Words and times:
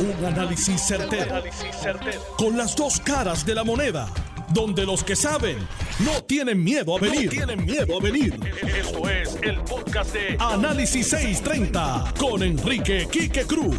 Un 0.00 0.24
análisis 0.24 0.80
certero, 0.80 1.42
Con 2.36 2.56
las 2.56 2.76
dos 2.76 3.00
caras 3.00 3.44
de 3.44 3.52
la 3.52 3.64
moneda. 3.64 4.08
Donde 4.50 4.86
los 4.86 5.02
que 5.02 5.16
saben 5.16 5.58
no 5.98 6.22
tienen 6.22 6.62
miedo 6.62 6.96
a 6.96 7.00
venir. 7.00 7.28
tienen 7.30 7.64
miedo 7.64 7.98
a 7.98 8.00
venir. 8.00 8.38
Esto 8.62 9.08
es 9.10 9.36
el 9.42 9.58
podcast 9.62 10.12
de 10.12 10.36
Análisis 10.38 11.08
630 11.08 12.14
con 12.16 12.44
Enrique 12.44 13.08
Quique 13.10 13.44
Cruz. 13.44 13.76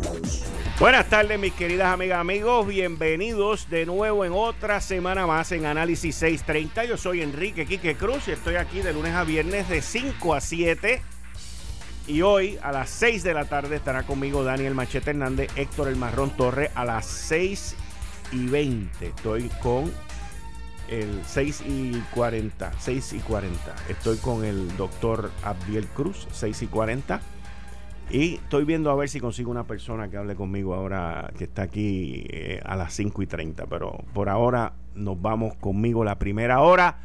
Buenas 0.78 1.08
tardes, 1.08 1.40
mis 1.40 1.54
queridas 1.54 1.94
amigas, 1.94 2.20
amigos. 2.20 2.68
Bienvenidos 2.68 3.70
de 3.70 3.86
nuevo 3.86 4.26
en 4.26 4.34
otra 4.34 4.82
semana 4.82 5.26
más 5.26 5.54
en 5.54 5.66
Análisis 5.66 6.16
630. 6.18 6.84
Yo 6.84 6.98
soy 6.98 7.22
Enrique 7.22 7.66
Quique 7.66 7.96
Cruz 7.96 8.28
y 8.28 8.32
estoy 8.32 8.56
aquí 8.56 8.82
de 8.82 8.92
lunes 8.92 9.14
a 9.14 9.24
viernes 9.24 9.70
de 9.70 9.82
5 9.82 10.34
a 10.34 10.42
7 10.42 11.02
y 12.10 12.24
hoy 12.24 12.58
a 12.64 12.72
las 12.72 12.90
6 12.90 13.22
de 13.22 13.36
la 13.36 13.46
tarde 13.46 13.76
estará 13.76 14.02
conmigo 14.04 14.44
Daniel 14.44 14.74
Machete 14.74 15.12
Hernández, 15.12 15.52
Héctor 15.56 15.90
El 15.90 15.96
Marrón 15.96 16.32
Torre 16.32 16.72
a 16.74 16.84
las 16.84 17.06
6 17.06 17.76
y 18.32 18.48
20. 18.48 19.06
Estoy 19.06 19.50
con 19.62 19.92
el 20.90 21.22
6 21.24 21.64
y 21.68 21.92
40, 22.16 22.74
6 22.80 23.14
y 23.14 23.20
40. 23.20 23.76
Estoy 23.90 24.18
con 24.18 24.44
el 24.44 24.76
doctor 24.76 25.30
Abdiel 25.44 25.86
Cruz, 25.86 26.28
6 26.32 26.64
y 26.64 26.68
40. 26.68 27.22
Y 28.10 28.36
estoy 28.36 28.66
viendo 28.66 28.90
a 28.90 28.96
ver 28.96 29.08
si 29.08 29.20
consigo 29.20 29.52
una 29.52 29.68
persona 29.68 30.10
que 30.10 30.18
hable 30.18 30.34
conmigo 30.34 30.74
ahora 30.74 31.32
que 31.38 31.44
está 31.44 31.62
aquí 31.62 32.26
eh, 32.30 32.60
a 32.66 32.76
las 32.76 32.92
5 32.96 33.22
y 33.22 33.28
30. 33.28 33.68
Pero 33.68 34.04
por 34.16 34.30
ahora 34.30 34.74
nos 34.96 35.22
vamos 35.22 35.54
conmigo 35.58 36.04
la 36.04 36.18
primera 36.18 36.62
hora. 36.62 36.98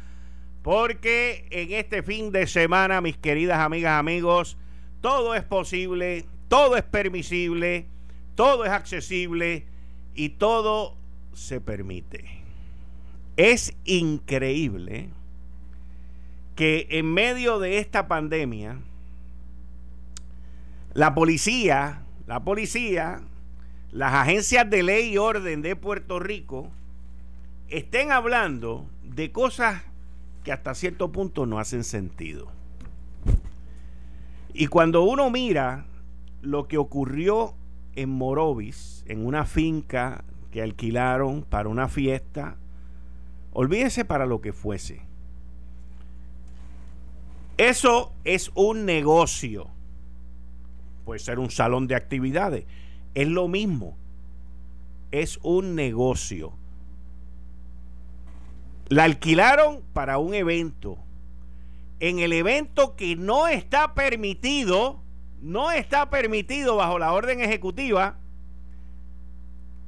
Porque 0.63 1.45
en 1.51 1.73
este 1.73 2.01
fin 2.01 2.31
de 2.31 2.47
semana, 2.47 3.01
mis 3.01 3.17
queridas 3.17 3.59
amigas, 3.59 3.99
amigos, 3.99 4.57
todo 5.05 5.35
es 5.35 5.43
posible, 5.43 6.25
todo 6.47 6.77
es 6.77 6.81
permisible, 6.81 7.85
todo 8.33 8.65
es 8.65 8.71
accesible 8.71 9.67
y 10.15 10.29
todo 10.29 10.95
se 11.31 11.61
permite. 11.61 12.25
Es 13.37 13.75
increíble 13.85 15.11
que 16.55 16.87
en 16.89 17.13
medio 17.13 17.59
de 17.59 17.77
esta 17.77 18.07
pandemia, 18.07 18.79
la 20.95 21.13
policía, 21.13 22.01
la 22.25 22.43
policía, 22.43 23.21
las 23.91 24.11
agencias 24.11 24.67
de 24.67 24.81
ley 24.81 25.13
y 25.13 25.17
orden 25.19 25.61
de 25.61 25.75
Puerto 25.75 26.17
Rico 26.17 26.71
estén 27.67 28.11
hablando 28.11 28.89
de 29.03 29.31
cosas 29.31 29.83
que 30.43 30.51
hasta 30.51 30.73
cierto 30.73 31.11
punto 31.11 31.45
no 31.45 31.59
hacen 31.59 31.83
sentido. 31.83 32.54
Y 34.57 34.67
cuando 34.67 35.03
uno 35.03 35.29
mira 35.29 35.85
lo 36.41 36.69
que 36.69 36.77
ocurrió 36.77 37.55
en 37.93 38.09
Morovis, 38.09 39.03
en 39.05 39.25
una 39.25 39.43
finca 39.43 40.23
que 40.49 40.61
alquilaron 40.61 41.43
para 41.43 41.67
una 41.67 41.89
fiesta, 41.89 42.55
olvídese 43.51 44.05
para 44.05 44.25
lo 44.25 44.39
que 44.39 44.53
fuese. 44.53 45.01
Eso 47.57 48.13
es 48.23 48.49
un 48.55 48.85
negocio. 48.85 49.67
Puede 51.03 51.19
ser 51.19 51.37
un 51.39 51.51
salón 51.51 51.87
de 51.87 51.95
actividades. 51.95 52.63
Es 53.13 53.27
lo 53.27 53.49
mismo. 53.49 53.97
Es 55.11 55.37
un 55.43 55.75
negocio. 55.75 56.53
La 58.87 59.03
alquilaron 59.03 59.81
para 59.91 60.17
un 60.17 60.33
evento 60.33 60.97
en 61.99 62.19
el 62.19 62.33
evento 62.33 62.95
que 62.95 63.15
no 63.15 63.47
está 63.47 63.93
permitido, 63.93 65.01
no 65.41 65.71
está 65.71 66.09
permitido 66.09 66.75
bajo 66.75 66.99
la 66.99 67.13
orden 67.13 67.41
ejecutiva, 67.41 68.17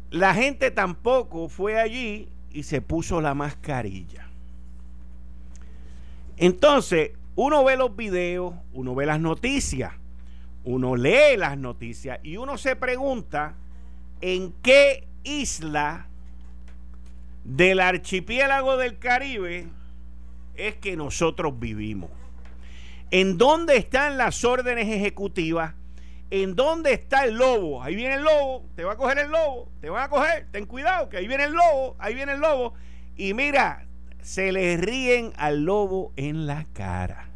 la 0.09 0.33
gente 0.33 0.71
tampoco 0.71 1.49
fue 1.49 1.79
allí 1.79 2.29
y 2.51 2.63
se 2.63 2.81
puso 2.81 3.21
la 3.21 3.33
mascarilla. 3.33 4.27
Entonces, 6.37 7.11
uno 7.35 7.63
ve 7.63 7.75
los 7.75 7.95
videos, 7.95 8.53
uno 8.73 8.95
ve 8.95 9.05
las 9.05 9.19
noticias, 9.19 9.93
uno 10.63 10.95
lee 10.95 11.37
las 11.37 11.57
noticias 11.57 12.19
y 12.23 12.37
uno 12.37 12.57
se 12.57 12.75
pregunta 12.75 13.55
en 14.21 14.53
qué 14.61 15.07
isla 15.23 16.07
del 17.43 17.79
archipiélago 17.79 18.77
del 18.77 18.97
Caribe 18.97 19.67
es 20.57 20.75
que 20.75 20.95
nosotros 20.95 21.59
vivimos. 21.59 22.09
¿En 23.11 23.37
dónde 23.37 23.77
están 23.77 24.17
las 24.17 24.43
órdenes 24.43 24.87
ejecutivas? 24.87 25.75
¿En 26.29 26.55
dónde 26.55 26.91
está 26.91 27.23
el 27.23 27.35
lobo? 27.35 27.81
Ahí 27.81 27.95
viene 27.95 28.15
el 28.15 28.23
lobo, 28.23 28.65
te 28.75 28.83
va 28.83 28.93
a 28.93 28.97
coger 28.97 29.19
el 29.19 29.31
lobo, 29.31 29.71
te 29.79 29.89
van 29.89 30.03
a 30.03 30.09
coger, 30.09 30.47
ten 30.51 30.65
cuidado, 30.65 31.07
que 31.07 31.17
ahí 31.17 31.27
viene 31.27 31.45
el 31.45 31.53
lobo, 31.53 31.95
ahí 31.99 32.13
viene 32.13 32.33
el 32.33 32.41
lobo. 32.41 32.73
Y 33.15 33.33
mira, 33.33 33.85
se 34.21 34.51
le 34.51 34.75
ríen 34.75 35.31
al 35.37 35.63
lobo 35.63 36.11
en 36.17 36.47
la 36.47 36.65
cara. 36.73 37.29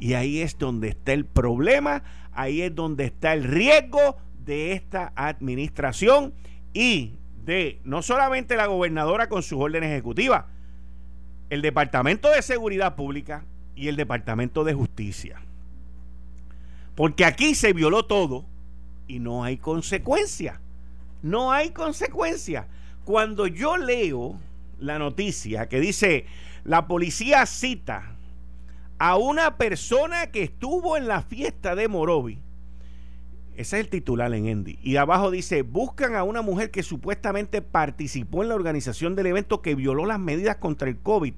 Y 0.00 0.14
ahí 0.14 0.40
es 0.40 0.58
donde 0.58 0.88
está 0.88 1.12
el 1.12 1.26
problema, 1.26 2.02
ahí 2.32 2.62
es 2.62 2.74
donde 2.74 3.04
está 3.04 3.34
el 3.34 3.44
riesgo 3.44 4.16
de 4.44 4.72
esta 4.72 5.12
administración 5.14 6.34
y 6.72 7.14
de 7.44 7.80
no 7.84 8.02
solamente 8.02 8.56
la 8.56 8.66
gobernadora 8.66 9.28
con 9.28 9.44
sus 9.44 9.60
órdenes 9.60 9.90
ejecutivas, 9.90 10.46
el 11.52 11.60
Departamento 11.60 12.30
de 12.30 12.40
Seguridad 12.40 12.96
Pública 12.96 13.44
y 13.76 13.88
el 13.88 13.96
Departamento 13.96 14.64
de 14.64 14.72
Justicia. 14.72 15.38
Porque 16.94 17.26
aquí 17.26 17.54
se 17.54 17.74
violó 17.74 18.06
todo 18.06 18.46
y 19.06 19.18
no 19.18 19.44
hay 19.44 19.58
consecuencia. 19.58 20.62
No 21.20 21.52
hay 21.52 21.72
consecuencia. 21.72 22.68
Cuando 23.04 23.46
yo 23.46 23.76
leo 23.76 24.40
la 24.78 24.98
noticia 24.98 25.68
que 25.68 25.78
dice 25.78 26.24
la 26.64 26.86
policía 26.86 27.44
cita 27.44 28.16
a 28.96 29.18
una 29.18 29.58
persona 29.58 30.28
que 30.28 30.44
estuvo 30.44 30.96
en 30.96 31.06
la 31.06 31.20
fiesta 31.20 31.74
de 31.74 31.86
Morovi, 31.86 32.38
ese 33.56 33.78
es 33.78 33.84
el 33.84 33.90
titular 33.90 34.32
en 34.32 34.46
Endy. 34.46 34.78
Y 34.82 34.96
abajo 34.96 35.30
dice, 35.30 35.62
buscan 35.62 36.14
a 36.14 36.22
una 36.22 36.40
mujer 36.40 36.70
que 36.70 36.82
supuestamente 36.82 37.60
participó 37.60 38.42
en 38.42 38.48
la 38.48 38.54
organización 38.54 39.14
del 39.14 39.26
evento 39.26 39.60
que 39.60 39.74
violó 39.74 40.06
las 40.06 40.18
medidas 40.18 40.56
contra 40.56 40.88
el 40.88 40.98
COVID. 40.98 41.34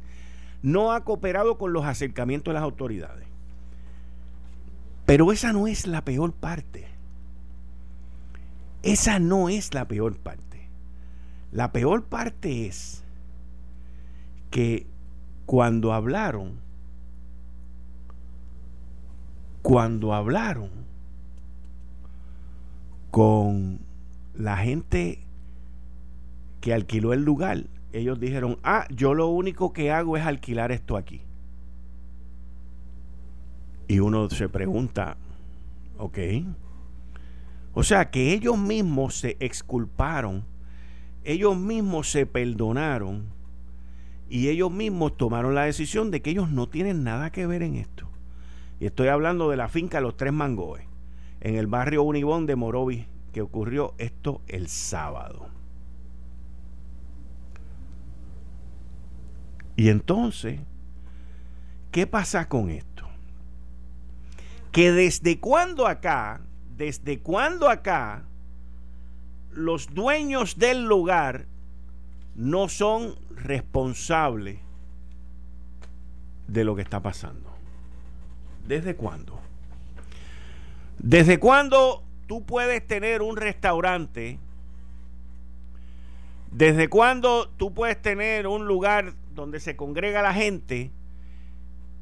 No 0.62 0.92
ha 0.92 1.04
cooperado 1.04 1.58
con 1.58 1.72
los 1.72 1.84
acercamientos 1.84 2.52
de 2.52 2.54
las 2.54 2.62
autoridades. 2.62 3.26
Pero 5.06 5.32
esa 5.32 5.52
no 5.52 5.66
es 5.66 5.86
la 5.86 6.04
peor 6.04 6.32
parte. 6.32 6.86
Esa 8.82 9.19
no 9.19 9.48
es 9.48 9.75
la 9.75 9.88
peor 9.88 10.16
parte. 10.16 10.69
La 11.50 11.72
peor 11.72 12.04
parte 12.04 12.66
es 12.66 13.02
que 14.50 14.86
cuando 15.46 15.92
hablaron, 15.92 16.60
cuando 19.62 20.14
hablaron, 20.14 20.83
con 23.14 23.78
la 24.34 24.56
gente 24.56 25.20
que 26.60 26.75
alquiló 26.75 27.12
el 27.12 27.22
lugar, 27.22 27.66
ellos 27.92 28.19
dijeron, 28.19 28.58
ah, 28.64 28.88
yo 28.91 29.14
lo 29.14 29.28
único 29.28 29.72
que 29.72 29.92
hago 29.92 30.16
es 30.16 30.26
alquilar 30.26 30.72
esto 30.72 30.97
aquí. 30.97 31.20
Y 33.86 34.00
uno 34.00 34.28
se 34.30 34.48
pregunta, 34.48 35.16
ok. 35.97 36.19
O 37.72 37.84
sea 37.84 38.10
que 38.10 38.32
ellos 38.32 38.58
mismos 38.58 39.14
se 39.14 39.36
exculparon, 39.38 40.42
ellos 41.22 41.56
mismos 41.56 42.10
se 42.10 42.26
perdonaron 42.26 43.26
y 44.28 44.48
ellos 44.48 44.72
mismos 44.72 45.16
tomaron 45.16 45.54
la 45.54 45.66
decisión 45.66 46.10
de 46.10 46.20
que 46.20 46.31
ellos 46.31 46.50
no 46.50 46.69
tienen 46.69 47.04
nada 47.04 47.31
que 47.31 47.46
ver 47.46 47.62
en 47.62 47.76
esto. 47.76 48.08
Y 48.81 48.86
estoy 48.86 49.06
hablando 49.06 49.50
de 49.50 49.56
la 49.56 49.69
finca 49.69 50.00
Los 50.00 50.16
Tres 50.16 50.32
Mangoes 50.32 50.94
en 51.44 51.56
el 51.56 51.66
barrio 51.66 52.03
Unibón 52.03 52.47
de 52.47 52.56
Morovis, 52.56 53.06
que 53.32 53.43
ocurrió 53.43 53.94
esto 53.99 54.41
el 54.49 54.67
sábado. 54.67 55.46
Y 59.76 59.91
entonces, 59.91 60.58
¿qué 61.91 62.06
pasa 62.06 62.49
con 62.49 62.70
esto? 62.70 63.06
Que 64.73 64.91
desde 64.91 65.38
cuando 65.38 65.87
acá, 65.87 66.41
desde 66.79 67.20
cuando 67.20 67.69
acá, 67.69 68.25
los 69.52 69.93
dueños 69.93 70.58
del 70.58 70.87
lugar 70.87 71.44
no 72.35 72.70
son 72.70 73.17
responsables 73.37 74.61
de 76.49 76.64
lo 76.64 76.75
que 76.75 76.82
está 76.82 77.00
pasando. 77.00 77.50
¿Desde 78.67 78.97
cuándo? 78.97 79.44
¿Desde 81.06 81.38
cuándo 81.38 82.02
tú 82.26 82.46
puedes 82.46 82.86
tener 82.86 83.20
un 83.20 83.36
restaurante? 83.36 84.38
¿Desde 86.50 86.88
cuándo 86.88 87.50
tú 87.58 87.74
puedes 87.74 88.00
tener 88.00 88.46
un 88.46 88.64
lugar 88.64 89.12
donde 89.34 89.60
se 89.60 89.76
congrega 89.76 90.22
la 90.22 90.32
gente 90.32 90.90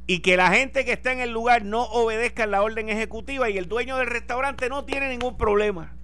y 0.06 0.20
que 0.20 0.36
la 0.36 0.52
gente 0.52 0.84
que 0.84 0.92
está 0.92 1.10
en 1.10 1.18
el 1.18 1.32
lugar 1.32 1.64
no 1.64 1.82
obedezca 1.82 2.46
la 2.46 2.62
orden 2.62 2.90
ejecutiva 2.90 3.50
y 3.50 3.58
el 3.58 3.68
dueño 3.68 3.96
del 3.96 4.06
restaurante 4.06 4.68
no 4.68 4.84
tiene 4.84 5.08
ningún 5.08 5.36
problema? 5.36 5.96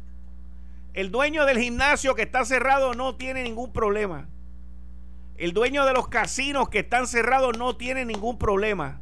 El 0.92 1.12
dueño 1.12 1.46
del 1.46 1.60
gimnasio 1.60 2.16
que 2.16 2.22
está 2.22 2.44
cerrado 2.44 2.94
no 2.94 3.14
tiene 3.14 3.44
ningún 3.44 3.72
problema. 3.72 4.26
El 5.36 5.52
dueño 5.52 5.84
de 5.84 5.92
los 5.92 6.08
casinos 6.08 6.68
que 6.68 6.80
están 6.80 7.06
cerrados 7.06 7.56
no 7.56 7.76
tiene 7.76 8.04
ningún 8.04 8.38
problema. 8.38 9.00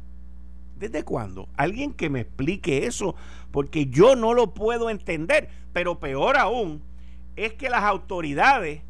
¿Desde 0.79 1.03
cuándo? 1.03 1.49
Alguien 1.57 1.93
que 1.93 2.09
me 2.09 2.21
explique 2.21 2.85
eso, 2.85 3.15
porque 3.51 3.87
yo 3.87 4.15
no 4.15 4.33
lo 4.33 4.53
puedo 4.53 4.89
entender. 4.89 5.49
Pero 5.73 5.99
peor 5.99 6.37
aún, 6.37 6.81
es 7.35 7.53
que 7.53 7.69
las 7.69 7.83
autoridades, 7.83 8.81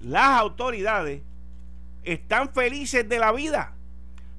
las 0.00 0.38
autoridades, 0.38 1.22
están 2.04 2.52
felices 2.52 3.08
de 3.08 3.18
la 3.18 3.32
vida. 3.32 3.74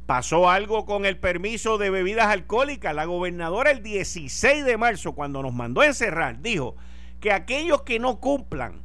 Pasó 0.05 0.49
algo 0.49 0.85
con 0.85 1.05
el 1.05 1.17
permiso 1.17 1.77
de 1.77 1.89
bebidas 1.89 2.27
alcohólicas. 2.27 2.93
La 2.93 3.05
gobernadora 3.05 3.71
el 3.71 3.81
16 3.81 4.65
de 4.65 4.77
marzo, 4.77 5.13
cuando 5.13 5.41
nos 5.41 5.53
mandó 5.53 5.81
encerrar, 5.83 6.41
dijo 6.41 6.75
que 7.21 7.31
aquellos 7.31 7.83
que 7.83 7.99
no 7.99 8.19
cumplan 8.19 8.81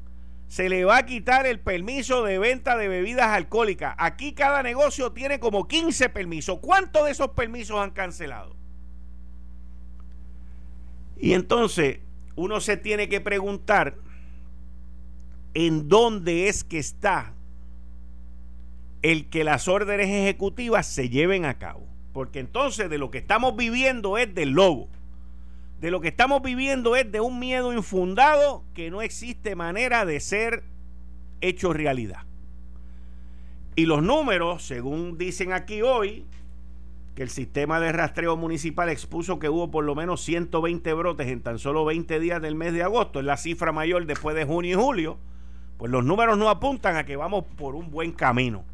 se 0.49 0.71
le 0.71 0.85
va 0.85 0.99
a 0.99 1.07
quitar 1.07 1.47
el 1.47 1.61
permiso 1.61 2.23
de 2.25 2.39
venta 2.39 2.77
de 2.77 2.89
bebidas 2.89 3.29
alcohólicas. 3.29 3.95
Aquí 3.99 4.33
cada 4.33 4.63
negocio 4.63 5.13
tiene 5.13 5.39
como 5.39 5.69
15 5.69 6.09
permisos. 6.09 6.59
¿Cuántos 6.61 7.05
de 7.05 7.13
esos 7.13 7.31
permisos 7.31 7.79
han 7.79 7.91
cancelado? 7.91 8.57
Y 11.19 11.35
entonces 11.35 11.99
uno 12.35 12.61
se 12.61 12.77
tiene 12.77 13.09
que 13.09 13.21
preguntar 13.21 13.97
en 15.53 15.89
dónde 15.89 16.49
es 16.49 16.65
que 16.65 16.79
está 16.79 17.35
el 19.03 19.29
que 19.29 19.45
las 19.45 19.69
órdenes 19.69 20.09
ejecutivas 20.09 20.87
se 20.87 21.11
lleven 21.11 21.45
a 21.45 21.59
cabo. 21.59 21.87
Porque 22.15 22.41
entonces 22.41 22.89
de 22.89 22.99
lo 22.99 23.11
que 23.11 23.19
estamos 23.19 23.55
viviendo 23.55 24.17
es 24.17 24.35
del 24.35 24.51
lobo. 24.51 24.89
De 25.81 25.91
lo 25.91 26.01
que 26.01 26.09
estamos 26.09 26.43
viviendo 26.43 26.97
es 26.97 27.11
de 27.11 27.21
un 27.21 27.39
miedo 27.39 27.73
infundado 27.73 28.65
que 28.75 28.91
no 28.91 29.01
existe 29.01 29.55
manera 29.55 30.05
de 30.05 30.19
ser 30.19 30.65
hecho 31.41 31.73
realidad. 31.73 32.23
Y 33.77 33.87
los 33.87 34.03
números, 34.03 34.67
según 34.67 35.19
dicen 35.19 35.53
aquí 35.53 35.83
hoy, 35.83 36.27
que 37.15 37.23
el 37.23 37.31
sistema 37.31 37.79
de 37.79 37.93
rastreo 37.93 38.37
municipal 38.37 38.89
expuso 38.89 39.39
que 39.39 39.49
hubo 39.49 39.71
por 39.71 39.85
lo 39.85 39.95
menos 39.95 40.21
120 40.23 40.93
brotes 40.95 41.29
en 41.29 41.43
tan 41.43 41.61
solo 41.61 41.85
20 41.85 42.19
días 42.19 42.43
del 42.43 42.57
mes 42.57 42.73
de 42.73 42.83
agosto, 42.83 43.21
es 43.21 43.25
la 43.25 43.37
cifra 43.37 43.71
mayor 43.71 44.07
después 44.07 44.35
de 44.35 44.45
junio 44.45 44.73
y 44.73 44.81
julio, 44.81 45.19
pues 45.77 45.93
los 45.93 46.05
números 46.05 46.37
no 46.39 46.49
apuntan 46.49 46.97
a 46.97 47.05
que 47.05 47.15
vamos 47.15 47.45
por 47.57 47.77
un 47.77 47.91
buen 47.93 48.11
camino. 48.11 48.65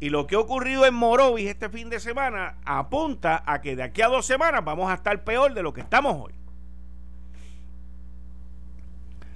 Y 0.00 0.08
lo 0.08 0.26
que 0.26 0.34
ha 0.34 0.38
ocurrido 0.38 0.86
en 0.86 0.94
Morovis 0.94 1.46
este 1.46 1.68
fin 1.68 1.90
de 1.90 2.00
semana 2.00 2.56
apunta 2.64 3.42
a 3.44 3.60
que 3.60 3.76
de 3.76 3.82
aquí 3.82 4.00
a 4.00 4.08
dos 4.08 4.24
semanas 4.24 4.64
vamos 4.64 4.90
a 4.90 4.94
estar 4.94 5.22
peor 5.24 5.52
de 5.52 5.62
lo 5.62 5.74
que 5.74 5.82
estamos 5.82 6.16
hoy. 6.16 6.32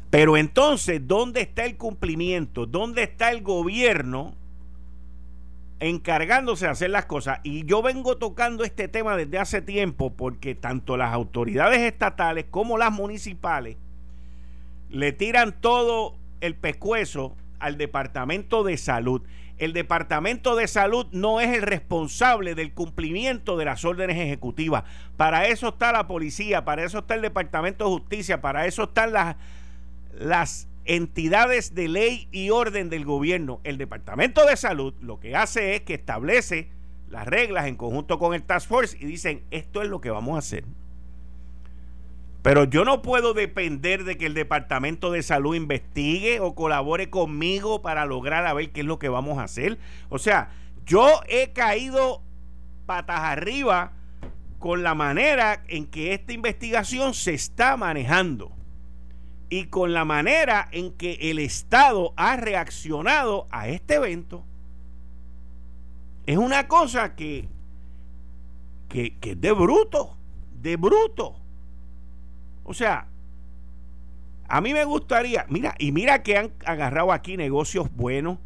Pero 0.08 0.38
entonces, 0.38 1.06
¿dónde 1.06 1.43
está 1.43 1.66
el 1.66 1.76
cumplimiento? 1.76 2.66
¿Dónde 2.66 3.02
está 3.02 3.31
el 3.31 3.43
gobierno 3.43 4.34
encargándose 5.81 6.64
de 6.64 6.70
hacer 6.70 6.90
las 6.90 7.05
cosas? 7.05 7.40
Y 7.43 7.67
yo 7.67 7.82
vengo 7.82 8.17
tocando 8.17 8.64
este 8.64 8.88
tema 8.88 9.17
desde 9.17 9.38
hace 9.38 9.60
tiempo 9.60 10.14
porque 10.14 10.55
tanto 10.55 10.96
las 10.96 11.12
autoridades 11.12 11.81
estatales 11.81 12.46
como 12.49 12.78
las 12.78 12.93
municipales 12.93 13.76
le 14.88 15.12
tiran 15.12 15.52
todo 15.60 16.14
el 16.40 16.55
pescuezo 16.55 17.34
al 17.58 17.76
Departamento 17.76 18.62
de 18.62 18.76
Salud 18.76 19.22
el 19.59 19.73
Departamento 19.73 20.56
de 20.56 20.67
Salud 20.67 21.06
no 21.12 21.41
es 21.41 21.56
el 21.56 21.62
responsable 21.62 22.55
del 22.55 22.73
cumplimiento 22.73 23.56
de 23.56 23.65
las 23.65 23.85
órdenes 23.85 24.19
ejecutivas. 24.19 24.85
Para 25.17 25.47
eso 25.47 25.69
está 25.69 25.93
la 25.93 26.06
policía, 26.06 26.65
para 26.65 26.85
eso 26.85 26.99
está 26.99 27.15
el 27.15 27.23
Departamento 27.23 27.85
de 27.85 27.91
Justicia, 27.91 28.41
para 28.41 28.67
eso 28.67 28.85
están 28.85 29.12
las, 29.12 29.37
las 30.12 30.69
entidades 30.85 31.75
de 31.75 31.89
ley 31.89 32.29
y 32.33 32.51
orden 32.51 32.91
del 32.91 33.05
gobierno. 33.05 33.61
El 33.65 33.79
Departamento 33.79 34.45
de 34.45 34.56
Salud 34.56 34.95
lo 35.01 35.21
que 35.21 35.37
hace 35.37 35.77
es 35.77 35.83
que 35.83 35.95
establece 35.95 36.71
las 37.09 37.27
reglas 37.27 37.67
en 37.67 37.77
conjunto 37.77 38.19
con 38.19 38.35
el 38.35 38.43
Task 38.43 38.69
Force 38.69 38.97
y 38.99 39.06
dicen, 39.06 39.45
esto 39.53 39.83
es 39.83 39.89
lo 39.89 40.01
que 40.01 40.11
vamos 40.11 40.35
a 40.35 40.39
hacer. 40.41 40.65
Pero 42.44 42.64
yo 42.64 42.85
no 42.85 43.00
puedo 43.00 43.32
depender 43.32 44.05
de 44.05 44.19
que 44.19 44.26
el 44.26 44.35
Departamento 44.35 45.11
de 45.11 45.23
Salud 45.23 45.55
investigue 45.55 46.41
o 46.41 46.55
colabore 46.55 47.08
conmigo 47.08 47.81
para 47.81 48.05
lograr 48.05 48.46
a 48.46 48.52
ver 48.52 48.70
qué 48.70 48.82
es 48.82 48.87
lo 48.87 48.99
que 48.99 49.08
vamos 49.08 49.38
a 49.38 49.44
hacer. 49.44 49.79
O 50.11 50.19
sea, 50.19 50.50
yo 50.85 51.23
he 51.26 51.55
caído 51.55 52.20
patas 52.85 53.20
arriba 53.20 53.93
con 54.58 54.82
la 54.82 54.94
manera 54.94 55.64
en 55.69 55.87
que 55.87 56.12
esta 56.12 56.35
investigación 56.35 57.14
se 57.14 57.32
está 57.32 57.79
manejando 57.79 58.52
y 59.49 59.69
con 59.69 59.94
la 59.94 60.05
manera 60.05 60.69
en 60.70 60.93
que 60.93 61.14
el 61.31 61.38
Estado 61.38 62.12
ha 62.19 62.37
reaccionado 62.37 63.46
a 63.52 63.69
este 63.69 63.94
evento. 63.94 64.44
Es 66.26 66.37
una 66.37 66.69
cosa 66.69 67.17
que, 67.17 67.49
que, 68.91 69.17
que 69.17 69.31
es 69.31 69.41
de 69.41 69.52
bruto, 69.52 70.19
de 70.61 70.76
bruto. 70.76 71.41
O 72.64 72.75
sea, 72.75 73.06
a 74.49 74.61
mí 74.61 74.72
me 74.72 74.84
gustaría, 74.84 75.46
mira, 75.49 75.75
y 75.78 75.93
mira 75.93 76.22
que 76.22 76.37
han 76.37 76.52
agarrado 76.64 77.12
aquí 77.12 77.37
negocios 77.37 77.94
buenos, 77.94 78.38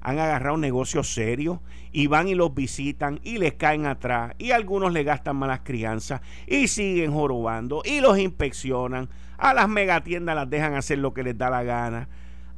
han 0.00 0.18
agarrado 0.18 0.56
negocios 0.56 1.12
serios 1.12 1.58
y 1.92 2.06
van 2.06 2.28
y 2.28 2.34
los 2.34 2.54
visitan 2.54 3.20
y 3.22 3.38
les 3.38 3.54
caen 3.54 3.86
atrás 3.86 4.34
y 4.38 4.52
algunos 4.52 4.92
le 4.92 5.04
gastan 5.04 5.36
malas 5.36 5.60
crianzas 5.64 6.20
y 6.46 6.68
siguen 6.68 7.12
jorobando 7.12 7.82
y 7.84 8.00
los 8.00 8.18
inspeccionan, 8.18 9.08
a 9.36 9.54
las 9.54 9.68
megatiendas 9.68 10.34
las 10.34 10.50
dejan 10.50 10.74
hacer 10.74 10.98
lo 10.98 11.14
que 11.14 11.22
les 11.22 11.36
da 11.36 11.50
la 11.50 11.62
gana, 11.62 12.08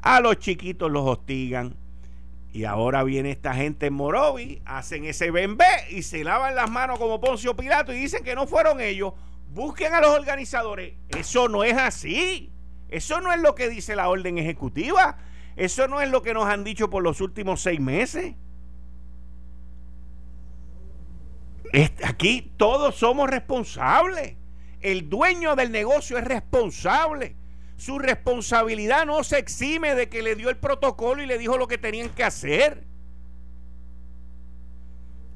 a 0.01 0.21
los 0.21 0.39
chiquitos 0.39 0.91
los 0.91 1.07
hostigan. 1.07 1.75
Y 2.53 2.65
ahora 2.65 3.05
viene 3.05 3.31
esta 3.31 3.55
gente 3.55 3.87
en 3.87 3.95
Morovi, 3.95 4.61
hacen 4.65 5.05
ese 5.05 5.31
bembé 5.31 5.65
y 5.91 6.03
se 6.03 6.25
lavan 6.25 6.57
las 6.57 6.69
manos 6.69 6.99
como 6.99 7.21
Poncio 7.21 7.55
Pilato 7.55 7.93
y 7.93 8.01
dicen 8.01 8.25
que 8.25 8.35
no 8.35 8.49
fueron 8.49 8.81
ellos 8.81 9.13
busquen 9.51 9.95
a 9.95 10.01
los 10.01 10.11
organizadores. 10.11 10.95
Eso 11.09 11.49
no 11.49 11.65
es 11.65 11.77
así. 11.77 12.53
Eso 12.89 13.21
no 13.21 13.33
es 13.33 13.41
lo 13.41 13.55
que 13.55 13.69
dice 13.69 13.95
la 13.95 14.09
orden 14.09 14.39
ejecutiva. 14.39 15.19
Eso 15.57 15.89
no 15.89 16.01
es 16.01 16.09
lo 16.09 16.23
que 16.23 16.35
nos 16.35 16.47
han 16.47 16.65
dicho 16.65 16.91
por 16.91 17.03
los 17.03 17.21
últimos 17.21 17.61
seis 17.61 17.81
meses. 17.81 18.35
Aquí 22.05 22.53
todos 22.57 22.97
somos 22.97 23.29
responsables. 23.29 24.37
El 24.81 25.09
dueño 25.09 25.57
del 25.57 25.71
negocio 25.71 26.19
es 26.19 26.25
responsable. 26.25 27.37
Su 27.77 27.99
responsabilidad 27.99 29.07
no 29.07 29.23
se 29.25 29.39
exime 29.39 29.95
de 29.95 30.09
que 30.09 30.23
le 30.23 30.35
dio 30.35 30.51
el 30.51 30.57
protocolo 30.57 31.23
y 31.23 31.27
le 31.27 31.39
dijo 31.39 31.59
lo 31.59 31.69
que 31.69 31.79
tenían 31.79 32.09
que 32.11 32.25
hacer. 32.25 32.90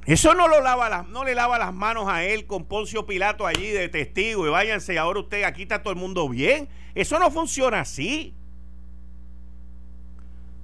Eso 0.07 0.35
no, 0.35 0.49
lo 0.49 0.61
lava 0.61 1.03
no 1.09 1.25
le 1.25 1.35
lava 1.35 1.59
las 1.59 1.73
manos 1.73 2.09
a 2.09 2.25
él 2.25 2.47
con 2.47 2.67
Poncio 2.67 3.07
Pilato 3.07 3.47
allí 3.47 3.69
de 3.69 3.89
testigo 3.89 4.47
y 4.47 4.51
váyanse, 4.51 4.99
ahora 4.99 5.21
usted 5.21 5.45
aquí 5.45 5.63
está 5.63 5.83
todo 5.83 5.95
el 5.95 5.99
mundo 5.99 6.29
bien. 6.29 6.69
Eso 6.95 7.19
no 7.19 7.31
funciona 7.31 7.81
así. 7.81 8.35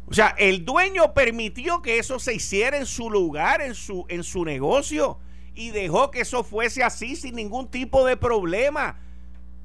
O 0.07 0.13
sea, 0.13 0.35
el 0.39 0.65
dueño 0.65 1.15
permitió 1.15 1.81
que 1.81 1.99
eso 1.99 2.19
se 2.19 2.35
hiciera 2.35 2.77
en 2.77 2.87
su 2.87 3.09
lugar, 3.09 3.63
en 3.63 3.75
su, 3.75 4.05
en 4.09 4.25
su 4.25 4.45
negocio, 4.45 5.19
y 5.55 5.71
dejó 5.71 6.11
que 6.11 6.23
eso 6.23 6.43
fuese 6.43 6.83
así 6.83 7.15
sin 7.15 7.37
ningún 7.37 7.71
tipo 7.71 8.05
de 8.05 8.17
problema, 8.17 8.99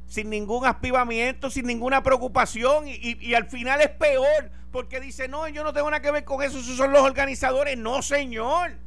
sin 0.08 0.30
ningún 0.30 0.66
aspivamiento, 0.68 1.50
sin 1.50 1.66
ninguna 1.66 2.04
preocupación, 2.04 2.88
y, 2.88 3.18
y 3.20 3.34
al 3.34 3.50
final 3.50 3.82
es 3.82 3.90
peor, 3.90 4.52
porque 4.72 5.00
dice, 5.00 5.28
no, 5.28 5.48
yo 5.48 5.64
no 5.64 5.74
tengo 5.74 5.90
nada 5.90 6.02
que 6.02 6.12
ver 6.12 6.26
con 6.26 6.44
eso, 6.44 6.60
esos 6.60 6.78
son 6.78 6.92
los 6.92 7.02
organizadores. 7.02 7.76
No, 7.78 8.04
señor. 8.04 8.85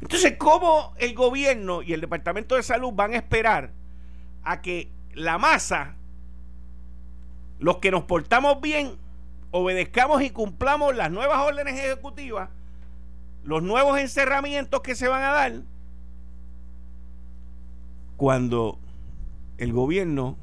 Entonces, 0.00 0.36
¿cómo 0.38 0.92
el 0.98 1.14
gobierno 1.14 1.82
y 1.82 1.92
el 1.92 2.00
Departamento 2.00 2.54
de 2.54 2.62
Salud 2.62 2.92
van 2.92 3.14
a 3.14 3.16
esperar 3.16 3.72
a 4.42 4.60
que 4.60 4.90
la 5.14 5.38
masa, 5.38 5.94
los 7.58 7.78
que 7.78 7.90
nos 7.90 8.04
portamos 8.04 8.60
bien, 8.60 8.96
obedezcamos 9.50 10.22
y 10.22 10.30
cumplamos 10.30 10.94
las 10.94 11.10
nuevas 11.10 11.38
órdenes 11.38 11.78
ejecutivas, 11.78 12.50
los 13.44 13.62
nuevos 13.62 13.98
encerramientos 13.98 14.80
que 14.82 14.94
se 14.94 15.08
van 15.08 15.22
a 15.22 15.32
dar, 15.32 15.52
cuando 18.16 18.78
el 19.58 19.72
gobierno, 19.72 20.36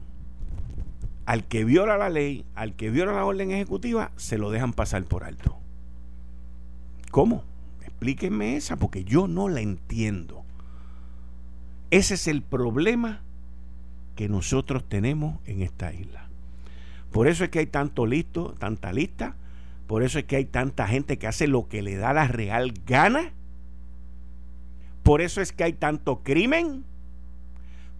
al 1.26 1.46
que 1.46 1.64
viola 1.64 1.98
la 1.98 2.10
ley, 2.10 2.46
al 2.56 2.76
que 2.76 2.90
viola 2.90 3.14
la 3.14 3.26
orden 3.26 3.52
ejecutiva, 3.52 4.12
se 4.16 4.38
lo 4.38 4.52
dejan 4.52 4.74
pasar 4.74 5.04
por 5.04 5.24
alto? 5.24 5.58
¿Cómo? 7.12 7.44
Explíquenme 8.04 8.58
esa, 8.58 8.76
porque 8.76 9.06
yo 9.06 9.30
no 9.30 9.48
la 9.48 9.62
entiendo. 9.62 10.44
Ese 11.90 12.16
es 12.16 12.28
el 12.28 12.42
problema 12.42 13.22
que 14.18 14.28
nosotros 14.28 14.84
tenemos 14.90 15.40
en 15.46 15.62
esta 15.62 15.94
isla. 15.94 16.28
Por 17.14 17.30
eso 17.30 17.46
es 17.46 17.50
que 17.50 17.60
hay 17.60 17.68
tanto 17.68 18.06
listo, 18.06 18.56
tanta 18.60 18.92
lista, 18.92 19.38
por 19.88 20.04
eso 20.04 20.20
es 20.20 20.26
que 20.26 20.36
hay 20.36 20.44
tanta 20.44 20.86
gente 20.86 21.18
que 21.18 21.28
hace 21.28 21.48
lo 21.48 21.70
que 21.70 21.82
le 21.82 21.96
da 21.96 22.12
la 22.12 22.28
real 22.28 22.74
gana, 22.86 23.32
por 25.04 25.22
eso 25.22 25.40
es 25.40 25.54
que 25.54 25.64
hay 25.64 25.74
tanto 25.74 26.24
crimen, 26.24 26.84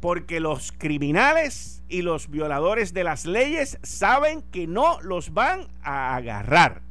porque 0.02 0.42
los 0.42 0.74
criminales 0.74 1.82
y 1.88 2.02
los 2.02 2.30
violadores 2.30 2.94
de 2.94 3.06
las 3.06 3.26
leyes 3.26 3.80
saben 3.84 4.42
que 4.52 4.68
no 4.68 5.00
los 5.00 5.34
van 5.34 5.70
a 5.82 6.18
agarrar. 6.18 6.82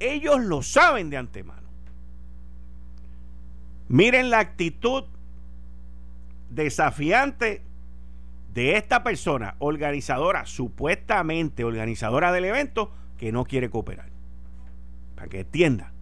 Ellos 0.00 0.40
lo 0.40 0.62
saben 0.64 1.10
de 1.10 1.16
antemano. 1.16 1.67
Miren 3.88 4.30
la 4.30 4.40
actitud 4.40 5.04
desafiante 6.50 7.62
de 8.52 8.76
esta 8.76 9.02
persona, 9.02 9.56
organizadora, 9.58 10.46
supuestamente 10.46 11.64
organizadora 11.64 12.32
del 12.32 12.46
evento, 12.46 12.90
que 13.18 13.32
no 13.32 13.44
quiere 13.44 13.70
cooperar. 13.70 14.08
Para 15.14 15.28
que 15.28 15.40
entiendan. 15.40 15.92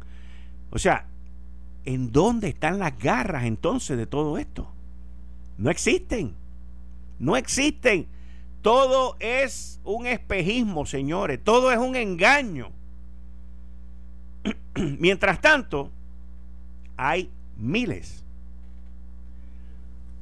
O 0.70 0.78
sea, 0.78 1.06
¿en 1.84 2.12
dónde 2.12 2.48
están 2.48 2.78
las 2.78 2.98
garras 2.98 3.44
entonces 3.44 3.96
de 3.96 4.06
todo 4.06 4.38
esto? 4.38 4.72
No 5.58 5.70
existen. 5.70 6.34
No 7.18 7.36
existen. 7.36 8.06
Todo 8.62 9.16
es 9.20 9.80
un 9.84 10.06
espejismo, 10.06 10.86
señores. 10.86 11.42
Todo 11.42 11.70
es 11.72 11.78
un 11.78 11.94
engaño. 11.94 12.70
Mientras 14.74 15.40
tanto, 15.40 15.90
hay 16.96 17.30
miles, 17.56 18.24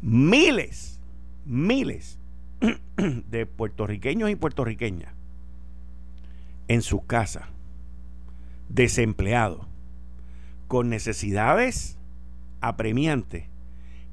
miles, 0.03 0.99
miles 1.45 2.19
de 2.97 3.47
puertorriqueños 3.47 4.31
y 4.31 4.37
puertorriqueñas 4.37 5.13
en 6.69 6.83
sus 6.83 7.03
casas, 7.05 7.45
desempleados, 8.69 9.67
con 10.69 10.89
necesidades 10.89 11.99
apremiantes, 12.61 13.45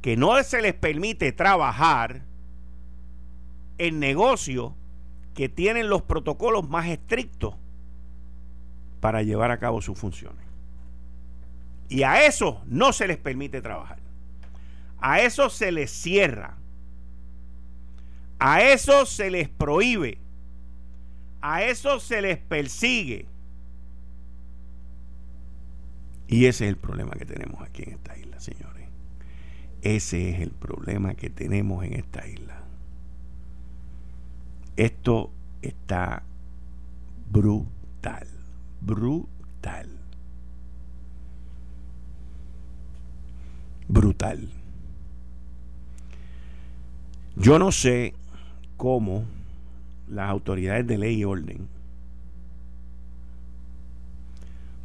que 0.01 0.18
no 0.18 0.42
se 0.44 0.62
les 0.62 0.74
permite 0.74 1.32
trabajar 1.32 2.24
en 3.78 4.00
negocios 4.00 4.74
que 5.34 5.48
tienen 5.48 5.90
los 5.90 6.01
protocolos 6.01 6.68
más 6.70 6.88
estrictos 6.88 7.56
para 9.00 9.24
llevar 9.24 9.51
a 9.51 9.60
cabo 9.60 9.82
sus 9.82 9.98
funciones. 9.98 10.50
Y 11.91 12.03
a 12.03 12.25
eso 12.25 12.62
no 12.67 12.93
se 12.93 13.05
les 13.05 13.17
permite 13.17 13.62
trabajar. 13.62 14.00
A 15.01 15.19
eso 15.19 15.50
se 15.50 15.74
les 15.74 15.91
cierra. 15.91 16.55
A 18.39 18.62
eso 18.62 19.05
se 19.05 19.29
les 19.29 19.50
prohíbe. 19.50 20.17
A 21.41 21.63
eso 21.63 22.00
se 22.00 22.21
les 22.21 22.38
persigue. 22.38 23.25
Y 26.29 26.45
ese 26.45 26.63
es 26.63 26.69
el 26.69 26.77
problema 26.77 27.12
que 27.12 27.25
tenemos 27.25 27.62
aquí 27.62 27.83
en 27.83 27.95
esta 27.95 28.17
isla, 28.17 28.39
señores. 28.39 28.88
Ese 29.81 30.29
es 30.29 30.39
el 30.39 30.51
problema 30.51 31.15
que 31.15 31.29
tenemos 31.29 31.83
en 31.83 31.91
esta 31.91 32.25
isla. 32.25 32.62
Esto 34.77 35.29
está 35.62 36.24
brutal, 37.29 38.27
brutal, 38.79 39.89
brutal. 43.91 44.50
Yo 47.36 47.60
no 47.60 47.71
sé 47.71 48.13
cómo 48.77 49.25
las 50.07 50.29
autoridades 50.29 50.88
de 50.88 50.98
ley 50.98 51.19
y 51.19 51.25
orden 51.25 51.67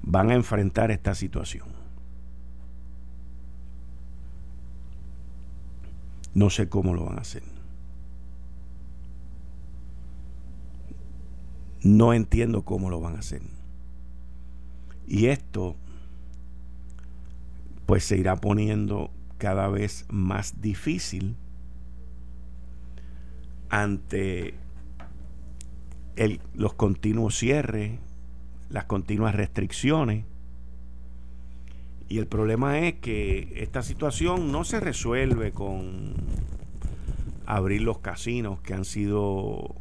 van 0.02 0.30
a 0.30 0.34
enfrentar 0.34 0.90
esta 0.90 1.14
situación. 1.14 1.66
No 6.34 6.50
sé 6.50 6.68
cómo 6.68 6.94
lo 6.94 7.04
van 7.04 7.18
a 7.18 7.22
hacer. 7.22 7.42
No 11.82 12.12
entiendo 12.12 12.62
cómo 12.62 12.90
lo 12.90 13.00
van 13.00 13.16
a 13.16 13.20
hacer. 13.20 13.42
Y 15.06 15.26
esto 15.26 15.76
pues 17.86 18.04
se 18.04 18.16
irá 18.16 18.36
poniendo 18.36 19.10
cada 19.38 19.68
vez 19.68 20.06
más 20.08 20.60
difícil 20.60 21.36
ante 23.68 24.54
el, 26.16 26.40
los 26.54 26.74
continuos 26.74 27.36
cierres, 27.38 27.98
las 28.70 28.84
continuas 28.84 29.34
restricciones. 29.34 30.24
Y 32.08 32.18
el 32.18 32.26
problema 32.26 32.78
es 32.80 32.94
que 32.94 33.52
esta 33.56 33.82
situación 33.82 34.52
no 34.52 34.64
se 34.64 34.80
resuelve 34.80 35.52
con 35.52 36.14
abrir 37.46 37.82
los 37.82 37.98
casinos 37.98 38.60
que 38.60 38.74
han 38.74 38.84
sido 38.84 39.74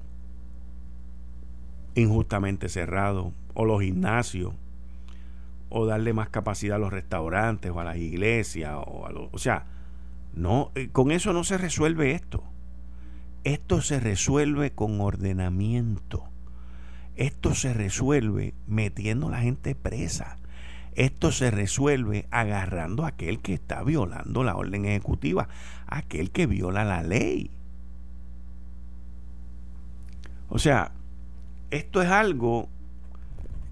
injustamente 1.96 2.68
cerrados, 2.68 3.32
o 3.54 3.64
los 3.66 3.82
gimnasios, 3.82 4.54
o 5.78 5.86
darle 5.86 6.14
más 6.14 6.30
capacidad 6.30 6.78
a 6.78 6.80
los 6.80 6.94
restaurantes 6.94 7.70
o 7.70 7.82
a 7.82 7.84
las 7.84 7.98
iglesias, 7.98 8.74
o, 8.76 9.06
a 9.06 9.12
o 9.12 9.38
sea, 9.38 9.66
no, 10.34 10.72
eh, 10.74 10.88
con 10.90 11.12
eso 11.12 11.34
no 11.34 11.44
se 11.44 11.58
resuelve 11.58 12.12
esto. 12.12 12.42
Esto 13.44 13.82
se 13.82 14.00
resuelve 14.00 14.72
con 14.72 15.02
ordenamiento. 15.02 16.24
Esto 17.18 17.54
se 17.54 17.74
resuelve 17.74 18.54
metiendo 18.68 19.28
a 19.28 19.32
la 19.32 19.40
gente 19.40 19.76
presa. 19.76 20.38
Esto 20.94 21.34
se 21.34 21.52
resuelve 21.52 22.26
agarrando 22.32 23.04
a 23.04 23.10
aquel 23.10 23.42
que 23.42 23.54
está 23.54 23.84
violando 23.84 24.46
la 24.46 24.56
orden 24.56 24.86
ejecutiva, 24.86 25.50
aquel 25.88 26.32
que 26.32 26.48
viola 26.48 26.86
la 26.86 27.04
ley. 27.04 27.52
O 30.48 30.58
sea, 30.58 30.94
esto 31.70 32.02
es 32.02 32.10
algo 32.10 32.70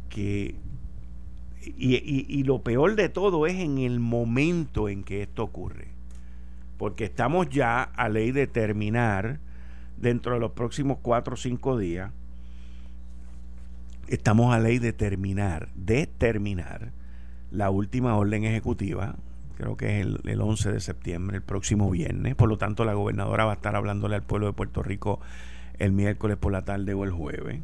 que... 0.10 0.62
Y, 1.66 1.96
y, 2.28 2.44
lo 2.44 2.62
peor 2.62 2.96
de 2.96 3.10
todo 3.10 3.48
es 3.48 3.56
en 3.56 3.78
el 3.78 4.00
momento 4.00 4.90
en 4.90 5.04
que 5.04 5.22
esto 5.22 5.44
ocurre. 5.44 5.88
Porque 6.78 7.06
estamos 7.06 7.50
ya 7.50 7.84
a 7.84 8.10
ley 8.10 8.32
de 8.32 8.48
terminar 8.48 9.40
dentro 9.98 10.34
de 10.34 10.40
los 10.40 10.52
próximos 10.52 10.98
cuatro 11.02 11.36
o 11.36 11.38
cinco 11.38 11.78
días, 11.78 12.12
estamos 14.08 14.54
a 14.54 14.60
ley 14.60 14.80
de 14.80 14.94
terminar, 14.94 15.70
de 15.76 16.08
terminar 16.08 16.92
la 17.52 17.70
última 17.70 18.16
orden 18.18 18.44
ejecutiva, 18.44 19.16
creo 19.58 19.78
que 19.78 20.00
es 20.00 20.06
el, 20.06 20.20
el, 20.26 20.42
11 20.42 20.72
de 20.72 20.80
septiembre, 20.80 21.38
el 21.38 21.44
próximo 21.44 21.90
viernes. 21.90 22.36
Por 22.36 22.50
lo 22.50 22.58
tanto, 22.58 22.84
la 22.84 22.94
gobernadora 22.94 23.46
va 23.46 23.52
a 23.52 23.56
estar 23.56 23.76
hablándole 23.76 24.16
al 24.16 24.24
pueblo 24.24 24.48
de 24.48 24.54
Puerto 24.54 24.84
Rico 24.84 25.20
el 25.80 25.92
miércoles 25.92 26.38
por 26.38 26.52
la 26.52 26.64
tarde 26.64 26.94
o 26.94 27.04
el 27.04 27.12
jueves. 27.12 27.62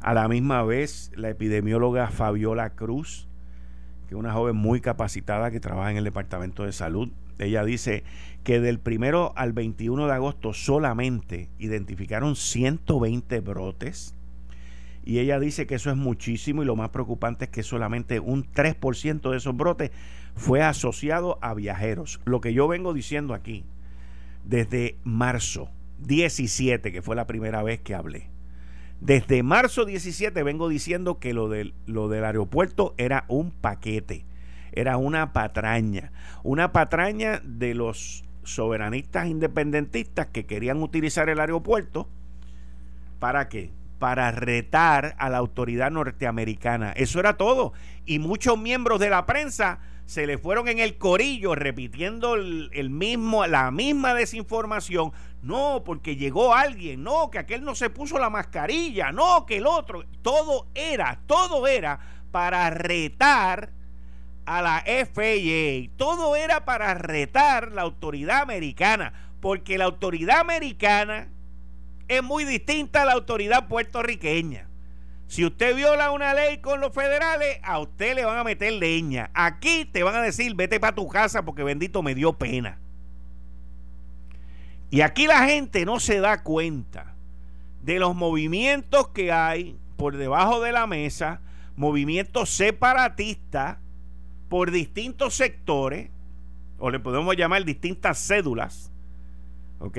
A 0.00 0.14
la 0.14 0.28
misma 0.28 0.62
vez, 0.62 1.12
la 1.14 1.28
epidemióloga 1.28 2.08
Fabiola 2.08 2.70
Cruz, 2.70 3.28
que 4.08 4.14
es 4.14 4.18
una 4.18 4.32
joven 4.32 4.56
muy 4.56 4.80
capacitada 4.80 5.50
que 5.50 5.60
trabaja 5.60 5.90
en 5.90 5.98
el 5.98 6.04
Departamento 6.04 6.64
de 6.64 6.72
Salud, 6.72 7.10
ella 7.38 7.64
dice 7.64 8.02
que 8.42 8.60
del 8.60 8.78
primero 8.78 9.34
al 9.36 9.52
21 9.52 10.06
de 10.06 10.12
agosto 10.12 10.54
solamente 10.54 11.50
identificaron 11.58 12.34
120 12.34 13.40
brotes. 13.40 14.14
Y 15.04 15.18
ella 15.18 15.38
dice 15.38 15.66
que 15.66 15.74
eso 15.74 15.90
es 15.90 15.96
muchísimo 15.96 16.62
y 16.62 16.66
lo 16.66 16.76
más 16.76 16.88
preocupante 16.90 17.44
es 17.46 17.50
que 17.50 17.62
solamente 17.62 18.20
un 18.20 18.44
3% 18.44 19.30
de 19.30 19.36
esos 19.36 19.54
brotes 19.54 19.90
fue 20.34 20.62
asociado 20.62 21.38
a 21.42 21.52
viajeros. 21.52 22.20
Lo 22.24 22.40
que 22.40 22.54
yo 22.54 22.68
vengo 22.68 22.94
diciendo 22.94 23.34
aquí 23.34 23.64
desde 24.44 24.96
marzo 25.04 25.68
17, 26.06 26.90
que 26.90 27.02
fue 27.02 27.16
la 27.16 27.26
primera 27.26 27.62
vez 27.62 27.80
que 27.80 27.94
hablé. 27.94 28.39
Desde 29.00 29.42
marzo 29.42 29.84
17 29.84 30.42
vengo 30.42 30.68
diciendo 30.68 31.18
que 31.18 31.32
lo 31.32 31.48
del, 31.48 31.74
lo 31.86 32.08
del 32.08 32.24
aeropuerto 32.24 32.94
era 32.98 33.24
un 33.28 33.50
paquete 33.50 34.24
era 34.72 34.96
una 34.96 35.32
patraña, 35.32 36.12
una 36.42 36.72
patraña 36.72 37.40
de 37.44 37.74
los 37.74 38.24
soberanistas 38.44 39.26
independentistas 39.26 40.28
que 40.28 40.46
querían 40.46 40.82
utilizar 40.82 41.28
el 41.28 41.40
aeropuerto 41.40 42.08
para 43.18 43.48
qué? 43.48 43.70
Para 43.98 44.30
retar 44.30 45.14
a 45.18 45.28
la 45.28 45.38
autoridad 45.38 45.90
norteamericana. 45.90 46.92
Eso 46.92 47.20
era 47.20 47.36
todo. 47.36 47.74
Y 48.06 48.18
muchos 48.18 48.58
miembros 48.58 48.98
de 48.98 49.10
la 49.10 49.26
prensa 49.26 49.78
se 50.10 50.26
le 50.26 50.38
fueron 50.38 50.66
en 50.66 50.80
el 50.80 50.98
corillo 50.98 51.54
repitiendo 51.54 52.34
el, 52.34 52.90
mismo, 52.90 53.46
la 53.46 53.70
misma 53.70 54.12
desinformación. 54.12 55.12
No, 55.40 55.84
porque 55.84 56.16
llegó 56.16 56.52
alguien, 56.52 57.04
no, 57.04 57.30
que 57.30 57.38
aquel 57.38 57.62
no 57.62 57.76
se 57.76 57.90
puso 57.90 58.18
la 58.18 58.28
mascarilla, 58.28 59.12
no, 59.12 59.46
que 59.46 59.58
el 59.58 59.68
otro. 59.68 60.04
Todo 60.20 60.66
era, 60.74 61.20
todo 61.28 61.68
era 61.68 62.00
para 62.32 62.70
retar 62.70 63.70
a 64.46 64.62
la 64.62 64.82
FAA. 64.84 65.94
Todo 65.96 66.34
era 66.34 66.64
para 66.64 66.94
retar 66.94 67.70
la 67.70 67.82
autoridad 67.82 68.42
americana, 68.42 69.12
porque 69.40 69.78
la 69.78 69.84
autoridad 69.84 70.40
americana 70.40 71.28
es 72.08 72.20
muy 72.24 72.44
distinta 72.44 73.02
a 73.02 73.04
la 73.04 73.12
autoridad 73.12 73.68
puertorriqueña. 73.68 74.69
Si 75.30 75.44
usted 75.44 75.76
viola 75.76 76.10
una 76.10 76.34
ley 76.34 76.58
con 76.58 76.80
los 76.80 76.92
federales, 76.92 77.60
a 77.62 77.78
usted 77.78 78.16
le 78.16 78.24
van 78.24 78.38
a 78.38 78.42
meter 78.42 78.72
leña. 78.72 79.30
Aquí 79.32 79.84
te 79.84 80.02
van 80.02 80.16
a 80.16 80.22
decir, 80.22 80.56
vete 80.56 80.80
para 80.80 80.96
tu 80.96 81.06
casa 81.06 81.44
porque 81.44 81.62
bendito 81.62 82.02
me 82.02 82.16
dio 82.16 82.32
pena. 82.32 82.80
Y 84.90 85.02
aquí 85.02 85.28
la 85.28 85.46
gente 85.46 85.84
no 85.84 86.00
se 86.00 86.18
da 86.18 86.42
cuenta 86.42 87.14
de 87.80 88.00
los 88.00 88.16
movimientos 88.16 89.10
que 89.10 89.30
hay 89.30 89.78
por 89.96 90.16
debajo 90.16 90.60
de 90.60 90.72
la 90.72 90.88
mesa, 90.88 91.40
movimientos 91.76 92.50
separatistas 92.50 93.78
por 94.48 94.72
distintos 94.72 95.34
sectores, 95.34 96.10
o 96.80 96.90
le 96.90 96.98
podemos 96.98 97.36
llamar 97.36 97.64
distintas 97.64 98.18
cédulas, 98.18 98.90
¿ok? 99.78 99.96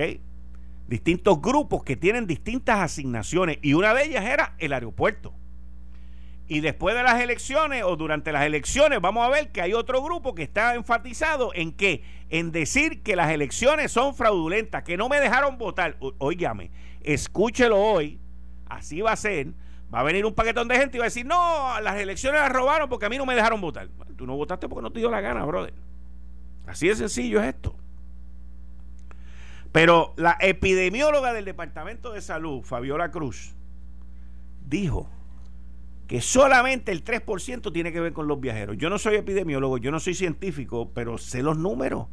Distintos 0.92 1.42
grupos 1.42 1.86
que 1.86 1.96
tienen 1.96 2.28
distintas 2.28 2.82
asignaciones 2.82 3.60
y 3.62 3.76
una 3.76 3.94
de 3.94 4.04
ellas 4.04 4.26
era 4.26 4.56
el 4.58 4.74
aeropuerto. 4.74 5.34
Y 6.50 6.60
después 6.60 6.94
de 6.94 7.02
las 7.02 7.22
elecciones 7.22 7.84
o 7.86 7.96
durante 7.96 8.34
las 8.34 8.44
elecciones 8.44 9.00
vamos 9.00 9.26
a 9.26 9.30
ver 9.30 9.54
que 9.54 9.62
hay 9.62 9.72
otro 9.72 10.04
grupo 10.04 10.36
que 10.36 10.44
está 10.44 10.76
enfatizado 10.76 11.52
en 11.56 11.72
que 11.72 12.04
en 12.30 12.52
decir 12.52 13.04
que 13.04 13.16
las 13.16 13.32
elecciones 13.32 13.94
son 13.94 14.14
fraudulentas, 14.14 14.84
que 14.84 14.98
no 14.98 15.08
me 15.08 15.22
dejaron 15.22 15.58
votar. 15.58 15.96
Óigame, 16.18 16.72
escúchelo 17.00 17.80
hoy, 17.80 18.20
así 18.66 19.00
va 19.00 19.14
a 19.14 19.16
ser. 19.16 19.54
Va 19.96 20.02
a 20.02 20.04
venir 20.04 20.26
un 20.26 20.36
paquetón 20.36 20.68
de 20.68 20.76
gente 20.76 20.98
y 20.98 21.00
va 21.00 21.06
a 21.06 21.08
decir, 21.08 21.26
no, 21.26 21.80
las 21.80 22.02
elecciones 22.02 22.42
las 22.42 22.52
robaron 22.52 22.90
porque 22.90 23.06
a 23.06 23.10
mí 23.10 23.18
no 23.18 23.26
me 23.26 23.34
dejaron 23.34 23.62
votar. 23.62 23.88
tú 24.18 24.28
no 24.28 24.36
votaste 24.36 24.68
porque 24.68 24.84
no 24.84 24.92
te 24.92 25.00
dio 25.00 25.10
la 25.10 25.22
gana, 25.22 25.46
brother. 25.46 25.74
Así 26.68 26.90
de 26.90 26.98
sencillo 26.98 27.40
es 27.40 27.48
esto. 27.48 27.81
Pero 29.72 30.14
la 30.18 30.38
epidemióloga 30.42 31.34
del 31.34 31.46
Departamento 31.46 32.12
de 32.12 32.22
Salud, 32.22 32.62
Fabiola 32.64 33.12
Cruz, 33.12 33.54
dijo 34.68 35.10
que 36.08 36.20
solamente 36.20 36.92
el 36.92 37.06
3% 37.06 37.72
tiene 37.72 37.94
que 37.94 38.02
ver 38.02 38.12
con 38.12 38.28
los 38.28 38.42
viajeros. 38.42 38.78
Yo 38.78 38.90
no 38.90 38.98
soy 38.98 39.16
epidemiólogo, 39.16 39.78
yo 39.78 39.92
no 39.92 40.00
soy 40.02 40.14
científico, 40.14 40.92
pero 40.94 41.18
sé 41.18 41.42
los 41.42 41.58
números 41.58 42.08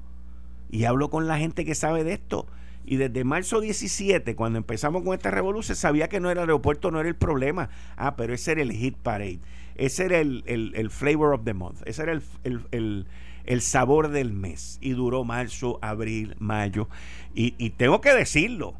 y 0.71 0.85
hablo 0.85 1.11
con 1.11 1.27
la 1.27 1.39
gente 1.39 1.65
que 1.65 1.75
sabe 1.75 2.05
de 2.05 2.13
esto. 2.13 2.47
Y 2.85 2.97
desde 2.97 3.25
marzo 3.25 3.61
17, 3.61 4.35
cuando 4.35 4.59
empezamos 4.59 5.03
con 5.03 5.15
esta 5.15 5.31
revolución, 5.31 5.77
sabía 5.77 6.09
que 6.09 6.21
no 6.21 6.31
era 6.31 6.43
el 6.43 6.49
aeropuerto, 6.49 6.91
no 6.91 7.01
era 7.01 7.09
el 7.09 7.17
problema. 7.17 7.71
Ah, 7.97 8.17
pero 8.17 8.33
ese 8.35 8.53
era 8.53 8.63
el 8.63 8.73
hit 8.73 8.97
parade. 8.97 9.41
Ese 9.75 10.07
era 10.07 10.21
el, 10.21 10.91
flavor 10.91 11.35
of 11.35 11.45
the 11.45 11.55
month. 11.55 11.83
Ese 11.87 12.03
era 12.03 12.13
el, 12.13 12.23
el, 12.71 13.07
sabor 13.61 14.09
del 14.09 14.33
mes. 14.33 14.79
Y 14.81 14.91
duró 14.91 15.25
marzo, 15.25 15.79
abril, 15.83 16.37
mayo. 16.39 16.89
Y, 17.35 17.55
y 17.59 17.71
tengo 17.71 18.01
que 18.01 18.15
decirlo 18.15 18.75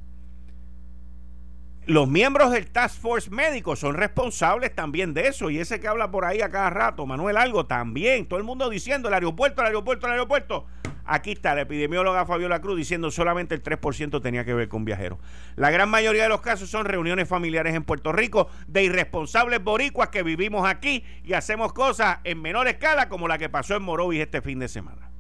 los 1.89 2.07
miembros 2.07 2.51
del 2.51 2.67
Task 2.71 3.01
Force 3.01 3.31
médico 3.31 3.75
son 3.75 3.95
responsables 3.95 4.75
también 4.75 5.15
de 5.15 5.29
eso. 5.29 5.49
Y 5.49 5.59
ese 5.59 5.81
que 5.81 5.89
habla 5.89 6.11
por 6.11 6.27
ahí 6.27 6.43
a 6.43 6.51
cada 6.51 6.69
rato, 6.69 7.07
Manuel 7.07 7.39
Algo, 7.39 7.65
también. 7.65 8.27
Todo 8.27 8.39
el 8.39 8.45
mundo 8.45 8.69
diciendo 8.69 9.09
el 9.09 9.15
aeropuerto, 9.15 9.63
el 9.63 9.69
aeropuerto, 9.69 10.07
el 10.07 10.13
aeropuerto. 10.13 10.67
Aquí 11.11 11.33
está 11.33 11.55
la 11.55 11.63
epidemióloga 11.63 12.27
Fabiola 12.27 12.61
Cruz 12.61 12.77
diciendo 12.77 13.11
solamente 13.11 13.55
el 13.55 13.63
3% 13.63 14.23
tenía 14.23 14.45
que 14.45 14.55
ver 14.55 14.69
con 14.69 14.85
viajeros. 14.85 15.19
La 15.57 15.71
gran 15.71 15.89
mayoría 15.89 16.25
de 16.25 16.29
los 16.29 16.41
casos 16.41 16.71
son 16.71 16.85
reuniones 16.85 17.29
familiares 17.29 17.75
en 17.75 17.83
Puerto 17.83 18.13
Rico 18.13 18.49
de 18.67 18.85
irresponsables 18.85 19.63
boricuas 19.63 20.11
que 20.11 20.23
vivimos 20.23 20.69
aquí 20.69 21.05
y 21.25 21.33
hacemos 21.33 21.73
cosas 21.73 22.19
en 22.25 22.41
menor 22.41 22.69
escala 22.69 23.09
como 23.09 23.27
la 23.27 23.39
que 23.39 23.49
pasó 23.49 23.75
en 23.75 23.83
Morovis 23.83 24.21
este 24.21 24.43
fin 24.43 24.59
de 24.59 24.69
semana. 24.69 25.11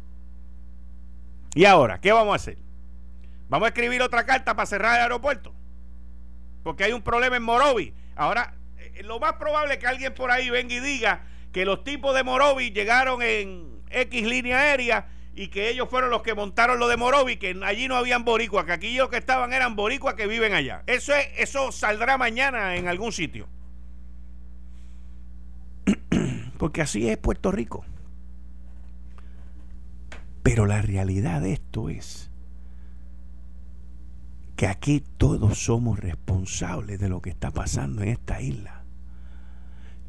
Y 1.54 1.64
ahora, 1.64 2.00
¿qué 2.00 2.12
vamos 2.12 2.33
a 2.33 2.37
hacer? 2.37 2.59
¿Vamos 3.49 3.66
a 3.66 3.68
escribir 3.68 4.02
otra 4.02 4.26
carta 4.26 4.54
para 4.54 4.66
cerrar 4.66 4.97
el 4.97 5.02
aeropuerto? 5.02 5.54
porque 6.68 6.85
hay 6.85 6.92
un 6.92 7.00
problema 7.00 7.35
en 7.35 7.42
Morovi. 7.42 7.95
Ahora, 8.14 8.54
eh, 8.76 9.02
lo 9.02 9.18
más 9.18 9.33
probable 9.35 9.75
es 9.75 9.80
que 9.80 9.87
alguien 9.87 10.14
por 10.14 10.30
ahí 10.30 10.50
venga 10.50 10.75
y 10.75 10.80
diga 10.80 11.23
que 11.50 11.64
los 11.64 11.83
tipos 11.83 12.14
de 12.14 12.23
Morovi 12.23 12.73
llegaron 12.73 13.23
en 13.23 13.80
X 13.90 14.26
línea 14.26 14.61
aérea 14.61 15.07
y 15.38 15.49
que 15.49 15.71
ellos 15.71 15.88
fueron 15.88 16.11
los 16.11 16.23
que 16.23 16.35
montaron 16.35 16.80
lo 16.80 16.88
de 16.88 16.97
Morovi, 16.97 17.37
que 17.37 17.57
allí 17.64 17.87
no 17.87 17.95
habían 17.95 18.25
boricuas, 18.25 18.64
que 18.64 18.73
aquí 18.73 18.97
los 18.97 19.09
que 19.09 19.18
estaban 19.18 19.52
eran 19.52 19.76
boricuas 19.76 20.14
que 20.14 20.26
viven 20.26 20.52
allá. 20.52 20.83
Eso, 20.88 21.14
es, 21.14 21.28
eso 21.37 21.71
saldrá 21.71 22.18
mañana 22.18 22.75
en 22.75 22.88
algún 22.88 23.12
sitio. 23.12 23.47
Porque 26.59 26.83
así 26.83 27.09
es 27.09 27.16
Puerto 27.18 27.53
Rico. 27.53 27.85
Pero 30.42 30.66
la 30.66 30.83
realidad 30.83 31.40
de 31.40 31.53
esto 31.53 31.88
es 31.88 32.33
que 34.57 34.66
aquí 34.66 35.05
todos 35.18 35.57
somos 35.57 36.01
responsables 36.01 36.98
de 36.98 37.09
lo 37.09 37.22
que 37.22 37.31
está 37.31 37.53
pasando 37.53 38.03
en 38.03 38.09
esta 38.09 38.42
isla. 38.42 38.83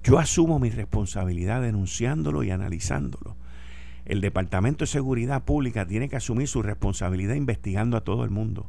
Yo 0.02 0.18
asumo 0.18 0.58
mi 0.58 0.72
responsabilidad 0.72 1.62
denunciándolo 1.62 2.42
y 2.42 2.50
analizándolo. 2.50 3.38
El 4.10 4.22
Departamento 4.22 4.86
de 4.86 4.88
Seguridad 4.88 5.43
Pública 5.43 5.86
tiene 5.86 6.10
que 6.10 6.15
asumir 6.15 6.48
su 6.48 6.63
responsabilidad 6.63 7.36
investigando 7.36 7.95
a 7.95 8.02
todo 8.02 8.24
el 8.24 8.32
mundo. 8.32 8.67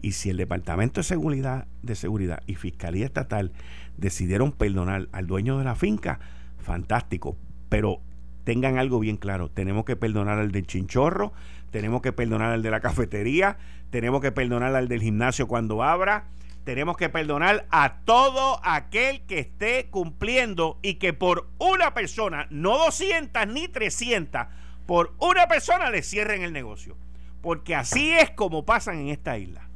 Y 0.00 0.12
si 0.12 0.30
el 0.30 0.38
Departamento 0.38 1.02
de 1.02 1.94
Seguridad, 1.94 2.42
y 2.46 2.54
Fiscalía 2.54 3.04
Estatal 3.04 3.52
decidieron 3.98 4.50
perdonar 4.50 5.08
al 5.12 5.26
dueño 5.26 5.58
de 5.58 5.64
la 5.64 5.74
finca, 5.74 6.20
fantástico. 6.58 7.36
Pero 7.68 8.00
tengan 8.44 8.78
algo 8.78 8.98
bien 8.98 9.18
claro, 9.18 9.50
tenemos 9.50 9.84
que 9.84 9.94
perdonar 9.94 10.38
al 10.38 10.52
del 10.52 10.66
chinchorro, 10.66 11.34
tenemos 11.70 12.00
que 12.00 12.12
perdonar 12.12 12.52
al 12.52 12.62
de 12.62 12.70
la 12.70 12.80
cafetería, 12.80 13.58
tenemos 13.90 14.22
que 14.22 14.32
perdonar 14.32 14.74
al 14.74 14.88
del 14.88 15.02
gimnasio 15.02 15.48
cuando 15.48 15.82
abra, 15.82 16.28
tenemos 16.64 16.96
que 16.96 17.10
perdonar 17.10 17.66
a 17.70 17.98
todo 18.06 18.58
aquel 18.64 19.20
que 19.26 19.38
esté 19.38 19.88
cumpliendo 19.90 20.78
y 20.80 20.94
que 20.94 21.12
por 21.12 21.50
una 21.58 21.92
persona, 21.92 22.46
no 22.48 22.78
200 22.78 23.48
ni 23.48 23.68
300, 23.68 24.46
por 24.86 25.14
una 25.18 25.46
persona 25.46 25.90
le 25.90 26.02
cierren 26.02 26.42
el 26.42 26.52
negocio. 26.52 26.96
Porque 27.40 27.74
así 27.74 28.12
es 28.12 28.30
como 28.30 28.64
pasan 28.64 28.98
en 28.98 29.08
esta 29.08 29.36
isla. 29.38 29.68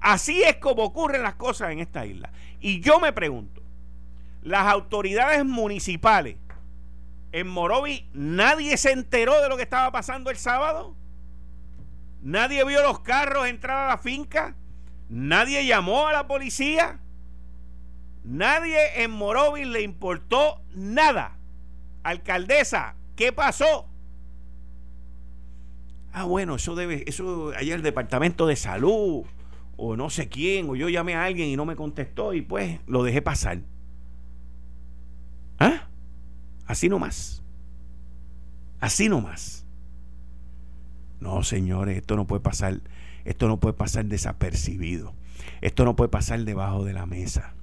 Así 0.00 0.42
es 0.42 0.56
como 0.56 0.84
ocurren 0.84 1.22
las 1.22 1.34
cosas 1.34 1.70
en 1.70 1.80
esta 1.80 2.06
isla. 2.06 2.30
Y 2.60 2.80
yo 2.80 2.98
me 2.98 3.12
pregunto, 3.12 3.62
las 4.42 4.66
autoridades 4.66 5.44
municipales 5.44 6.36
en 7.32 7.46
Morovi, 7.46 8.08
nadie 8.14 8.76
se 8.76 8.92
enteró 8.92 9.40
de 9.42 9.48
lo 9.48 9.56
que 9.56 9.62
estaba 9.62 9.92
pasando 9.92 10.30
el 10.30 10.36
sábado. 10.36 10.94
Nadie 12.22 12.64
vio 12.64 12.82
los 12.82 13.00
carros 13.00 13.46
entrar 13.46 13.84
a 13.84 13.88
la 13.88 13.98
finca. 13.98 14.54
Nadie 15.08 15.66
llamó 15.66 16.08
a 16.08 16.12
la 16.12 16.26
policía. 16.26 17.00
Nadie 18.24 19.02
en 19.02 19.10
Morovis 19.10 19.66
le 19.66 19.82
importó 19.82 20.62
nada. 20.74 21.36
Alcaldesa, 22.02 22.94
¿qué 23.14 23.32
pasó? 23.32 23.87
Ah, 26.12 26.24
bueno, 26.24 26.56
eso 26.56 26.74
debe, 26.74 27.04
eso 27.06 27.52
ayer 27.56 27.76
el 27.76 27.82
departamento 27.82 28.46
de 28.46 28.56
salud, 28.56 29.24
o 29.76 29.96
no 29.96 30.10
sé 30.10 30.28
quién, 30.28 30.68
o 30.68 30.76
yo 30.76 30.88
llamé 30.88 31.14
a 31.14 31.24
alguien 31.24 31.48
y 31.48 31.56
no 31.56 31.64
me 31.64 31.76
contestó, 31.76 32.34
y 32.34 32.42
pues 32.42 32.80
lo 32.86 33.02
dejé 33.02 33.22
pasar. 33.22 33.60
¿Ah? 35.58 35.88
Así 36.66 36.88
nomás. 36.88 37.42
Así 38.80 39.08
nomás. 39.08 39.64
No, 41.20 41.42
señores, 41.42 41.96
esto 41.96 42.16
no 42.16 42.26
puede 42.26 42.40
pasar, 42.40 42.80
esto 43.24 43.48
no 43.48 43.58
puede 43.58 43.74
pasar 43.74 44.04
desapercibido. 44.06 45.14
Esto 45.60 45.84
no 45.84 45.96
puede 45.96 46.08
pasar 46.08 46.44
debajo 46.44 46.84
de 46.84 46.92
la 46.92 47.06
mesa. 47.06 47.54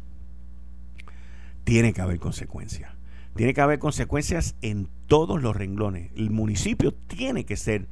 Tiene 1.63 1.93
que 1.93 2.01
haber 2.01 2.19
consecuencias. 2.19 2.91
Tiene 3.35 3.53
que 3.53 3.61
haber 3.61 3.79
consecuencias 3.79 4.55
en 4.61 4.87
todos 5.07 5.41
los 5.41 5.55
renglones. 5.55 6.11
El 6.15 6.31
municipio 6.31 6.93
tiene 6.93 7.45
que 7.45 7.57
ser 7.57 7.87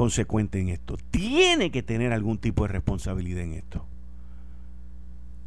consecuente 0.00 0.58
en 0.58 0.70
esto. 0.70 0.96
Tiene 1.10 1.70
que 1.70 1.82
tener 1.82 2.14
algún 2.14 2.38
tipo 2.38 2.62
de 2.62 2.72
responsabilidad 2.72 3.42
en 3.42 3.52
esto. 3.52 3.84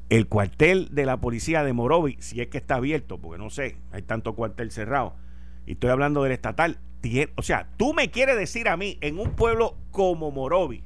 El 0.10 0.28
cuartel 0.28 0.90
de 0.92 1.08
la 1.08 1.18
policía 1.18 1.64
de 1.64 1.74
Morovi, 1.74 2.18
si 2.20 2.40
es 2.40 2.50
que 2.50 2.60
está 2.60 2.76
abierto, 2.76 3.18
porque 3.18 3.42
no 3.42 3.50
sé, 3.50 3.78
hay 3.92 4.04
tanto 4.04 4.36
cuartel 4.36 4.70
cerrado, 4.70 5.16
y 5.66 5.72
estoy 5.72 5.90
hablando 5.90 6.22
del 6.22 6.34
estatal, 6.34 6.78
o 7.36 7.42
sea, 7.42 7.68
tú 7.78 7.96
me 7.96 8.12
quieres 8.12 8.38
decir 8.38 8.70
a 8.70 8.78
mí, 8.78 9.00
en 9.02 9.18
un 9.18 9.32
pueblo 9.32 9.76
como 9.90 10.30
Morovi, 10.30 10.84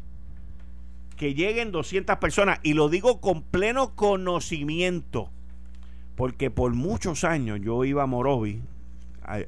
que 1.18 1.34
lleguen 1.34 1.74
200 1.74 2.20
personas, 2.20 2.62
y 2.64 2.72
lo 2.72 2.88
digo 2.88 3.20
con 3.20 3.42
pleno 3.42 3.96
conocimiento, 3.96 5.30
porque 6.16 6.50
por 6.50 6.74
muchos 6.74 7.26
años 7.26 7.60
yo 7.62 7.84
iba 7.84 8.04
a 8.04 8.08
Morovi 8.08 8.62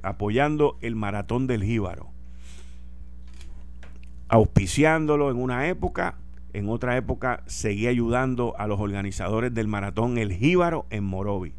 apoyando 0.04 0.78
el 0.82 0.98
maratón 0.98 1.48
del 1.48 1.64
Jíbaro, 1.64 2.10
auspiciándolo 4.30 5.32
en 5.32 5.38
una 5.38 5.68
época, 5.68 6.16
en 6.54 6.70
otra 6.70 6.96
época 6.96 7.44
seguí 7.48 7.88
ayudando 7.88 8.56
a 8.58 8.68
los 8.68 8.80
organizadores 8.80 9.54
del 9.54 9.68
maratón 9.68 10.18
El 10.18 10.32
Jíbaro 10.34 10.86
en 10.92 11.04
Morovi. 11.04 11.54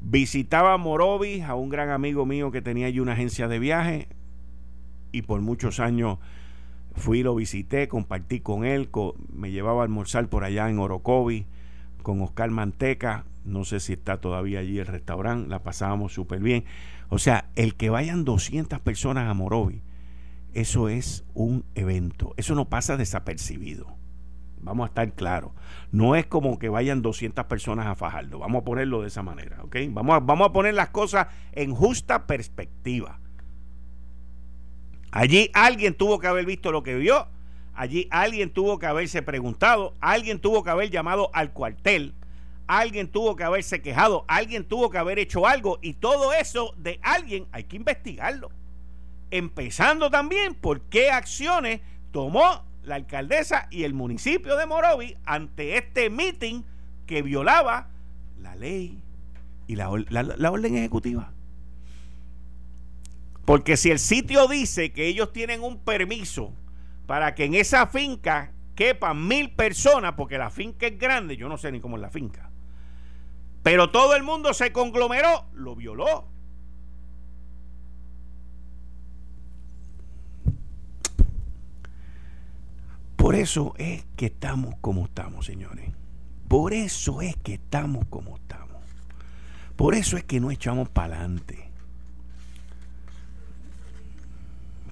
Visitaba 0.00 0.76
Morovis 0.78 1.44
a 1.44 1.54
un 1.54 1.68
gran 1.68 1.90
amigo 1.90 2.26
mío 2.26 2.50
que 2.50 2.62
tenía 2.62 2.86
allí 2.86 3.00
una 3.00 3.12
agencia 3.12 3.48
de 3.48 3.58
viaje 3.58 4.08
y 5.12 5.22
por 5.22 5.40
muchos 5.42 5.78
años 5.78 6.18
fui, 6.94 7.22
lo 7.22 7.34
visité, 7.34 7.88
compartí 7.88 8.40
con 8.40 8.64
él, 8.64 8.88
me 9.32 9.50
llevaba 9.50 9.82
a 9.82 9.84
almorzar 9.84 10.28
por 10.28 10.44
allá 10.44 10.68
en 10.70 10.78
Orocovi 10.78 11.46
con 12.02 12.22
Oscar 12.22 12.50
Manteca, 12.50 13.24
no 13.44 13.64
sé 13.64 13.80
si 13.80 13.92
está 13.92 14.18
todavía 14.20 14.60
allí 14.60 14.78
el 14.78 14.86
restaurante, 14.86 15.50
la 15.50 15.62
pasábamos 15.62 16.14
súper 16.14 16.40
bien. 16.40 16.64
O 17.08 17.18
sea, 17.18 17.50
el 17.56 17.74
que 17.74 17.90
vayan 17.90 18.24
200 18.24 18.80
personas 18.80 19.28
a 19.28 19.34
Morovis 19.34 19.82
eso 20.56 20.88
es 20.88 21.22
un 21.34 21.66
evento. 21.74 22.32
Eso 22.38 22.54
no 22.54 22.70
pasa 22.70 22.96
desapercibido. 22.96 23.94
Vamos 24.62 24.86
a 24.86 24.88
estar 24.88 25.12
claros. 25.12 25.52
No 25.92 26.16
es 26.16 26.24
como 26.24 26.58
que 26.58 26.70
vayan 26.70 27.02
200 27.02 27.44
personas 27.44 27.86
a 27.86 27.94
Fajardo. 27.94 28.38
Vamos 28.38 28.62
a 28.62 28.64
ponerlo 28.64 29.02
de 29.02 29.08
esa 29.08 29.22
manera. 29.22 29.62
¿ok? 29.62 29.76
Vamos, 29.90 30.16
a, 30.16 30.20
vamos 30.20 30.48
a 30.48 30.52
poner 30.54 30.72
las 30.72 30.88
cosas 30.88 31.26
en 31.52 31.74
justa 31.74 32.26
perspectiva. 32.26 33.20
Allí 35.10 35.50
alguien 35.52 35.92
tuvo 35.92 36.18
que 36.18 36.26
haber 36.26 36.46
visto 36.46 36.72
lo 36.72 36.82
que 36.82 36.94
vio. 36.94 37.28
Allí 37.74 38.08
alguien 38.10 38.48
tuvo 38.48 38.78
que 38.78 38.86
haberse 38.86 39.20
preguntado. 39.20 39.92
Alguien 40.00 40.40
tuvo 40.40 40.64
que 40.64 40.70
haber 40.70 40.88
llamado 40.88 41.28
al 41.34 41.52
cuartel. 41.52 42.14
Alguien 42.66 43.08
tuvo 43.08 43.36
que 43.36 43.44
haberse 43.44 43.82
quejado. 43.82 44.24
Alguien 44.26 44.64
tuvo 44.64 44.88
que 44.88 44.96
haber 44.96 45.18
hecho 45.18 45.46
algo. 45.46 45.78
Y 45.82 45.92
todo 45.92 46.32
eso 46.32 46.72
de 46.78 46.98
alguien 47.02 47.46
hay 47.52 47.64
que 47.64 47.76
investigarlo. 47.76 48.50
Empezando 49.30 50.10
también 50.10 50.54
por 50.54 50.82
qué 50.82 51.10
acciones 51.10 51.80
tomó 52.12 52.64
la 52.82 52.94
alcaldesa 52.94 53.66
y 53.70 53.82
el 53.82 53.94
municipio 53.94 54.56
de 54.56 54.66
Morovi 54.66 55.16
ante 55.24 55.76
este 55.76 56.08
meeting 56.08 56.62
que 57.06 57.22
violaba 57.22 57.88
la 58.40 58.54
ley 58.54 59.02
y 59.66 59.76
la, 59.76 59.90
orden 59.90 60.76
ejecutiva. 60.76 61.32
Porque 63.44 63.76
si 63.76 63.90
el 63.90 63.98
sitio 63.98 64.48
dice 64.48 64.92
que 64.92 65.06
ellos 65.06 65.32
tienen 65.32 65.62
un 65.62 65.78
permiso 65.78 66.52
para 67.06 67.34
que 67.34 67.44
en 67.44 67.54
esa 67.54 67.86
finca 67.86 68.52
quepan 68.74 69.26
mil 69.26 69.50
personas, 69.50 70.14
porque 70.16 70.38
la 70.38 70.50
finca 70.50 70.86
es 70.86 70.98
grande, 70.98 71.36
yo 71.36 71.48
no 71.48 71.56
sé 71.56 71.72
ni 71.72 71.80
cómo 71.80 71.96
es 71.96 72.02
la 72.02 72.10
finca, 72.10 72.50
pero 73.62 73.90
todo 73.90 74.14
el 74.14 74.22
mundo 74.22 74.54
se 74.54 74.72
conglomeró, 74.72 75.46
lo 75.54 75.74
violó. 75.74 76.28
Por 83.26 83.34
eso 83.34 83.74
es 83.76 84.04
que 84.14 84.26
estamos 84.26 84.76
como 84.80 85.06
estamos, 85.06 85.46
señores. 85.46 85.90
Por 86.46 86.72
eso 86.72 87.22
es 87.22 87.34
que 87.34 87.54
estamos 87.54 88.04
como 88.08 88.36
estamos. 88.36 88.80
Por 89.74 89.96
eso 89.96 90.16
es 90.16 90.22
que 90.22 90.38
no 90.38 90.52
echamos 90.52 90.88
para 90.88 91.18
adelante. 91.18 91.68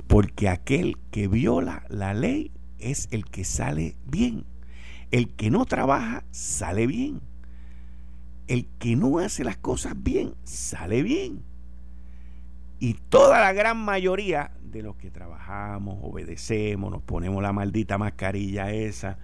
Porque 0.09 0.49
aquel 0.49 0.99
que 1.12 1.29
viola 1.29 1.85
la 1.88 2.12
ley 2.12 2.51
es 2.81 3.07
el 3.12 3.25
que 3.25 3.44
sale 3.44 3.94
bien. 4.05 4.44
El 5.12 5.29
que 5.29 5.53
no 5.53 5.64
trabaja 5.64 6.25
sale 6.33 6.88
bien. 6.88 7.20
El 8.49 8.66
que 8.81 8.97
no 8.97 9.20
hace 9.20 9.44
las 9.44 9.59
cosas 9.59 9.94
bien 9.97 10.35
sale 10.42 11.05
bien. 11.05 11.44
Y 12.85 12.99
toda 13.09 13.40
la 13.40 13.55
gran 13.55 13.79
mayoría 13.79 14.51
de 14.62 14.83
los 14.83 14.97
que 14.97 15.11
trabajamos, 15.11 16.01
obedecemos, 16.03 16.92
nos 16.92 17.01
ponemos 17.01 17.42
la 17.42 17.51
maldita 17.51 17.97
mascarilla 17.97 18.73
esa. 18.73 19.16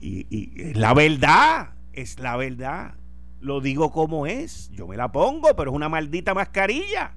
Y, 0.00 0.28
y 0.30 0.62
es 0.62 0.76
la 0.76 0.94
verdad, 0.94 1.70
es 1.92 2.20
la 2.20 2.36
verdad. 2.36 2.94
Lo 3.40 3.60
digo 3.60 3.90
como 3.90 4.28
es. 4.28 4.70
Yo 4.70 4.86
me 4.86 4.96
la 4.96 5.10
pongo, 5.10 5.56
pero 5.56 5.72
es 5.72 5.74
una 5.74 5.88
maldita 5.88 6.34
mascarilla. 6.34 7.16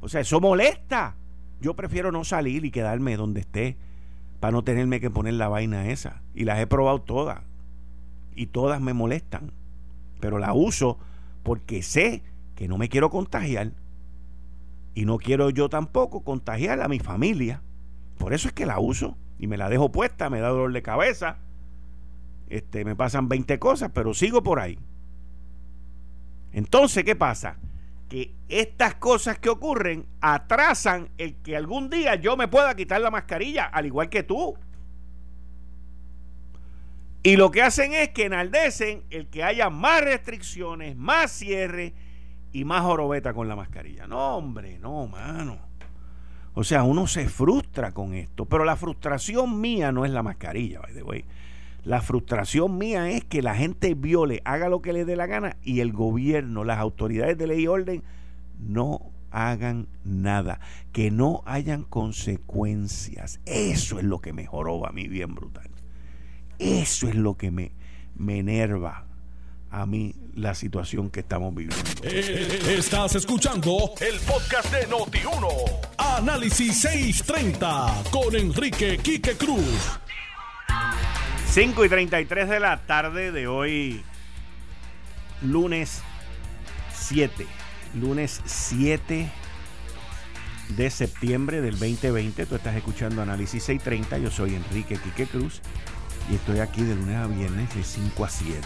O 0.00 0.08
sea, 0.08 0.20
eso 0.20 0.40
molesta. 0.40 1.16
Yo 1.60 1.74
prefiero 1.74 2.12
no 2.12 2.22
salir 2.22 2.64
y 2.64 2.70
quedarme 2.70 3.16
donde 3.16 3.40
esté 3.40 3.76
para 4.38 4.52
no 4.52 4.62
tenerme 4.62 5.00
que 5.00 5.10
poner 5.10 5.34
la 5.34 5.48
vaina 5.48 5.88
esa. 5.88 6.22
Y 6.32 6.44
las 6.44 6.60
he 6.60 6.68
probado 6.68 7.00
todas. 7.00 7.40
Y 8.36 8.46
todas 8.46 8.80
me 8.80 8.94
molestan. 8.94 9.50
Pero 10.20 10.38
la 10.38 10.52
uso 10.52 10.96
porque 11.42 11.82
sé 11.82 12.22
que 12.54 12.68
no 12.68 12.78
me 12.78 12.88
quiero 12.88 13.10
contagiar. 13.10 13.72
Y 14.94 15.04
no 15.04 15.18
quiero 15.18 15.50
yo 15.50 15.68
tampoco 15.68 16.22
contagiar 16.22 16.80
a 16.80 16.88
mi 16.88 16.98
familia. 16.98 17.62
Por 18.18 18.34
eso 18.34 18.48
es 18.48 18.54
que 18.54 18.66
la 18.66 18.78
uso 18.78 19.16
y 19.38 19.46
me 19.46 19.56
la 19.56 19.68
dejo 19.68 19.90
puesta, 19.90 20.28
me 20.28 20.40
da 20.40 20.48
dolor 20.48 20.72
de 20.72 20.82
cabeza. 20.82 21.38
Este, 22.48 22.84
me 22.84 22.96
pasan 22.96 23.28
20 23.28 23.58
cosas, 23.58 23.90
pero 23.94 24.12
sigo 24.12 24.42
por 24.42 24.58
ahí. 24.60 24.78
Entonces, 26.52 27.04
¿qué 27.04 27.14
pasa? 27.14 27.56
Que 28.08 28.34
estas 28.48 28.96
cosas 28.96 29.38
que 29.38 29.48
ocurren 29.48 30.04
atrasan 30.20 31.08
el 31.16 31.36
que 31.36 31.56
algún 31.56 31.88
día 31.90 32.16
yo 32.16 32.36
me 32.36 32.48
pueda 32.48 32.74
quitar 32.74 33.00
la 33.00 33.10
mascarilla, 33.10 33.66
al 33.66 33.86
igual 33.86 34.08
que 34.08 34.24
tú. 34.24 34.56
Y 37.22 37.36
lo 37.36 37.50
que 37.50 37.62
hacen 37.62 37.92
es 37.92 38.08
que 38.10 38.24
enaldecen 38.24 39.04
el 39.10 39.28
que 39.28 39.44
haya 39.44 39.70
más 39.70 40.02
restricciones, 40.02 40.96
más 40.96 41.30
cierre 41.30 41.94
y 42.52 42.64
más 42.64 42.82
jorobeta 42.82 43.32
con 43.32 43.48
la 43.48 43.56
mascarilla. 43.56 44.06
No, 44.06 44.36
hombre, 44.36 44.78
no, 44.78 45.06
mano. 45.06 45.58
O 46.54 46.64
sea, 46.64 46.82
uno 46.82 47.06
se 47.06 47.28
frustra 47.28 47.92
con 47.92 48.14
esto, 48.14 48.44
pero 48.44 48.64
la 48.64 48.76
frustración 48.76 49.60
mía 49.60 49.92
no 49.92 50.04
es 50.04 50.10
la 50.10 50.22
mascarilla, 50.22 50.80
by 50.80 50.94
the 50.94 51.02
way. 51.02 51.24
La 51.84 52.02
frustración 52.02 52.76
mía 52.76 53.10
es 53.10 53.24
que 53.24 53.40
la 53.40 53.54
gente 53.54 53.94
viole, 53.94 54.42
haga 54.44 54.68
lo 54.68 54.82
que 54.82 54.92
le 54.92 55.04
dé 55.04 55.16
la 55.16 55.26
gana 55.26 55.56
y 55.62 55.80
el 55.80 55.92
gobierno, 55.92 56.64
las 56.64 56.78
autoridades 56.78 57.38
de 57.38 57.46
ley 57.46 57.62
y 57.62 57.66
orden 57.68 58.02
no 58.58 59.10
hagan 59.30 59.86
nada, 60.04 60.60
que 60.92 61.10
no 61.10 61.42
hayan 61.46 61.84
consecuencias. 61.84 63.40
Eso 63.46 63.98
es 63.98 64.04
lo 64.04 64.18
que 64.18 64.32
me 64.32 64.44
joroba 64.44 64.88
a 64.88 64.92
mí 64.92 65.08
bien 65.08 65.34
brutal. 65.34 65.70
Eso 66.58 67.08
es 67.08 67.14
lo 67.14 67.36
que 67.36 67.50
me, 67.50 67.72
me 68.16 68.40
enerva 68.40 69.06
a 69.70 69.86
mí 69.86 70.14
la 70.34 70.54
situación 70.54 71.10
que 71.10 71.20
estamos 71.20 71.54
viviendo. 71.54 71.90
Eh, 72.02 72.76
estás 72.76 73.14
escuchando 73.14 73.92
el 74.00 74.18
podcast 74.20 74.72
de 74.72 74.88
Noti1. 74.88 75.80
Análisis 75.98 76.80
630 76.80 78.04
con 78.10 78.34
Enrique 78.34 78.98
Quique 78.98 79.36
Cruz. 79.36 79.98
5 81.46 81.84
y 81.84 81.88
33 81.88 82.48
de 82.48 82.60
la 82.60 82.78
tarde 82.86 83.32
de 83.32 83.46
hoy, 83.46 84.04
lunes 85.42 86.00
7. 86.94 87.46
Lunes 87.94 88.40
7 88.44 89.30
de 90.68 90.90
septiembre 90.90 91.60
del 91.60 91.78
2020. 91.78 92.46
Tú 92.46 92.54
estás 92.54 92.76
escuchando 92.76 93.22
Análisis 93.22 93.64
630. 93.64 94.18
Yo 94.18 94.30
soy 94.30 94.54
Enrique 94.54 94.96
Quique 94.96 95.26
Cruz 95.26 95.60
y 96.30 96.36
estoy 96.36 96.60
aquí 96.60 96.82
de 96.82 96.94
lunes 96.94 97.16
a 97.16 97.26
viernes 97.26 97.74
de 97.74 97.82
5 97.82 98.24
a 98.24 98.28
7 98.28 98.58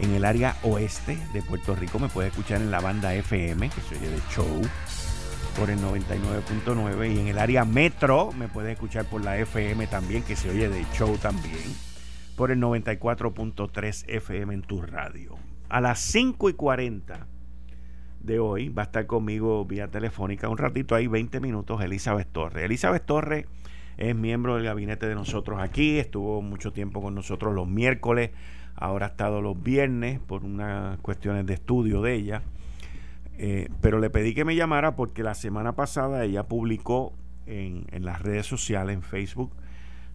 en 0.00 0.12
el 0.14 0.24
área 0.24 0.56
oeste 0.62 1.18
de 1.32 1.42
Puerto 1.42 1.74
Rico 1.74 1.98
me 1.98 2.08
puede 2.08 2.28
escuchar 2.28 2.60
en 2.60 2.70
la 2.70 2.80
banda 2.80 3.14
FM, 3.14 3.68
que 3.70 3.80
se 3.80 3.96
oye 3.96 4.08
de 4.08 4.20
show, 4.30 4.62
por 5.58 5.70
el 5.70 5.78
99.9. 5.80 7.14
Y 7.14 7.18
en 7.20 7.28
el 7.28 7.38
área 7.38 7.64
metro 7.64 8.30
me 8.32 8.48
puede 8.48 8.72
escuchar 8.72 9.04
por 9.06 9.24
la 9.24 9.38
FM 9.38 9.86
también, 9.88 10.22
que 10.22 10.36
se 10.36 10.50
oye 10.50 10.68
de 10.68 10.84
show 10.92 11.16
también, 11.18 11.64
por 12.36 12.50
el 12.50 12.60
94.3 12.60 14.04
FM 14.08 14.54
en 14.54 14.62
tu 14.62 14.82
radio. 14.82 15.36
A 15.68 15.80
las 15.80 15.98
5 15.98 16.50
y 16.50 16.52
40 16.54 17.26
de 18.20 18.38
hoy 18.38 18.68
va 18.68 18.82
a 18.82 18.86
estar 18.86 19.06
conmigo 19.06 19.64
vía 19.64 19.88
telefónica 19.88 20.48
un 20.48 20.58
ratito 20.58 20.94
ahí, 20.94 21.06
20 21.06 21.40
minutos, 21.40 21.82
Elizabeth 21.82 22.28
Torres. 22.30 22.64
Elizabeth 22.64 23.04
Torres 23.04 23.46
es 23.96 24.14
miembro 24.14 24.54
del 24.54 24.64
gabinete 24.64 25.08
de 25.08 25.14
nosotros 25.14 25.60
aquí, 25.60 25.98
estuvo 25.98 26.40
mucho 26.40 26.72
tiempo 26.72 27.02
con 27.02 27.14
nosotros 27.14 27.54
los 27.54 27.66
miércoles 27.66 28.30
ahora 28.80 29.06
ha 29.06 29.08
estado 29.10 29.40
los 29.40 29.60
viernes 29.62 30.20
por 30.20 30.44
unas 30.44 30.98
cuestiones 31.00 31.46
de 31.46 31.54
estudio 31.54 32.02
de 32.02 32.14
ella. 32.14 32.42
Eh, 33.36 33.68
pero 33.80 34.00
le 34.00 34.10
pedí 34.10 34.34
que 34.34 34.44
me 34.44 34.56
llamara 34.56 34.96
porque 34.96 35.22
la 35.22 35.34
semana 35.34 35.72
pasada 35.74 36.24
ella 36.24 36.44
publicó 36.44 37.12
en, 37.46 37.86
las 38.04 38.20
redes 38.20 38.46
sociales, 38.46 38.94
en 38.94 39.02
Facebook, 39.02 39.52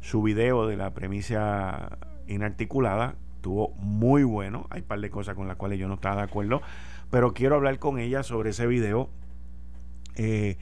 su 0.02 0.22
video 0.22 0.68
de 0.68 0.78
la 0.78 0.94
premisa 0.94 1.98
inarticulada. 2.28 3.16
Estuvo 3.36 3.70
muy 3.78 4.24
bueno. 4.24 4.68
Hay 4.70 4.82
un 4.82 4.88
par 4.88 5.00
de 5.00 5.10
cosas 5.10 5.36
con 5.36 5.48
las 5.48 5.58
cuales 5.58 5.80
yo 5.80 5.88
no 5.88 5.96
estaba 5.96 6.18
de 6.18 6.24
acuerdo. 6.24 6.62
Pero 7.10 7.34
quiero 7.34 7.56
hablar 7.56 7.80
con 7.80 8.00
ella 8.00 8.24
sobre 8.24 8.52
ese 8.52 8.68
video 8.68 9.10
eh, 10.16 10.58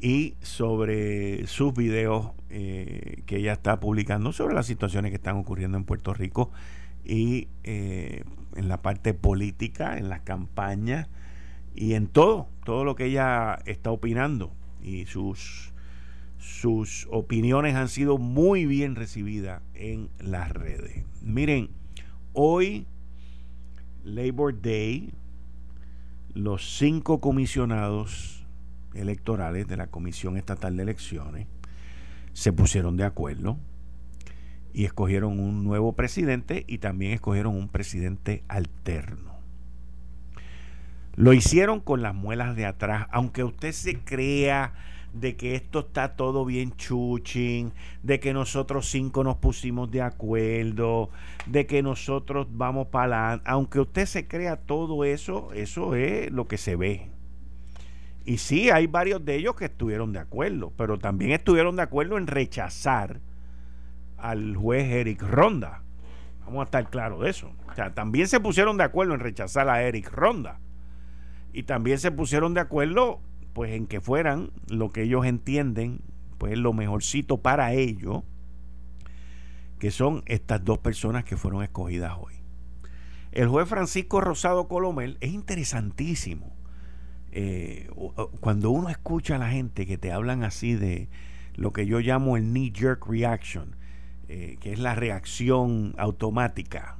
y 0.00 0.34
sobre 0.40 1.46
sus 1.46 1.74
videos 1.74 2.30
eh, 2.50 3.22
que 3.26 3.36
ella 3.36 3.52
está 3.52 3.80
publicando 3.80 4.32
sobre 4.32 4.54
las 4.54 4.66
situaciones 4.66 5.10
que 5.10 5.16
están 5.16 5.36
ocurriendo 5.36 5.76
en 5.78 5.84
Puerto 5.84 6.12
Rico 6.14 6.50
y 7.06 7.48
eh, 7.62 8.24
en 8.56 8.68
la 8.68 8.82
parte 8.82 9.14
política, 9.14 9.98
en 9.98 10.08
las 10.08 10.20
campañas 10.20 11.08
y 11.74 11.94
en 11.94 12.08
todo, 12.08 12.48
todo 12.64 12.84
lo 12.84 12.96
que 12.96 13.06
ella 13.06 13.60
está 13.66 13.90
opinando. 13.90 14.52
Y 14.82 15.06
sus, 15.06 15.72
sus 16.38 17.06
opiniones 17.10 17.74
han 17.76 17.88
sido 17.88 18.18
muy 18.18 18.66
bien 18.66 18.96
recibidas 18.96 19.62
en 19.74 20.08
las 20.18 20.50
redes. 20.50 21.04
Miren, 21.22 21.70
hoy, 22.32 22.86
Labor 24.04 24.60
Day, 24.60 25.12
los 26.34 26.76
cinco 26.78 27.20
comisionados 27.20 28.44
electorales 28.94 29.68
de 29.68 29.76
la 29.76 29.88
Comisión 29.88 30.36
Estatal 30.36 30.76
de 30.76 30.82
Elecciones 30.82 31.46
se 32.32 32.52
pusieron 32.52 32.96
de 32.96 33.04
acuerdo 33.04 33.58
y 34.76 34.84
escogieron 34.84 35.40
un 35.40 35.64
nuevo 35.64 35.94
presidente 35.94 36.66
y 36.68 36.78
también 36.78 37.12
escogieron 37.12 37.56
un 37.56 37.68
presidente 37.68 38.42
alterno. 38.46 39.32
Lo 41.14 41.32
hicieron 41.32 41.80
con 41.80 42.02
las 42.02 42.14
muelas 42.14 42.56
de 42.56 42.66
atrás, 42.66 43.06
aunque 43.10 43.42
usted 43.42 43.72
se 43.72 43.98
crea 44.00 44.74
de 45.14 45.34
que 45.34 45.54
esto 45.54 45.78
está 45.78 46.14
todo 46.14 46.44
bien 46.44 46.76
chuching, 46.76 47.72
de 48.02 48.20
que 48.20 48.34
nosotros 48.34 48.90
cinco 48.90 49.24
nos 49.24 49.38
pusimos 49.38 49.90
de 49.90 50.02
acuerdo, 50.02 51.08
de 51.46 51.64
que 51.64 51.82
nosotros 51.82 52.46
vamos 52.50 52.88
para 52.88 53.28
adelante. 53.28 53.50
Aunque 53.50 53.80
usted 53.80 54.04
se 54.04 54.28
crea 54.28 54.56
todo 54.56 55.04
eso, 55.04 55.54
eso 55.54 55.94
es 55.94 56.30
lo 56.30 56.48
que 56.48 56.58
se 56.58 56.76
ve. 56.76 57.08
Y 58.26 58.36
sí, 58.36 58.68
hay 58.68 58.86
varios 58.88 59.24
de 59.24 59.36
ellos 59.36 59.56
que 59.56 59.64
estuvieron 59.64 60.12
de 60.12 60.18
acuerdo, 60.18 60.70
pero 60.76 60.98
también 60.98 61.30
estuvieron 61.30 61.76
de 61.76 61.82
acuerdo 61.82 62.18
en 62.18 62.26
rechazar 62.26 63.20
al 64.18 64.56
juez 64.56 64.90
Eric 64.90 65.22
Ronda. 65.22 65.82
Vamos 66.44 66.60
a 66.60 66.64
estar 66.64 66.90
claros 66.90 67.22
de 67.22 67.30
eso. 67.30 67.52
O 67.70 67.74
sea, 67.74 67.94
también 67.94 68.28
se 68.28 68.40
pusieron 68.40 68.76
de 68.76 68.84
acuerdo 68.84 69.14
en 69.14 69.20
rechazar 69.20 69.68
a 69.68 69.82
Eric 69.82 70.10
Ronda. 70.12 70.60
Y 71.52 71.64
también 71.64 71.98
se 71.98 72.12
pusieron 72.12 72.54
de 72.54 72.60
acuerdo 72.60 73.20
pues 73.52 73.72
en 73.72 73.86
que 73.86 74.02
fueran 74.02 74.50
lo 74.68 74.90
que 74.90 75.02
ellos 75.02 75.24
entienden, 75.24 76.00
pues 76.36 76.58
lo 76.58 76.74
mejorcito 76.74 77.38
para 77.38 77.72
ellos, 77.72 78.22
que 79.78 79.90
son 79.90 80.22
estas 80.26 80.62
dos 80.62 80.78
personas 80.78 81.24
que 81.24 81.38
fueron 81.38 81.62
escogidas 81.62 82.12
hoy. 82.18 82.34
El 83.32 83.48
juez 83.48 83.68
Francisco 83.68 84.20
Rosado 84.20 84.68
Colomel 84.68 85.16
es 85.20 85.32
interesantísimo. 85.32 86.54
Eh, 87.32 87.90
cuando 88.40 88.70
uno 88.70 88.88
escucha 88.88 89.36
a 89.36 89.38
la 89.38 89.50
gente 89.50 89.86
que 89.86 89.98
te 89.98 90.12
hablan 90.12 90.42
así 90.42 90.74
de 90.74 91.08
lo 91.54 91.72
que 91.72 91.86
yo 91.86 92.00
llamo 92.00 92.36
el 92.36 92.52
knee 92.52 92.72
jerk 92.74 93.06
reaction, 93.06 93.76
eh, 94.28 94.56
que 94.60 94.72
es 94.72 94.78
la 94.78 94.94
reacción 94.94 95.94
automática, 95.98 96.96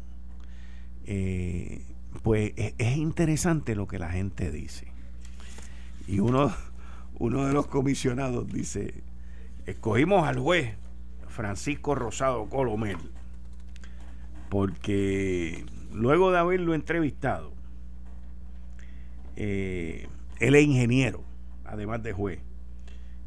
eh, 1.06 1.82
pues 2.22 2.52
es, 2.56 2.74
es 2.78 2.96
interesante 2.96 3.74
lo 3.74 3.86
que 3.86 3.98
la 3.98 4.10
gente 4.10 4.50
dice. 4.50 4.86
Y 6.06 6.20
uno, 6.20 6.54
uno 7.18 7.46
de 7.46 7.52
los 7.52 7.66
comisionados 7.66 8.46
dice, 8.48 9.02
escogimos 9.66 10.26
al 10.26 10.38
juez 10.38 10.76
Francisco 11.28 11.94
Rosado 11.94 12.48
Colomel, 12.48 12.96
porque 14.48 15.66
luego 15.92 16.30
de 16.30 16.38
haberlo 16.38 16.74
entrevistado, 16.74 17.52
eh, 19.36 20.08
él 20.38 20.54
es 20.54 20.64
ingeniero, 20.64 21.24
además 21.64 22.02
de 22.02 22.12
juez, 22.12 22.40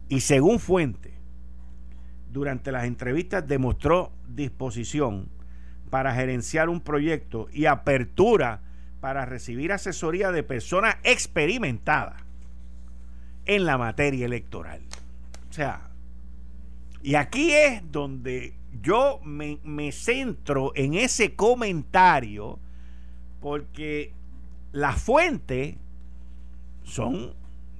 y 0.08 0.22
según 0.22 0.60
fuente, 0.60 1.09
durante 2.32 2.72
las 2.72 2.86
entrevistas 2.86 3.48
demostró 3.48 4.12
disposición 4.28 5.30
para 5.90 6.14
gerenciar 6.14 6.70
un 6.70 6.82
proyecto 6.82 7.48
y 7.52 7.66
apertura 7.66 8.62
para 9.00 9.26
recibir 9.26 9.72
asesoría 9.72 10.32
de 10.32 10.44
personas 10.44 10.98
experimentadas 11.04 12.22
en 13.46 13.66
la 13.66 13.78
materia 13.78 14.26
electoral. 14.26 14.82
O 15.50 15.54
sea, 15.54 15.90
y 17.02 17.16
aquí 17.16 17.52
es 17.52 17.82
donde 17.92 18.54
yo 18.82 19.20
me, 19.24 19.92
centro 19.92 20.72
en 20.76 20.94
ese 20.94 21.36
comentario 21.36 22.60
porque 23.42 24.14
la 24.72 24.94
fuente 24.94 25.78
son 26.84 27.34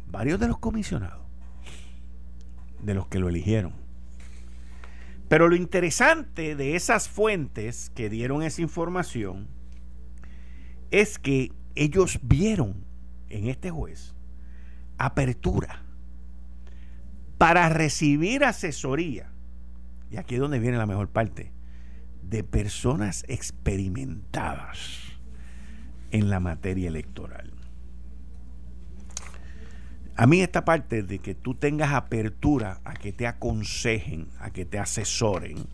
varios 0.10 0.40
de 0.40 0.48
los 0.48 0.58
comisionados, 0.58 1.26
de 2.82 2.94
los 2.94 3.08
que 3.08 3.20
lo 3.20 3.30
eligieron. 3.30 3.74
Pero 5.30 5.48
lo 5.48 5.56
interesante 5.56 6.56
de 6.56 6.76
esas 6.76 7.08
fuentes 7.08 7.92
que 7.92 8.10
dieron 8.10 8.42
esa 8.42 8.64
información 8.64 9.48
es 10.92 11.20
que 11.20 11.54
ellos 11.76 12.20
vieron 12.24 12.84
en 13.30 13.48
este 13.48 13.70
juez 13.70 14.16
apertura 14.98 15.84
para 17.38 17.70
recibir 17.70 18.44
asesoría, 18.44 19.32
y 20.12 20.18
aquí 20.18 20.36
es 20.36 20.42
donde 20.42 20.60
viene 20.60 20.78
la 20.78 20.88
mejor 20.88 21.10
parte, 21.10 21.54
de 22.24 22.44
personas 22.44 23.24
experimentadas 23.28 24.80
en 26.12 26.30
la 26.30 26.40
materia 26.40 26.90
electoral. 26.90 27.54
A 30.20 30.28
mí 30.28 30.42
esta 30.42 30.66
parte 30.66 31.02
de 31.02 31.20
que 31.20 31.34
tú 31.34 31.56
tengas 31.56 31.94
apertura 31.94 32.82
a 32.84 32.94
que 32.94 33.14
te 33.14 33.26
aconsejen, 33.26 34.28
a 34.42 34.52
que 34.52 34.66
te 34.66 34.78
asesoren, 34.78 35.66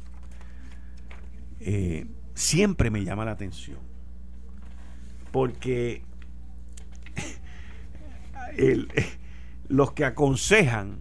eh, 1.62 2.05
siempre 2.36 2.91
me 2.91 3.03
llama 3.03 3.25
la 3.25 3.31
atención. 3.31 3.79
Porque 5.31 6.03
los 9.67 9.93
que 9.93 10.05
aconsejan 10.05 10.99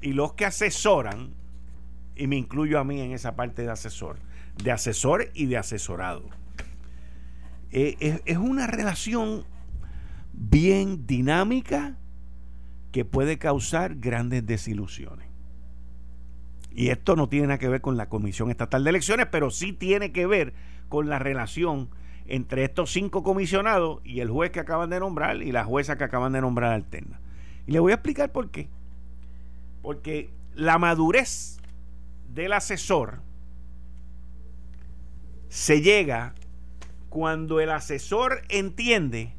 y 0.00 0.14
los 0.14 0.32
que 0.32 0.46
asesoran, 0.46 1.34
y 2.14 2.26
me 2.28 2.36
incluyo 2.36 2.78
a 2.78 2.84
mí 2.84 3.02
en 3.02 3.12
esa 3.12 3.36
parte 3.36 3.60
de 3.60 3.72
asesor, 3.72 4.16
de 4.64 4.72
asesor 4.72 5.30
y 5.34 5.44
de 5.44 5.58
asesorado, 5.58 6.30
eh, 7.72 8.22
es, 8.24 8.38
una 8.38 8.66
relación 8.66 9.44
bien 10.32 11.06
dinámica 11.06 11.98
que 12.96 13.04
puede 13.04 13.36
causar 13.36 13.96
grandes 13.96 14.46
desilusiones. 14.46 15.28
Y 16.70 16.88
esto 16.88 17.14
no 17.14 17.28
tiene 17.28 17.48
nada 17.48 17.58
que 17.58 17.68
ver 17.68 17.82
con 17.82 17.98
la 17.98 18.08
Comisión 18.08 18.50
Estatal 18.50 18.84
de 18.84 18.88
Elecciones, 18.88 19.26
pero 19.30 19.50
sí 19.50 19.74
tiene 19.74 20.12
que 20.12 20.26
ver 20.26 20.54
con 20.88 21.10
la 21.10 21.18
relación 21.18 21.90
entre 22.26 22.64
estos 22.64 22.90
cinco 22.90 23.22
comisionados 23.22 24.00
y 24.02 24.20
el 24.20 24.30
juez 24.30 24.50
que 24.50 24.60
acaban 24.60 24.88
de 24.88 24.98
nombrar 24.98 25.42
y 25.42 25.52
la 25.52 25.62
jueza 25.62 25.98
que 25.98 26.04
acaban 26.04 26.32
de 26.32 26.40
nombrar 26.40 26.72
alterna. 26.72 27.20
Y 27.66 27.72
le 27.72 27.80
voy 27.80 27.92
a 27.92 27.96
explicar 27.96 28.32
por 28.32 28.50
qué. 28.50 28.66
Porque 29.82 30.30
la 30.54 30.78
madurez 30.78 31.58
del 32.32 32.54
asesor 32.54 33.20
se 35.50 35.82
llega 35.82 36.32
cuando 37.10 37.60
el 37.60 37.72
asesor 37.72 38.40
entiende 38.48 39.34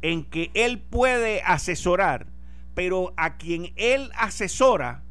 en 0.00 0.24
que 0.24 0.50
él 0.54 0.78
puede 0.78 1.42
asesorar, 1.42 2.32
pero 2.74 3.12
a 3.16 3.36
quien 3.36 3.72
él 3.76 4.10
asesora 4.16 5.02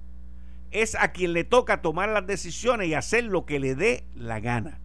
es 0.72 0.96
a 0.96 1.12
quien 1.12 1.34
le 1.34 1.44
toca 1.44 1.82
tomar 1.82 2.10
las 2.10 2.26
decisiones 2.26 2.88
y 2.88 2.94
hacer 2.94 3.26
lo 3.26 3.46
que 3.46 3.60
le 3.60 3.76
dé 3.76 4.06
la 4.16 4.40
gana. 4.40 4.80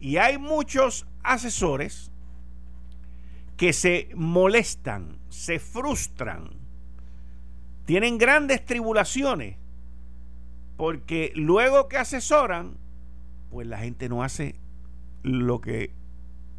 Y 0.00 0.16
hay 0.16 0.38
muchos 0.38 1.06
asesores 1.22 2.10
que 3.56 3.72
se 3.72 4.08
molestan, 4.14 5.18
se 5.28 5.58
frustran, 5.58 6.50
tienen 7.84 8.18
grandes 8.18 8.64
tribulaciones, 8.64 9.56
porque 10.76 11.32
luego 11.36 11.88
que 11.88 11.98
asesoran, 11.98 12.76
pues 13.50 13.66
la 13.66 13.78
gente 13.78 14.08
no 14.08 14.24
hace 14.24 14.56
lo 15.22 15.60
que 15.60 15.92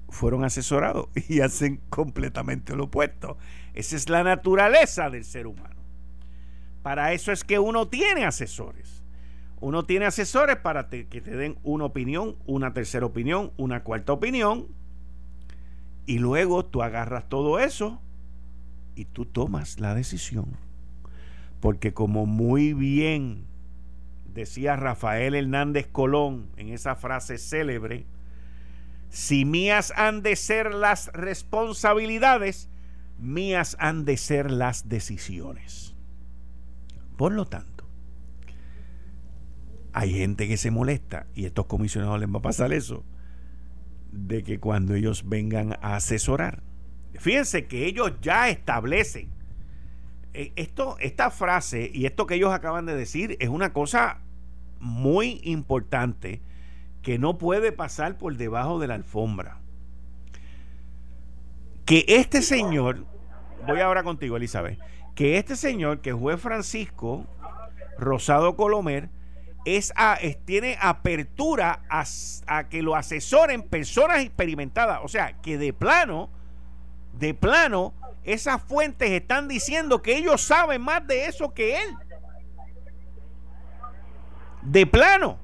fueron 0.10 0.44
asesorados 0.44 1.10
y 1.28 1.42
hacen 1.42 1.82
completamente 1.90 2.76
lo 2.76 2.86
opuesto. 2.86 3.38
Esa 3.76 3.98
es 3.98 4.10
la 4.10 4.24
naturaleza 4.24 5.10
del 5.10 5.26
ser 5.26 5.48
humano. 5.48 5.76
Para 6.82 7.14
eso 7.14 7.32
es 7.32 7.44
que 7.44 7.60
uno 7.60 7.90
tiene 7.90 8.24
asesores. 8.24 9.04
Uno 9.60 9.86
tiene 9.86 10.06
asesores 10.06 10.58
para 10.58 10.90
que 10.90 11.06
te 11.06 11.36
den 11.36 11.58
una 11.64 11.86
opinión, 11.86 12.38
una 12.46 12.74
tercera 12.74 13.06
opinión, 13.06 13.52
una 13.58 13.84
cuarta 13.84 14.14
opinión. 14.14 14.68
Y 16.06 16.20
luego 16.20 16.66
tú 16.66 16.84
agarras 16.84 17.28
todo 17.28 17.60
eso 17.60 18.02
y 18.96 19.06
tú 19.06 19.26
tomas 19.26 19.80
la 19.80 19.94
decisión. 19.94 20.46
Porque 21.60 21.94
como 21.94 22.26
muy 22.26 22.74
bien 22.74 23.46
decía 24.34 24.76
Rafael 24.76 25.36
Hernández 25.36 25.88
Colón 25.92 26.48
en 26.56 26.70
esa 26.70 26.96
frase 26.96 27.38
célebre, 27.38 28.06
si 29.10 29.46
mías 29.46 29.92
han 29.96 30.22
de 30.22 30.36
ser 30.36 30.74
las 30.74 31.08
responsabilidades, 31.14 32.70
mías 33.18 33.78
han 33.80 34.06
de 34.06 34.18
ser 34.18 34.52
las 34.52 34.90
decisiones. 34.90 35.96
Por 37.18 37.32
lo 37.32 37.46
tanto, 37.46 37.86
hay 39.94 40.14
gente 40.14 40.48
que 40.48 40.58
se 40.58 40.72
molesta 40.72 41.28
y 41.34 41.46
a 41.46 41.48
estos 41.48 41.68
comisionados 41.68 42.20
les 42.20 42.30
va 42.30 42.40
a 42.40 42.42
pasar 42.42 42.74
eso 42.74 43.04
de 44.12 44.44
que 44.44 44.60
cuando 44.60 44.94
ellos 44.96 45.28
vengan 45.28 45.74
a 45.82 45.96
asesorar, 45.96 46.62
fíjense 47.14 47.66
que 47.68 47.86
ellos 47.86 48.14
ya 48.22 48.50
establecen 48.50 49.30
eh, 50.34 50.52
esto, 50.58 50.98
esta 51.00 51.32
frase 51.32 51.90
y 51.94 52.06
esto 52.06 52.26
que 52.28 52.36
ellos 52.36 52.52
acaban 52.52 52.86
de 52.86 52.96
decir 52.96 53.38
es 53.40 53.48
una 53.48 53.72
cosa 53.72 54.20
muy 54.82 55.40
importante 55.44 56.42
que 57.02 57.18
no 57.18 57.38
puede 57.38 57.72
pasar 57.72 58.18
por 58.18 58.36
debajo 58.36 58.80
de 58.80 58.88
la 58.88 58.96
alfombra. 58.96 59.62
Que 61.86 62.04
este 62.08 62.42
señor, 62.42 63.06
voy 63.68 63.80
ahora 63.80 64.04
contigo, 64.04 64.38
Elizabeth, 64.38 64.80
que 65.14 65.38
este 65.38 65.56
señor, 65.56 66.02
que 66.02 66.16
fue 66.16 66.38
Francisco 66.38 67.26
Rosado 67.98 68.56
Colomer, 68.56 69.10
es, 69.66 69.92
a, 69.96 70.18
tiene 70.46 70.78
apertura 70.80 71.82
a, 71.90 72.64
que 72.70 72.82
lo 72.82 72.96
asesoren 72.96 73.64
personas 73.64 74.20
experimentadas. 74.20 75.00
O 75.04 75.08
sea, 75.08 75.34
que 75.42 75.58
de 75.58 75.74
plano, 75.74 76.30
de 77.14 77.34
plano, 77.34 77.94
esas 78.24 78.62
fuentes 78.62 79.10
están 79.12 79.48
diciendo 79.48 80.02
que 80.02 80.18
ellos 80.18 80.42
saben 80.42 80.82
más 80.82 81.06
de 81.06 81.26
eso 81.26 81.54
que 81.54 81.78
él. 81.78 81.96
De 84.62 84.86
plano. 84.86 85.40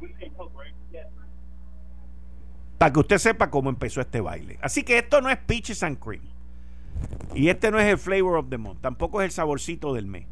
Para 2.77 2.93
que 2.93 2.99
usted 2.99 3.17
sepa 3.19 3.49
cómo 3.49 3.69
empezó 3.69 4.01
este 4.01 4.21
baile. 4.21 4.57
Así 4.61 4.83
que 4.83 4.97
esto 4.97 5.21
no 5.21 5.29
es 5.29 5.37
peaches 5.37 5.83
and 5.83 5.99
cream. 5.99 6.30
Y 7.33 7.49
este 7.49 7.71
no 7.71 7.79
es 7.79 7.85
el 7.87 7.97
flavor 7.97 8.37
of 8.37 8.49
the 8.49 8.57
month. 8.57 8.81
Tampoco 8.81 9.21
es 9.21 9.25
el 9.25 9.31
saborcito 9.31 9.93
del 9.93 10.05
mes. 10.05 10.25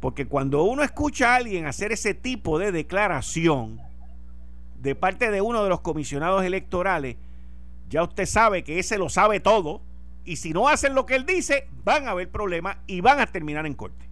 Porque 0.00 0.26
cuando 0.26 0.62
uno 0.62 0.82
escucha 0.82 1.32
a 1.32 1.36
alguien 1.36 1.66
hacer 1.66 1.92
ese 1.92 2.14
tipo 2.14 2.58
de 2.58 2.72
declaración 2.72 3.80
de 4.80 4.94
parte 4.94 5.30
de 5.30 5.40
uno 5.40 5.64
de 5.64 5.68
los 5.68 5.80
comisionados 5.80 6.44
electorales, 6.44 7.16
ya 7.90 8.02
usted 8.02 8.26
sabe 8.26 8.62
que 8.62 8.78
ese 8.78 8.98
lo 8.98 9.08
sabe 9.08 9.40
todo. 9.40 9.82
Y 10.24 10.36
si 10.36 10.52
no 10.52 10.68
hacen 10.68 10.94
lo 10.94 11.06
que 11.06 11.16
él 11.16 11.26
dice, 11.26 11.68
van 11.84 12.06
a 12.06 12.12
haber 12.12 12.28
problemas 12.28 12.76
y 12.86 13.00
van 13.00 13.18
a 13.18 13.26
terminar 13.26 13.66
en 13.66 13.74
corte. 13.74 14.08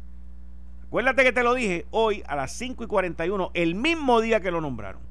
Acuérdate 0.86 1.24
que 1.24 1.32
te 1.32 1.42
lo 1.42 1.54
dije 1.54 1.84
hoy 1.90 2.22
a 2.26 2.36
las 2.36 2.52
5 2.52 2.84
y 2.84 2.86
41, 2.86 3.50
el 3.54 3.74
mismo 3.74 4.20
día 4.20 4.40
que 4.40 4.50
lo 4.50 4.60
nombraron. 4.60 5.02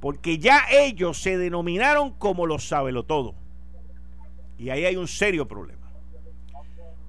Porque 0.00 0.38
ya 0.38 0.62
ellos 0.70 1.20
se 1.20 1.36
denominaron 1.36 2.12
como 2.12 2.46
los 2.46 2.70
lo 2.70 3.02
todo. 3.02 3.34
Y 4.58 4.70
ahí 4.70 4.84
hay 4.84 4.96
un 4.96 5.06
serio 5.06 5.46
problema. 5.46 5.88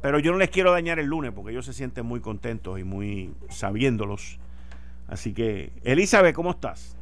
Pero 0.02 0.20
yo 0.20 0.32
no 0.32 0.38
les 0.38 0.50
quiero 0.50 0.72
dañar 0.72 1.00
el 1.00 1.08
lunes 1.08 1.32
porque 1.34 1.52
ellos 1.52 1.66
se 1.66 1.74
sienten 1.74 2.06
muy 2.06 2.22
contentos 2.22 2.80
y 2.80 2.84
muy 2.84 3.34
sabiéndolos. 3.50 4.40
Así 5.08 5.34
que, 5.34 5.72
Elizabeth, 5.84 6.36
¿cómo 6.36 6.52
estás? 6.52 6.96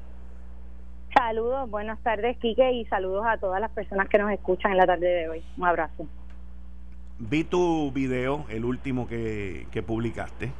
Saludos, 1.13 1.69
buenas 1.69 1.99
tardes, 2.01 2.37
Quique, 2.37 2.71
y 2.71 2.85
saludos 2.85 3.25
a 3.27 3.37
todas 3.37 3.59
las 3.59 3.71
personas 3.71 4.07
que 4.07 4.17
nos 4.17 4.31
escuchan 4.31 4.71
en 4.71 4.77
la 4.77 4.85
tarde 4.85 5.07
de 5.07 5.29
hoy. 5.29 5.43
Un 5.57 5.65
abrazo. 5.65 6.07
Vi 7.19 7.43
tu 7.43 7.91
video, 7.91 8.45
el 8.49 8.65
último 8.65 9.07
que, 9.07 9.83
publicaste, 9.85 10.51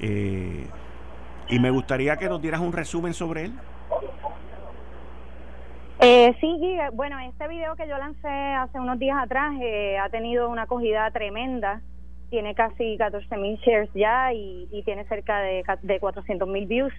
eh, 0.00 0.66
y 1.48 1.58
me 1.58 1.70
gustaría 1.70 2.16
que 2.16 2.28
nos 2.28 2.40
dieras 2.40 2.60
un 2.60 2.72
resumen 2.72 3.14
sobre 3.14 3.44
él. 3.44 3.52
Eh, 5.98 6.36
sí, 6.40 6.78
bueno, 6.92 7.18
este 7.20 7.48
video 7.48 7.74
que 7.74 7.88
yo 7.88 7.96
lancé 7.96 8.28
hace 8.28 8.78
unos 8.78 8.98
días 8.98 9.16
atrás 9.18 9.54
eh, 9.62 9.96
ha 9.98 10.10
tenido 10.10 10.50
una 10.50 10.62
acogida 10.62 11.10
tremenda. 11.10 11.80
Tiene 12.28 12.54
casi 12.54 12.98
14 12.98 13.36
mil 13.38 13.56
shares 13.58 13.88
ya 13.94 14.32
y, 14.32 14.82
tiene 14.84 15.04
cerca 15.04 15.40
de, 15.40 15.64
de 15.82 16.00
400 16.00 16.46
mil 16.48 16.66
views. 16.66 16.92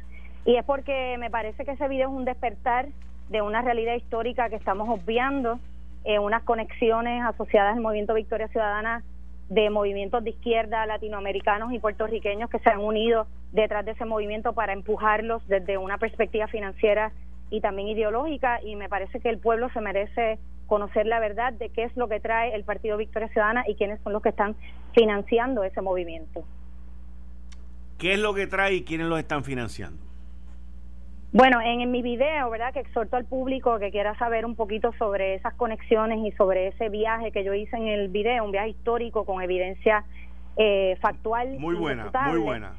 Y 0.45 0.55
es 0.55 0.65
porque 0.65 1.17
me 1.19 1.29
parece 1.29 1.63
que 1.63 1.71
ese 1.71 1.87
video 1.87 2.09
es 2.09 2.15
un 2.15 2.25
despertar 2.25 2.87
de 3.29 3.41
una 3.41 3.61
realidad 3.61 3.95
histórica 3.95 4.49
que 4.49 4.55
estamos 4.55 4.87
obviando, 4.89 5.59
eh, 6.05 6.19
unas 6.19 6.43
conexiones 6.43 7.23
asociadas 7.23 7.75
al 7.75 7.81
movimiento 7.81 8.13
Victoria 8.13 8.47
Ciudadana 8.47 9.03
de 9.49 9.69
movimientos 9.69 10.23
de 10.23 10.31
izquierda 10.31 10.85
latinoamericanos 10.85 11.71
y 11.71 11.79
puertorriqueños 11.79 12.49
que 12.49 12.59
se 12.59 12.69
han 12.69 12.79
unido 12.79 13.27
detrás 13.51 13.85
de 13.85 13.91
ese 13.91 14.05
movimiento 14.05 14.53
para 14.53 14.73
empujarlos 14.73 15.45
desde 15.47 15.77
una 15.77 15.97
perspectiva 15.97 16.47
financiera 16.47 17.11
y 17.49 17.61
también 17.61 17.87
ideológica 17.87 18.61
y 18.63 18.75
me 18.75 18.89
parece 18.89 19.19
que 19.19 19.29
el 19.29 19.39
pueblo 19.39 19.69
se 19.69 19.81
merece 19.81 20.39
conocer 20.67 21.05
la 21.05 21.19
verdad 21.19 21.53
de 21.53 21.69
qué 21.69 21.83
es 21.83 21.95
lo 21.95 22.07
que 22.07 22.19
trae 22.19 22.53
el 22.53 22.63
Partido 22.63 22.97
Victoria 22.97 23.29
Ciudadana 23.29 23.63
y 23.67 23.75
quiénes 23.75 24.01
son 24.01 24.13
los 24.13 24.21
que 24.21 24.29
están 24.29 24.55
financiando 24.93 25.63
ese 25.63 25.81
movimiento. 25.81 26.43
¿Qué 27.97 28.13
es 28.13 28.19
lo 28.19 28.33
que 28.33 28.47
trae 28.47 28.75
y 28.75 28.83
quiénes 28.83 29.07
lo 29.07 29.17
están 29.17 29.43
financiando? 29.43 30.07
Bueno, 31.33 31.59
en, 31.61 31.91
mi 31.91 32.01
video, 32.01 32.49
¿verdad? 32.49 32.73
Que 32.73 32.79
exhorto 32.79 33.17
al 33.17 33.25
público 33.25 33.79
que 33.79 33.91
quiera 33.91 34.17
saber 34.17 34.45
un 34.45 34.55
poquito 34.55 34.93
sobre 34.97 35.35
esas 35.35 35.53
conexiones 35.55 36.19
y 36.25 36.31
sobre 36.31 36.67
ese 36.67 36.89
viaje 36.89 37.31
que 37.31 37.43
yo 37.43 37.53
hice 37.53 37.75
en 37.75 37.87
el 37.87 38.07
video, 38.07 38.45
un 38.45 38.51
viaje 38.51 38.69
histórico 38.69 39.25
con 39.25 39.41
evidencia 39.41 40.05
eh, 40.55 40.97
factual. 41.01 41.59
Muy 41.59 41.75
buena, 41.75 42.11
muy 42.29 42.39
buena. 42.39 42.73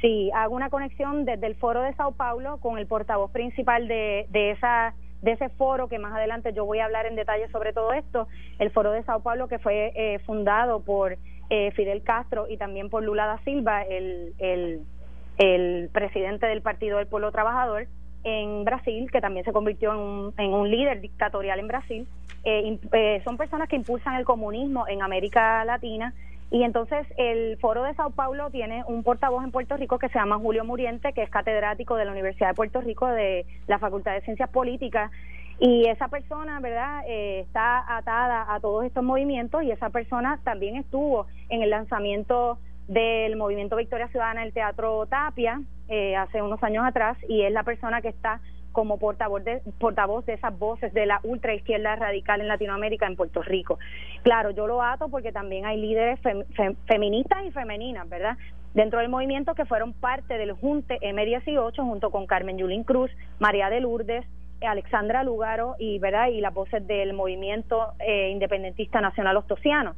Sí, 0.00 0.30
hago 0.34 0.54
una 0.54 0.70
conexión 0.70 1.24
desde 1.24 1.46
el 1.46 1.56
foro 1.56 1.82
de 1.82 1.94
Sao 1.94 2.12
Paulo 2.12 2.58
con 2.58 2.78
el 2.78 2.86
portavoz 2.86 3.30
principal 3.30 3.88
de, 3.88 4.26
de 4.30 4.52
esa 4.52 4.94
de 5.22 5.32
ese 5.32 5.50
foro 5.50 5.88
que 5.88 5.98
más 5.98 6.14
adelante 6.14 6.54
yo 6.54 6.64
voy 6.64 6.78
a 6.78 6.86
hablar 6.86 7.04
en 7.04 7.14
detalle 7.14 7.46
sobre 7.50 7.74
todo 7.74 7.92
esto, 7.92 8.26
el 8.58 8.70
foro 8.70 8.90
de 8.90 9.02
Sao 9.02 9.20
Paulo 9.20 9.48
que 9.48 9.58
fue 9.58 9.92
eh, 9.94 10.18
fundado 10.20 10.80
por 10.80 11.18
eh, 11.50 11.72
Fidel 11.72 12.02
Castro 12.02 12.46
y 12.48 12.56
también 12.56 12.88
por 12.88 13.02
Lula 13.02 13.26
da 13.26 13.38
Silva, 13.44 13.82
el, 13.82 14.32
el 14.38 15.88
presidente 15.92 16.46
del 16.46 16.62
Partido 16.62 16.96
del 16.98 17.06
Pueblo 17.06 17.32
Trabajador 17.32 17.86
en 18.24 18.64
Brasil, 18.64 19.10
que 19.10 19.20
también 19.20 19.44
se 19.44 19.52
convirtió 19.52 19.92
en 19.92 19.98
un, 19.98 20.34
en 20.36 20.52
un 20.52 20.70
líder 20.70 21.00
dictatorial 21.00 21.58
en 21.58 21.68
Brasil. 21.68 22.06
Eh, 22.44 22.78
eh, 22.92 23.20
son 23.24 23.36
personas 23.36 23.68
que 23.68 23.76
impulsan 23.76 24.14
el 24.14 24.24
comunismo 24.24 24.86
en 24.88 25.02
América 25.02 25.64
Latina. 25.64 26.12
Y 26.50 26.64
entonces 26.64 27.06
el 27.16 27.58
Foro 27.58 27.84
de 27.84 27.94
Sao 27.94 28.10
Paulo 28.10 28.50
tiene 28.50 28.82
un 28.86 29.04
portavoz 29.04 29.44
en 29.44 29.52
Puerto 29.52 29.76
Rico 29.76 29.98
que 29.98 30.08
se 30.08 30.18
llama 30.18 30.38
Julio 30.38 30.64
Muriente, 30.64 31.12
que 31.12 31.22
es 31.22 31.30
catedrático 31.30 31.94
de 31.94 32.04
la 32.04 32.10
Universidad 32.10 32.48
de 32.48 32.54
Puerto 32.54 32.80
Rico 32.80 33.06
de 33.06 33.46
la 33.68 33.78
Facultad 33.78 34.14
de 34.14 34.22
Ciencias 34.22 34.50
Políticas. 34.50 35.12
Y 35.60 35.86
esa 35.86 36.08
persona, 36.08 36.58
¿verdad?, 36.58 37.02
eh, 37.06 37.40
está 37.40 37.96
atada 37.96 38.52
a 38.52 38.58
todos 38.60 38.84
estos 38.84 39.04
movimientos 39.04 39.62
y 39.62 39.70
esa 39.70 39.90
persona 39.90 40.40
también 40.42 40.74
estuvo 40.76 41.26
en 41.50 41.62
el 41.62 41.70
lanzamiento 41.70 42.58
del 42.88 43.36
movimiento 43.36 43.76
Victoria 43.76 44.08
Ciudadana 44.08 44.42
el 44.42 44.52
Teatro 44.52 45.06
Tapia 45.06 45.62
eh, 45.88 46.16
hace 46.16 46.42
unos 46.42 46.60
años 46.64 46.84
atrás 46.84 47.16
y 47.28 47.42
es 47.42 47.52
la 47.52 47.62
persona 47.62 48.00
que 48.00 48.08
está 48.08 48.40
como 48.72 48.98
portavoz 48.98 49.44
de, 49.44 49.62
portavoz 49.78 50.24
de 50.26 50.34
esas 50.34 50.58
voces 50.58 50.92
de 50.92 51.06
la 51.06 51.20
ultraizquierda 51.22 51.96
radical 51.96 52.40
en 52.40 52.48
Latinoamérica, 52.48 53.06
en 53.06 53.16
Puerto 53.16 53.42
Rico. 53.42 53.78
Claro, 54.22 54.50
yo 54.50 54.66
lo 54.66 54.82
ato 54.82 55.08
porque 55.08 55.32
también 55.32 55.66
hay 55.66 55.80
líderes 55.80 56.20
feministas 56.86 57.44
y 57.46 57.50
femeninas, 57.50 58.08
¿verdad? 58.08 58.36
Dentro 58.74 59.00
del 59.00 59.08
movimiento 59.08 59.54
que 59.54 59.64
fueron 59.64 59.92
parte 59.92 60.38
del 60.38 60.52
Junte 60.52 60.98
M18 61.00 61.76
junto 61.76 62.10
con 62.10 62.26
Carmen 62.26 62.58
Yulín 62.58 62.84
Cruz, 62.84 63.10
María 63.38 63.68
de 63.68 63.80
Lourdes, 63.80 64.24
Alexandra 64.60 65.24
Lugaro 65.24 65.74
y, 65.78 65.98
¿verdad? 65.98 66.28
y 66.28 66.40
las 66.40 66.54
voces 66.54 66.86
del 66.86 67.14
movimiento 67.14 67.94
eh, 67.98 68.30
independentista 68.30 69.00
nacional 69.00 69.36
ostosiano 69.38 69.94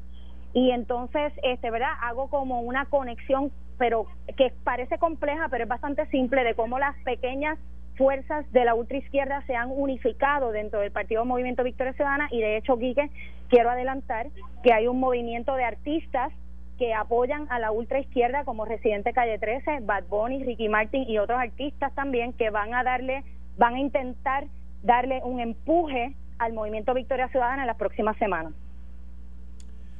y 0.54 0.70
entonces 0.70 1.32
este 1.42 1.70
verdad 1.70 1.92
hago 2.02 2.28
como 2.28 2.60
una 2.60 2.86
conexión 2.86 3.50
pero 3.78 4.06
que 4.36 4.52
parece 4.64 4.98
compleja 4.98 5.48
pero 5.50 5.64
es 5.64 5.68
bastante 5.68 6.06
simple 6.06 6.44
de 6.44 6.54
cómo 6.54 6.78
las 6.78 6.96
pequeñas 7.04 7.58
fuerzas 7.96 8.50
de 8.52 8.64
la 8.64 8.74
ultraizquierda 8.74 9.42
se 9.46 9.54
han 9.54 9.70
unificado 9.70 10.50
dentro 10.50 10.80
del 10.80 10.90
Partido 10.90 11.24
Movimiento 11.24 11.64
Victoria 11.64 11.92
Ciudadana 11.92 12.28
y 12.30 12.40
de 12.40 12.56
hecho 12.56 12.78
Quique 12.78 13.10
quiero 13.48 13.70
adelantar 13.70 14.28
que 14.62 14.72
hay 14.72 14.86
un 14.86 14.98
movimiento 14.98 15.54
de 15.54 15.64
artistas 15.64 16.32
que 16.78 16.94
apoyan 16.94 17.46
a 17.50 17.58
la 17.58 17.70
ultraizquierda 17.70 18.44
como 18.44 18.64
Residente 18.64 19.12
Calle 19.12 19.38
13, 19.38 19.80
Bad 19.82 20.04
Bunny, 20.08 20.42
Ricky 20.42 20.68
Martin 20.68 21.04
y 21.08 21.18
otros 21.18 21.38
artistas 21.38 21.94
también 21.94 22.32
que 22.32 22.50
van 22.50 22.74
a 22.74 22.82
darle 22.82 23.24
van 23.58 23.74
a 23.74 23.80
intentar 23.80 24.46
darle 24.82 25.20
un 25.24 25.40
empuje 25.40 26.14
al 26.38 26.52
movimiento 26.52 26.94
Victoria 26.94 27.28
Ciudadana 27.28 27.62
en 27.62 27.66
las 27.66 27.76
próximas 27.76 28.16
semanas. 28.16 28.52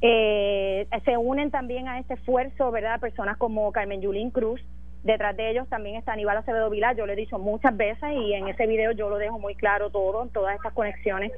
Eh, 0.01 0.85
se 1.05 1.15
unen 1.15 1.49
también 1.49 1.87
a 1.87 1.99
este 1.99 2.15
esfuerzo, 2.15 2.71
¿verdad? 2.71 2.99
Personas 2.99 3.37
como 3.37 3.71
Carmen 3.71 4.01
Yulín 4.01 4.31
Cruz. 4.31 4.59
Detrás 5.03 5.35
de 5.35 5.49
ellos 5.49 5.67
también 5.67 5.97
está 5.97 6.13
Aníbal 6.13 6.37
Acevedo 6.37 6.69
Vilar, 6.69 6.95
yo 6.95 7.05
lo 7.05 7.11
he 7.11 7.17
dicho 7.17 7.37
muchas 7.37 7.75
veces 7.75 8.09
y 8.13 8.33
en 8.33 8.47
ese 8.47 8.65
video 8.67 8.93
yo 8.93 9.09
lo 9.09 9.17
dejo 9.17 9.37
muy 9.37 9.53
claro 9.53 9.89
todo, 9.89 10.25
todas 10.27 10.55
estas 10.55 10.71
conexiones. 10.71 11.31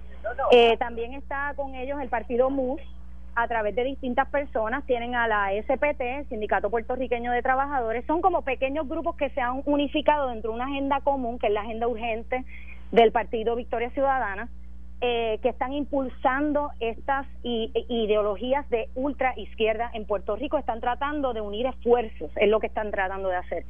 Eh, 0.51 0.77
también 0.77 1.13
está 1.13 1.53
con 1.55 1.73
ellos 1.73 1.99
el 1.99 2.09
partido 2.09 2.51
MUS, 2.51 2.79
a 3.33 3.47
través 3.47 3.75
de 3.75 3.83
distintas 3.83 4.29
personas, 4.29 4.85
tienen 4.85 5.15
a 5.15 5.27
la 5.27 5.49
SPT, 5.63 6.29
Sindicato 6.29 6.69
Puertorriqueño 6.69 7.31
de 7.31 7.41
Trabajadores, 7.41 8.05
son 8.05 8.21
como 8.21 8.43
pequeños 8.43 8.87
grupos 8.87 9.15
que 9.17 9.29
se 9.31 9.41
han 9.41 9.61
unificado 9.65 10.29
dentro 10.29 10.51
de 10.51 10.55
una 10.55 10.65
agenda 10.65 11.01
común, 11.01 11.37
que 11.37 11.47
es 11.47 11.53
la 11.53 11.61
agenda 11.61 11.87
urgente 11.87 12.45
del 12.91 13.11
Partido 13.11 13.55
Victoria 13.55 13.89
Ciudadana, 13.89 14.47
eh, 15.07 15.37
que 15.43 15.49
están 15.49 15.71
impulsando 15.71 16.71
estas 16.79 17.27
ideologías 17.43 18.67
de 18.71 18.89
ultra 18.95 19.37
izquierda 19.37 19.91
en 19.93 20.07
Puerto 20.07 20.35
Rico 20.35 20.57
están 20.57 20.81
tratando 20.81 21.31
de 21.31 21.41
unir 21.41 21.67
esfuerzos, 21.67 22.31
es 22.35 22.49
lo 22.49 22.59
que 22.59 22.65
están 22.65 22.89
tratando 22.89 23.29
de 23.29 23.35
hacer. 23.35 23.65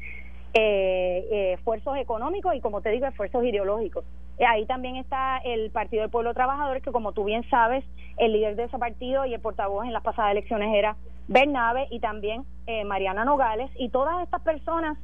Eh, 0.54 1.28
eh, 1.30 1.54
esfuerzos 1.56 1.98
económicos 1.98 2.56
y 2.56 2.62
como 2.62 2.80
te 2.80 2.90
digo 2.92 3.06
esfuerzos 3.06 3.44
ideológicos 3.44 4.06
ahí 4.48 4.66
también 4.66 4.96
está 4.96 5.40
el 5.44 5.70
Partido 5.72 6.04
del 6.04 6.10
Pueblo 6.10 6.34
Trabajador 6.34 6.82
que 6.82 6.94
como 6.94 7.12
tú 7.12 7.26
bien 7.26 7.44
sabes 7.50 7.84
el 8.16 8.32
líder 8.32 8.56
de 8.56 8.64
ese 8.64 8.78
partido 8.80 9.26
y 9.26 9.34
el 9.34 9.42
portavoz 9.42 9.84
en 9.84 9.92
las 9.92 10.04
pasadas 10.04 10.32
elecciones 10.32 10.74
era 10.74 10.96
Bernabe 11.28 11.88
y 11.92 12.00
también 12.00 12.46
Mariana 12.86 13.26
Nogales 13.26 13.70
y 13.78 13.90
todas 13.90 14.24
estas 14.24 14.42
personas 14.44 14.98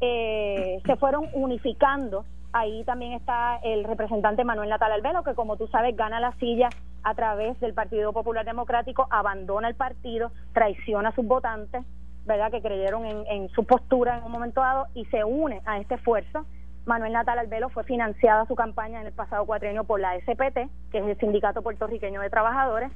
se 0.00 0.96
fueron 0.98 1.28
unificando 1.34 2.24
Ahí 2.58 2.84
también 2.84 3.12
está 3.12 3.58
el 3.62 3.84
representante 3.84 4.42
Manuel 4.42 4.70
Natal 4.70 4.90
Albelo, 4.90 5.22
que 5.22 5.34
como 5.34 5.58
tú 5.58 5.66
sabes 5.66 5.94
gana 5.94 6.20
la 6.20 6.32
silla 6.38 6.70
a 7.02 7.14
través 7.14 7.60
del 7.60 7.74
Partido 7.74 8.14
Popular 8.14 8.46
Democrático, 8.46 9.06
abandona 9.10 9.68
el 9.68 9.74
partido, 9.74 10.30
traiciona 10.54 11.10
a 11.10 11.14
sus 11.14 11.26
votantes, 11.26 11.84
¿verdad? 12.24 12.50
Que 12.50 12.62
creyeron 12.62 13.04
en, 13.04 13.50
su 13.50 13.64
postura 13.64 14.16
en 14.16 14.24
un 14.24 14.32
momento 14.32 14.62
dado 14.62 14.86
y 14.94 15.04
se 15.04 15.22
une 15.22 15.60
a 15.66 15.76
este 15.80 15.96
esfuerzo. 15.96 16.46
Manuel 16.86 17.12
Natal 17.12 17.38
Albelo 17.38 17.68
fue 17.68 17.84
financiada 17.84 18.46
su 18.46 18.54
campaña 18.54 19.02
en 19.02 19.08
el 19.08 19.12
pasado 19.12 19.44
cuatrienio 19.44 19.84
por 19.84 20.00
la 20.00 20.18
SPT, 20.18 20.70
que 20.90 20.98
es 20.98 21.06
el 21.06 21.18
Sindicato 21.18 21.60
Puertorriqueño 21.60 22.22
de 22.22 22.30
Trabajadores, 22.30 22.90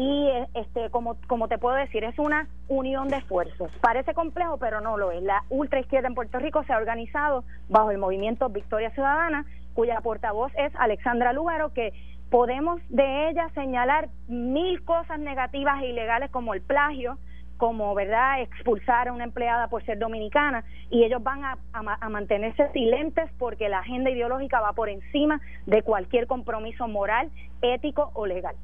y 0.00 0.30
este 0.54 0.88
como 0.88 1.16
como 1.26 1.46
te 1.46 1.58
puedo 1.58 1.76
decir 1.76 2.04
es 2.04 2.18
una 2.18 2.48
unión 2.68 3.08
de 3.08 3.18
esfuerzos 3.18 3.70
parece 3.82 4.14
complejo 4.14 4.56
pero 4.56 4.80
no 4.80 4.96
lo 4.96 5.10
es. 5.12 5.22
La 5.22 5.44
ultra 5.50 5.78
izquierda 5.78 6.08
en 6.08 6.14
Puerto 6.14 6.38
Rico 6.38 6.64
se 6.64 6.72
ha 6.72 6.78
organizado 6.78 7.44
bajo 7.68 7.90
el 7.90 7.98
movimiento 7.98 8.48
Victoria 8.48 8.90
Ciudadana 8.92 9.44
cuya 9.74 10.00
portavoz 10.00 10.52
es 10.56 10.72
Alexandra 10.76 11.34
Lugaro 11.34 11.74
que 11.74 11.92
podemos 12.30 12.80
de 12.88 13.28
ella 13.28 13.50
señalar 13.50 14.08
mil 14.26 14.82
cosas 14.86 15.18
negativas 15.18 15.82
e 15.82 15.88
ilegales 15.88 16.30
como 16.30 16.54
el 16.54 16.62
plagio 16.62 17.18
como 17.58 17.94
verdad 17.94 18.40
expulsar 18.40 19.08
a 19.08 19.12
una 19.12 19.24
empleada 19.24 19.68
por 19.68 19.84
ser 19.84 19.98
dominicana 19.98 20.64
y 20.88 21.04
ellos 21.04 21.22
van 21.22 21.44
a, 21.44 21.58
a, 21.74 22.08
mantenerse 22.08 22.72
silentes 22.72 23.30
porque 23.38 23.68
la 23.68 23.80
agenda 23.80 24.08
ideológica 24.08 24.62
va 24.62 24.72
por 24.72 24.88
encima 24.88 25.42
de 25.66 25.82
cualquier 25.82 26.26
compromiso 26.26 26.88
moral, 26.88 27.30
ético 27.60 28.12
o 28.14 28.24
legal. 28.24 28.56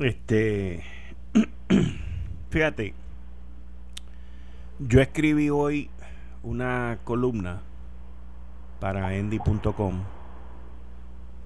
Este, 0.00 0.82
fíjate, 2.50 2.94
yo 4.78 5.00
escribí 5.00 5.50
hoy 5.50 5.90
una 6.42 6.98
columna 7.04 7.60
para 8.80 9.14
endy.com 9.14 10.02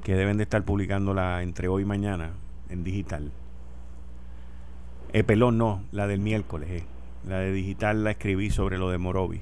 que 0.04 0.14
deben 0.14 0.36
de 0.36 0.44
estar 0.44 0.62
publicándola 0.62 1.42
entre 1.42 1.66
hoy 1.66 1.82
y 1.82 1.86
mañana 1.86 2.30
en 2.70 2.84
digital. 2.84 3.32
Eh, 5.12 5.24
pelón 5.24 5.58
no, 5.58 5.82
la 5.90 6.06
del 6.06 6.20
miércoles. 6.20 6.70
Eh. 6.70 6.84
La 7.26 7.40
de 7.40 7.50
digital 7.50 8.04
la 8.04 8.12
escribí 8.12 8.50
sobre 8.50 8.78
lo 8.78 8.90
de 8.90 8.98
Morovi. 8.98 9.40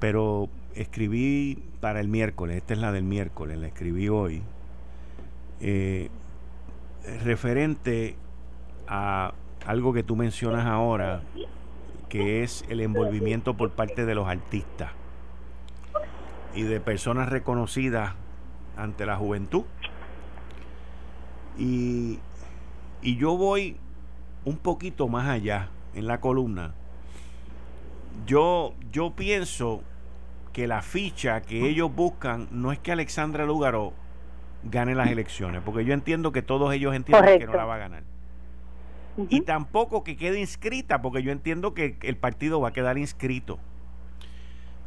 Pero 0.00 0.48
escribí 0.74 1.62
para 1.80 2.00
el 2.00 2.08
miércoles, 2.08 2.56
esta 2.56 2.74
es 2.74 2.80
la 2.80 2.90
del 2.90 3.04
miércoles, 3.04 3.58
la 3.58 3.68
escribí 3.68 4.08
hoy. 4.08 4.42
Eh, 5.60 6.08
referente 7.22 8.16
a 8.86 9.32
algo 9.66 9.92
que 9.92 10.02
tú 10.02 10.16
mencionas 10.16 10.66
ahora, 10.66 11.22
que 12.08 12.42
es 12.42 12.64
el 12.68 12.80
envolvimiento 12.80 13.54
por 13.54 13.70
parte 13.70 14.04
de 14.04 14.14
los 14.14 14.28
artistas 14.28 14.90
y 16.54 16.62
de 16.62 16.80
personas 16.80 17.28
reconocidas 17.28 18.14
ante 18.76 19.06
la 19.06 19.16
juventud. 19.16 19.64
Y, 21.58 22.18
y 23.02 23.16
yo 23.16 23.36
voy 23.36 23.76
un 24.44 24.56
poquito 24.56 25.08
más 25.08 25.28
allá 25.28 25.68
en 25.94 26.06
la 26.06 26.20
columna. 26.20 26.74
Yo, 28.26 28.74
yo 28.90 29.12
pienso 29.14 29.82
que 30.52 30.66
la 30.66 30.82
ficha 30.82 31.42
que 31.42 31.68
ellos 31.68 31.94
buscan 31.94 32.48
no 32.50 32.72
es 32.72 32.78
que 32.78 32.92
Alexandra 32.92 33.44
Lúgaro 33.44 33.92
gane 34.64 34.94
las 34.94 35.10
elecciones, 35.10 35.62
porque 35.64 35.84
yo 35.84 35.94
entiendo 35.94 36.32
que 36.32 36.42
todos 36.42 36.72
ellos 36.72 36.94
entienden 36.94 37.38
que 37.38 37.46
no 37.46 37.54
la 37.54 37.64
va 37.64 37.74
a 37.76 37.78
ganar. 37.78 38.02
Y 39.28 39.42
tampoco 39.42 40.04
que 40.04 40.16
quede 40.16 40.40
inscrita, 40.40 41.02
porque 41.02 41.22
yo 41.22 41.32
entiendo 41.32 41.74
que 41.74 41.96
el 42.02 42.16
partido 42.16 42.60
va 42.60 42.68
a 42.68 42.72
quedar 42.72 42.96
inscrito. 42.96 43.58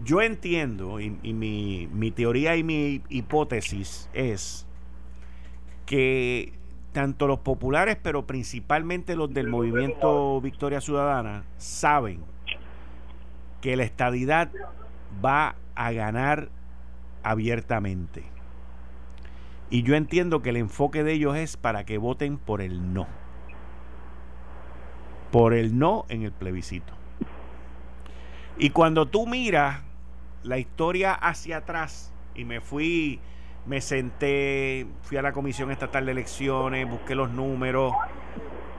Yo 0.03 0.21
entiendo, 0.21 0.99
y, 0.99 1.09
mi, 1.09 1.87
mi 1.91 2.11
teoría 2.11 2.55
y 2.55 2.63
mi 2.63 3.03
hipótesis 3.09 4.09
es 4.13 4.65
que 5.85 6.53
tanto 6.93 7.27
los 7.27 7.39
populares, 7.39 7.97
pero 8.01 8.25
principalmente 8.25 9.15
los 9.15 9.33
del 9.33 9.49
movimiento 9.49 10.39
Victoria 10.41 10.81
Ciudadana, 10.81 11.43
saben 11.57 12.21
que 13.61 13.75
la 13.75 13.83
estadidad 13.83 14.51
va 15.23 15.55
a 15.75 15.91
ganar 15.91 16.49
abiertamente. 17.23 18.32
Y 19.73 19.81
yo 19.81 19.95
entiendo 19.95 20.43
que 20.43 20.51
el 20.51 20.57
enfoque 20.57 21.03
de 21.03 21.13
ellos 21.13 21.35
es 21.35 21.57
para 21.57 21.83
que 21.83 21.97
voten 21.97 22.37
por 22.37 22.61
el 22.61 22.93
no. 22.93 23.07
Por 25.31 25.55
el 25.55 25.79
no 25.79 26.05
en 26.09 26.21
el 26.21 26.31
plebiscito. 26.31 26.93
Y 28.59 28.69
cuando 28.69 29.07
tú 29.07 29.25
miras 29.25 29.81
la 30.43 30.59
historia 30.59 31.13
hacia 31.13 31.57
atrás, 31.57 32.13
y 32.35 32.45
me 32.45 32.61
fui, 32.61 33.19
me 33.65 33.81
senté, 33.81 34.85
fui 35.01 35.17
a 35.17 35.23
la 35.23 35.33
Comisión 35.33 35.71
Estatal 35.71 36.05
de 36.05 36.11
Elecciones, 36.11 36.87
busqué 36.87 37.15
los 37.15 37.31
números, 37.31 37.93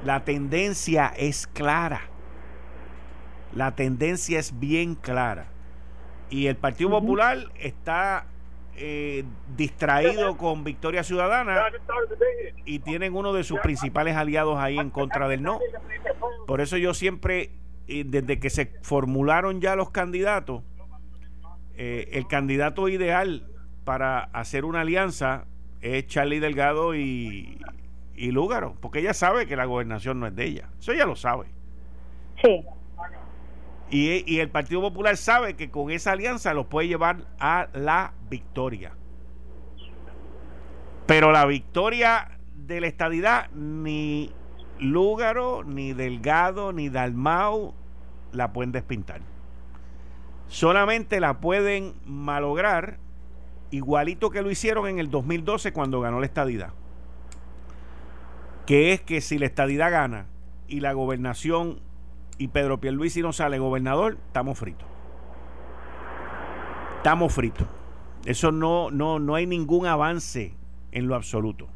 la 0.05 0.25
tendencia 0.25 1.13
es 1.17 1.49
clara. 1.49 2.03
La 3.53 3.75
tendencia 3.75 4.39
es 4.39 4.61
bien 4.61 4.95
clara. 4.95 5.47
Y 6.31 6.47
el 6.47 6.55
Partido 6.55 6.91
Popular 6.91 7.39
está 7.59 8.27
eh, 8.77 9.25
distraído 9.57 10.37
con 10.37 10.65
Victoria 10.65 11.05
Ciudadana 11.05 11.67
y 12.65 12.81
tienen 12.81 13.15
uno 13.15 13.33
de 13.33 13.45
sus 13.45 13.61
principales 13.61 14.17
aliados 14.17 14.59
ahí 14.59 14.79
en 14.79 14.91
contra 14.91 15.29
del 15.29 15.43
no. 15.43 15.61
Por 16.47 16.61
eso 16.61 16.77
yo 16.77 16.95
siempre, 16.95 17.51
eh, 17.87 18.05
desde 18.05 18.41
que 18.41 18.51
se 18.51 18.73
formularon 18.83 19.61
ya 19.61 19.77
los 19.77 19.91
candidatos, 19.91 20.63
eh, 21.77 22.09
el 22.13 22.27
candidato 22.27 22.89
ideal 22.89 23.47
para 23.85 24.25
hacer 24.25 24.65
una 24.65 24.81
alianza 24.81 25.45
es 25.81 26.07
Charlie 26.07 26.41
Delgado 26.41 26.95
y, 26.95 27.61
y 28.17 28.31
Lúgaro, 28.31 28.77
porque 28.81 29.01
ella 29.01 29.15
sabe 29.15 29.47
que 29.47 29.57
la 29.57 29.67
gobernación 29.67 30.21
no 30.21 30.27
es 30.27 30.35
de 30.35 30.45
ella. 30.45 30.69
Eso 30.79 30.93
ella 30.93 31.07
lo 31.07 31.17
sabe. 31.17 31.47
Sí. 32.43 32.65
Y, 33.95 34.41
el 34.41 34.49
Partido 34.49 34.81
Popular 34.81 35.17
sabe 35.17 35.55
que 35.55 35.71
con 35.71 35.93
esa 35.93 36.11
alianza 36.11 36.53
los 36.53 36.67
puede 36.67 36.89
llevar 36.89 37.19
a 37.39 37.69
la 37.75 38.13
victoria. 38.29 38.91
Pero 41.07 41.31
la 41.31 41.47
victoria 41.47 42.41
de 42.57 42.81
la 42.81 42.89
estadidad, 42.89 43.53
ni 43.53 44.33
Lúgaro, 44.81 45.63
ni 45.63 45.93
Delgado, 45.93 46.73
ni 46.73 46.89
Dalmau 46.89 47.73
la 48.33 48.53
pueden 48.53 48.73
despintar. 48.73 49.21
Solamente 50.49 51.21
la 51.21 51.39
pueden 51.39 51.95
malograr 52.05 52.99
igualito 53.71 54.31
que 54.31 54.43
lo 54.43 54.51
hicieron 54.51 54.89
en 54.89 54.99
el 54.99 55.09
2012 55.09 55.73
cuando 55.73 56.01
ganó 56.01 56.19
la 56.19 56.27
estadidad. 56.27 56.71
Que 58.67 58.93
es 58.93 59.01
que 59.01 59.21
si 59.21 59.39
la 59.39 59.47
estadidad 59.47 59.93
gana 59.93 60.27
y 60.67 60.81
la 60.81 60.95
gobernación 60.95 61.79
y 62.39 62.49
Pedro 62.49 62.79
Pierluisi 62.79 63.23
no 63.23 63.33
sale 63.33 63.59
gobernador, 63.59 64.17
estamos 64.27 64.59
fritos. 64.59 64.87
Estamos 66.97 67.35
fritos. 67.35 67.67
Eso 68.25 68.51
no, 68.51 68.91
no, 68.91 69.19
no 69.19 69.35
hay 69.35 69.47
ningún 69.47 69.87
avance 69.87 70.55
en 70.93 71.09
lo 71.09 71.15
absoluto. 71.15 71.69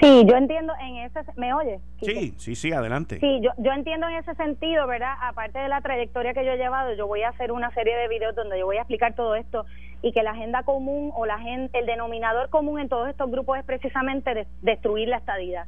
Sí, 0.00 0.24
yo 0.26 0.36
entiendo 0.36 0.72
en 0.80 0.96
ese... 0.96 1.20
¿Me 1.36 1.54
oye? 1.54 1.78
Sí, 2.00 2.34
sí, 2.38 2.56
sí, 2.56 2.72
adelante. 2.72 3.20
Sí, 3.20 3.40
yo, 3.40 3.50
yo 3.58 3.70
entiendo 3.72 4.08
en 4.08 4.16
ese 4.16 4.34
sentido, 4.34 4.86
¿verdad? 4.86 5.14
Aparte 5.20 5.60
de 5.60 5.68
la 5.68 5.80
trayectoria 5.80 6.34
que 6.34 6.44
yo 6.44 6.52
he 6.52 6.56
llevado, 6.56 6.92
yo 6.94 7.06
voy 7.06 7.22
a 7.22 7.28
hacer 7.28 7.52
una 7.52 7.70
serie 7.72 7.94
de 7.96 8.08
videos 8.08 8.34
donde 8.34 8.58
yo 8.58 8.66
voy 8.66 8.78
a 8.78 8.80
explicar 8.80 9.14
todo 9.14 9.36
esto 9.36 9.64
y 10.00 10.12
que 10.12 10.24
la 10.24 10.32
agenda 10.32 10.64
común 10.64 11.12
o 11.14 11.26
la 11.26 11.38
el 11.72 11.86
denominador 11.86 12.48
común 12.50 12.80
en 12.80 12.88
todos 12.88 13.08
estos 13.08 13.30
grupos 13.30 13.58
es 13.58 13.64
precisamente 13.64 14.48
destruir 14.62 15.08
la 15.08 15.18
estadidad. 15.18 15.66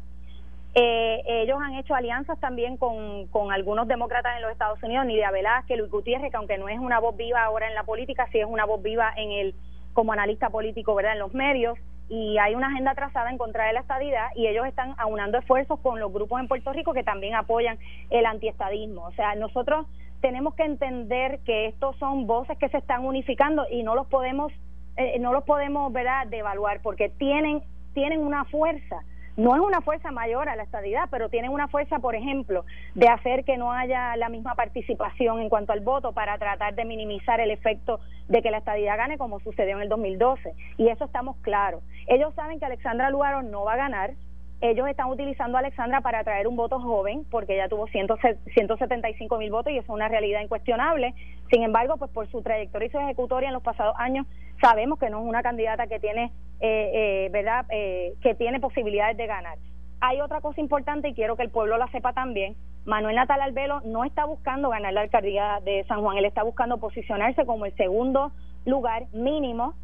Eh, 0.76 1.22
ellos 1.26 1.58
han 1.62 1.74
hecho 1.74 1.94
alianzas 1.94 2.38
también 2.40 2.76
con, 2.76 3.28
con, 3.28 3.52
algunos 3.52 3.86
demócratas 3.86 4.36
en 4.36 4.42
los 4.42 4.50
Estados 4.50 4.82
Unidos, 4.82 5.06
Nidia 5.06 5.30
Velázquez, 5.30 5.78
Luis 5.78 5.90
Gutiérrez, 5.90 6.32
que 6.32 6.36
aunque 6.36 6.58
no 6.58 6.68
es 6.68 6.80
una 6.80 6.98
voz 6.98 7.16
viva 7.16 7.44
ahora 7.44 7.68
en 7.68 7.74
la 7.74 7.84
política, 7.84 8.26
sí 8.32 8.40
es 8.40 8.46
una 8.46 8.64
voz 8.64 8.82
viva 8.82 9.12
en 9.16 9.30
el 9.30 9.54
como 9.92 10.12
analista 10.12 10.50
político, 10.50 10.94
¿verdad? 10.96 11.12
En 11.12 11.20
los 11.20 11.32
medios 11.32 11.78
y 12.08 12.36
hay 12.38 12.54
una 12.54 12.66
agenda 12.68 12.94
trazada 12.94 13.30
en 13.30 13.38
contra 13.38 13.66
de 13.66 13.72
la 13.72 13.80
estadidad 13.80 14.28
y 14.34 14.46
ellos 14.46 14.66
están 14.66 14.94
aunando 14.98 15.38
esfuerzos 15.38 15.80
con 15.80 16.00
los 16.00 16.12
grupos 16.12 16.40
en 16.40 16.48
Puerto 16.48 16.72
Rico 16.72 16.92
que 16.92 17.02
también 17.02 17.34
apoyan 17.34 17.78
el 18.10 18.26
antiestadismo. 18.26 19.04
O 19.04 19.12
sea, 19.12 19.34
nosotros 19.36 19.86
tenemos 20.20 20.54
que 20.54 20.64
entender 20.64 21.38
que 21.46 21.66
estos 21.66 21.96
son 21.96 22.26
voces 22.26 22.58
que 22.58 22.68
se 22.68 22.78
están 22.78 23.04
unificando 23.04 23.64
y 23.70 23.82
no 23.82 23.94
los 23.94 24.06
podemos 24.06 24.52
eh, 24.96 25.18
no 25.18 25.32
los 25.32 25.42
podemos, 25.44 25.92
¿verdad?, 25.92 26.26
devaluar 26.28 26.80
porque 26.82 27.08
tienen 27.08 27.62
tienen 27.94 28.20
una 28.20 28.44
fuerza 28.44 29.02
no 29.36 29.54
es 29.54 29.60
una 29.60 29.80
fuerza 29.80 30.12
mayor 30.12 30.48
a 30.48 30.56
la 30.56 30.62
estadidad, 30.62 31.08
pero 31.10 31.28
tienen 31.28 31.50
una 31.50 31.68
fuerza, 31.68 31.98
por 31.98 32.14
ejemplo, 32.14 32.64
de 32.94 33.08
hacer 33.08 33.44
que 33.44 33.56
no 33.56 33.72
haya 33.72 34.16
la 34.16 34.28
misma 34.28 34.54
participación 34.54 35.40
en 35.40 35.48
cuanto 35.48 35.72
al 35.72 35.80
voto 35.80 36.12
para 36.12 36.38
tratar 36.38 36.74
de 36.74 36.84
minimizar 36.84 37.40
el 37.40 37.50
efecto 37.50 38.00
de 38.28 38.42
que 38.42 38.50
la 38.50 38.58
estadidad 38.58 38.96
gane 38.96 39.18
como 39.18 39.40
sucedió 39.40 39.76
en 39.76 39.82
el 39.82 39.88
2012. 39.88 40.54
Y 40.78 40.88
eso 40.88 41.04
estamos 41.04 41.36
claros. 41.38 41.82
Ellos 42.06 42.32
saben 42.34 42.60
que 42.60 42.66
Alexandra 42.66 43.10
Lugaro 43.10 43.42
no 43.42 43.64
va 43.64 43.72
a 43.74 43.76
ganar, 43.76 44.12
ellos 44.60 44.88
están 44.88 45.10
utilizando 45.10 45.58
a 45.58 45.60
Alexandra 45.60 46.00
para 46.00 46.20
atraer 46.20 46.46
un 46.46 46.56
voto 46.56 46.80
joven, 46.80 47.26
porque 47.30 47.54
ella 47.54 47.68
tuvo 47.68 47.86
175 47.86 49.38
mil 49.38 49.50
votos 49.50 49.72
y 49.72 49.76
eso 49.76 49.84
es 49.84 49.94
una 49.94 50.08
realidad 50.08 50.40
incuestionable. 50.40 51.14
Sin 51.50 51.62
embargo, 51.62 51.96
pues 51.98 52.10
por 52.10 52.30
su 52.30 52.40
trayectoria 52.40 52.86
y 52.86 52.90
su 52.90 52.98
ejecutoria 52.98 53.48
en 53.48 53.54
los 53.54 53.62
pasados 53.62 53.94
años, 53.98 54.26
sabemos 54.64 54.98
que 54.98 55.10
no 55.10 55.20
es 55.20 55.26
una 55.26 55.42
candidata 55.42 55.86
que 55.86 56.00
tiene, 56.00 56.32
eh, 56.60 56.90
eh, 56.94 57.28
¿verdad?, 57.30 57.66
eh, 57.68 58.14
que 58.22 58.34
tiene 58.34 58.60
posibilidades 58.60 59.14
de 59.18 59.26
ganar. 59.26 59.58
Hay 60.00 60.22
otra 60.22 60.40
cosa 60.40 60.58
importante 60.60 61.08
y 61.08 61.14
quiero 61.14 61.36
que 61.36 61.42
el 61.42 61.50
pueblo 61.50 61.76
la 61.76 61.86
sepa 61.88 62.14
también. 62.14 62.56
Manuel 62.86 63.16
Natal 63.16 63.42
Albelo 63.42 63.82
no 63.84 64.04
está 64.04 64.24
buscando 64.24 64.70
ganar 64.70 64.94
la 64.94 65.02
alcaldía 65.02 65.60
de 65.64 65.84
San 65.84 66.00
Juan, 66.00 66.16
él 66.16 66.24
está 66.24 66.42
buscando 66.42 66.78
posicionarse 66.78 67.44
como 67.44 67.66
el 67.66 67.76
segundo 67.76 68.32
lugar 68.64 69.04
mínimo 69.12 69.74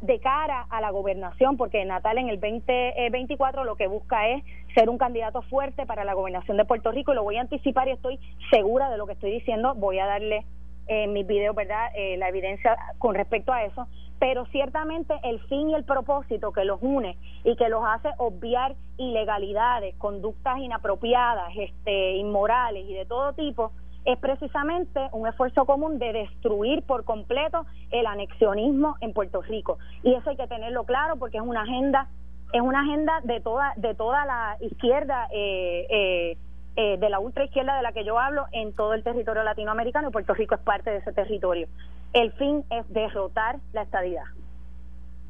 de 0.00 0.20
cara 0.20 0.66
a 0.70 0.80
la 0.80 0.90
gobernación, 0.90 1.58
porque 1.58 1.84
Natal 1.84 2.16
en 2.16 2.30
el 2.30 2.40
2024 2.40 3.64
lo 3.64 3.76
que 3.76 3.88
busca 3.88 4.26
es 4.26 4.42
ser 4.74 4.88
un 4.88 4.96
candidato 4.96 5.42
fuerte 5.42 5.84
para 5.84 6.02
la 6.02 6.14
gobernación 6.14 6.56
de 6.56 6.64
Puerto 6.64 6.92
Rico 6.92 7.12
y 7.12 7.14
lo 7.14 7.22
voy 7.22 7.36
a 7.36 7.42
anticipar 7.42 7.86
y 7.88 7.90
estoy 7.90 8.18
segura 8.50 8.88
de 8.90 8.96
lo 8.96 9.06
que 9.06 9.12
estoy 9.12 9.32
diciendo. 9.32 9.74
Voy 9.74 9.98
a 9.98 10.06
darle 10.06 10.46
en 10.88 11.12
mis 11.12 11.26
videos, 11.26 11.54
¿verdad?, 11.54 11.88
eh, 11.94 12.16
la 12.16 12.28
evidencia 12.28 12.76
con 12.98 13.14
respecto 13.14 13.52
a 13.52 13.64
eso, 13.64 13.86
pero 14.18 14.46
ciertamente 14.46 15.14
el 15.22 15.40
fin 15.40 15.70
y 15.70 15.74
el 15.74 15.84
propósito 15.84 16.52
que 16.52 16.64
los 16.64 16.78
une 16.80 17.16
y 17.44 17.56
que 17.56 17.68
los 17.68 17.82
hace 17.84 18.10
obviar 18.18 18.74
ilegalidades, 18.96 19.94
conductas 19.96 20.58
inapropiadas, 20.58 21.52
este, 21.56 22.16
inmorales 22.16 22.88
y 22.88 22.94
de 22.94 23.04
todo 23.04 23.32
tipo, 23.34 23.72
es 24.04 24.18
precisamente 24.18 25.08
un 25.12 25.26
esfuerzo 25.26 25.64
común 25.66 25.98
de 25.98 26.12
destruir 26.12 26.82
por 26.82 27.04
completo 27.04 27.66
el 27.90 28.06
anexionismo 28.06 28.96
en 29.00 29.12
Puerto 29.12 29.42
Rico. 29.42 29.78
Y 30.02 30.14
eso 30.14 30.30
hay 30.30 30.36
que 30.36 30.46
tenerlo 30.46 30.84
claro 30.84 31.16
porque 31.16 31.38
es 31.38 31.42
una 31.42 31.62
agenda 31.62 32.08
es 32.52 32.60
una 32.60 32.82
agenda 32.82 33.20
de 33.24 33.40
toda 33.40 33.72
de 33.76 33.94
toda 33.94 34.24
la 34.24 34.56
izquierda 34.60 35.26
eh, 35.32 35.86
eh, 35.90 36.38
eh, 36.76 36.98
de 36.98 37.08
la 37.08 37.20
ultraizquierda 37.20 37.74
de 37.76 37.82
la 37.82 37.92
que 37.92 38.04
yo 38.04 38.18
hablo 38.18 38.46
en 38.52 38.74
todo 38.74 38.92
el 38.92 39.02
territorio 39.02 39.42
latinoamericano 39.42 40.08
y 40.08 40.12
Puerto 40.12 40.34
Rico 40.34 40.54
es 40.54 40.60
parte 40.60 40.90
de 40.90 40.98
ese 40.98 41.12
territorio. 41.12 41.68
El 42.12 42.32
fin 42.32 42.64
es 42.70 42.86
derrotar 42.92 43.56
la 43.72 43.82
estadidad. 43.82 44.24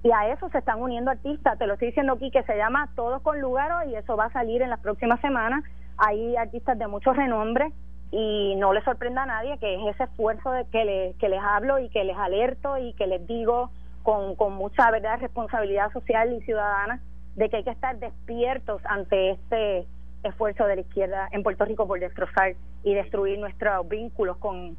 Y 0.03 0.11
a 0.11 0.33
eso 0.33 0.49
se 0.51 0.59
están 0.59 0.81
uniendo 0.83 1.11
artistas, 1.11 1.59
te 1.59 1.67
lo 1.67 1.75
estoy 1.75 1.89
diciendo 1.89 2.15
aquí, 2.15 2.31
que 2.31 2.43
se 2.43 2.57
llama 2.57 2.91
Todos 2.97 3.23
con 3.23 3.41
Lugaro 3.41 3.89
y 3.89 3.95
eso 3.95 4.17
va 4.17 4.25
a 4.27 4.33
salir 4.33 4.63
en 4.63 4.71
las 4.71 4.81
próximas 4.81 5.21
semanas. 5.21 5.63
Hay 5.99 6.37
artistas 6.37 6.79
de 6.79 6.87
mucho 6.87 7.13
renombre 7.13 7.73
y 8.11 8.55
no 8.57 8.73
les 8.73 8.85
sorprenda 8.85 9.23
a 9.23 9.27
nadie 9.27 9.59
que 9.59 9.75
es 9.75 9.95
ese 9.95 10.05
esfuerzo 10.05 10.51
de 10.51 10.65
que, 10.67 11.15
que 11.19 11.29
les 11.29 11.41
hablo 11.41 11.79
y 11.79 11.89
que 11.91 12.05
les 12.05 12.17
alerto 12.17 12.77
y 12.79 12.93
que 12.95 13.07
les 13.07 13.27
digo 13.27 13.71
con, 14.03 14.37
con 14.37 14.53
mucha 14.53 14.91
verdad 14.91 15.19
responsabilidad 15.21 15.93
social 15.93 16.33
y 16.33 16.41
ciudadana 16.43 17.01
de 17.35 17.49
que 17.49 17.59
hay 17.59 17.65
que 17.65 17.71
estar 17.71 17.97
despiertos 17.99 18.81
ante 18.85 19.31
este 19.31 19.87
esfuerzo 20.27 20.67
de 20.67 20.77
la 20.77 20.81
izquierda 20.83 21.29
en 21.33 21.43
Puerto 21.43 21.65
Rico 21.65 21.87
por 21.87 22.01
destrozar 22.01 22.55
y 22.83 22.95
destruir 22.95 23.39
nuestros 23.39 23.89
vínculos 23.89 24.37
con, 24.39 24.77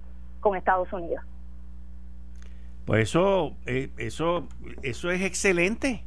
Estados 0.55 0.93
Unidos. 0.93 1.25
Pues 2.85 3.09
eso, 3.09 3.53
eh, 3.65 3.89
eso, 3.97 4.47
eso 4.81 5.11
es 5.11 5.21
excelente. 5.21 6.05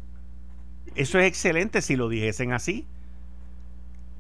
Eso 0.95 1.19
es 1.19 1.27
excelente 1.27 1.83
si 1.83 1.95
lo 1.95 2.09
dijesen 2.09 2.55
así. 2.55 2.87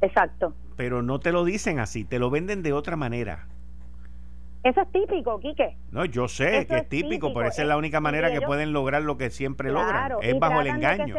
Exacto. 0.02 0.52
Pero 0.76 1.00
no 1.00 1.20
te 1.20 1.32
lo 1.32 1.44
dicen 1.44 1.78
así, 1.78 2.04
te 2.04 2.18
lo 2.18 2.28
venden 2.28 2.62
de 2.62 2.74
otra 2.74 2.96
manera. 2.96 3.46
Eso 4.62 4.82
es 4.82 4.92
típico, 4.92 5.40
Quique. 5.40 5.74
No, 5.90 6.04
yo 6.04 6.28
sé 6.28 6.66
que 6.66 6.76
es, 6.76 6.88
típico, 6.90 7.32
pero 7.32 7.48
esa 7.48 7.62
es 7.62 7.68
la 7.68 7.78
única 7.78 8.00
manera 8.00 8.30
que 8.30 8.42
pueden 8.42 8.74
lograr 8.74 9.00
lo 9.00 9.16
que 9.16 9.30
siempre 9.30 9.70
logran. 9.70 10.12
Es 10.20 10.38
bajo 10.38 10.60
el 10.60 10.66
engaño. 10.66 11.14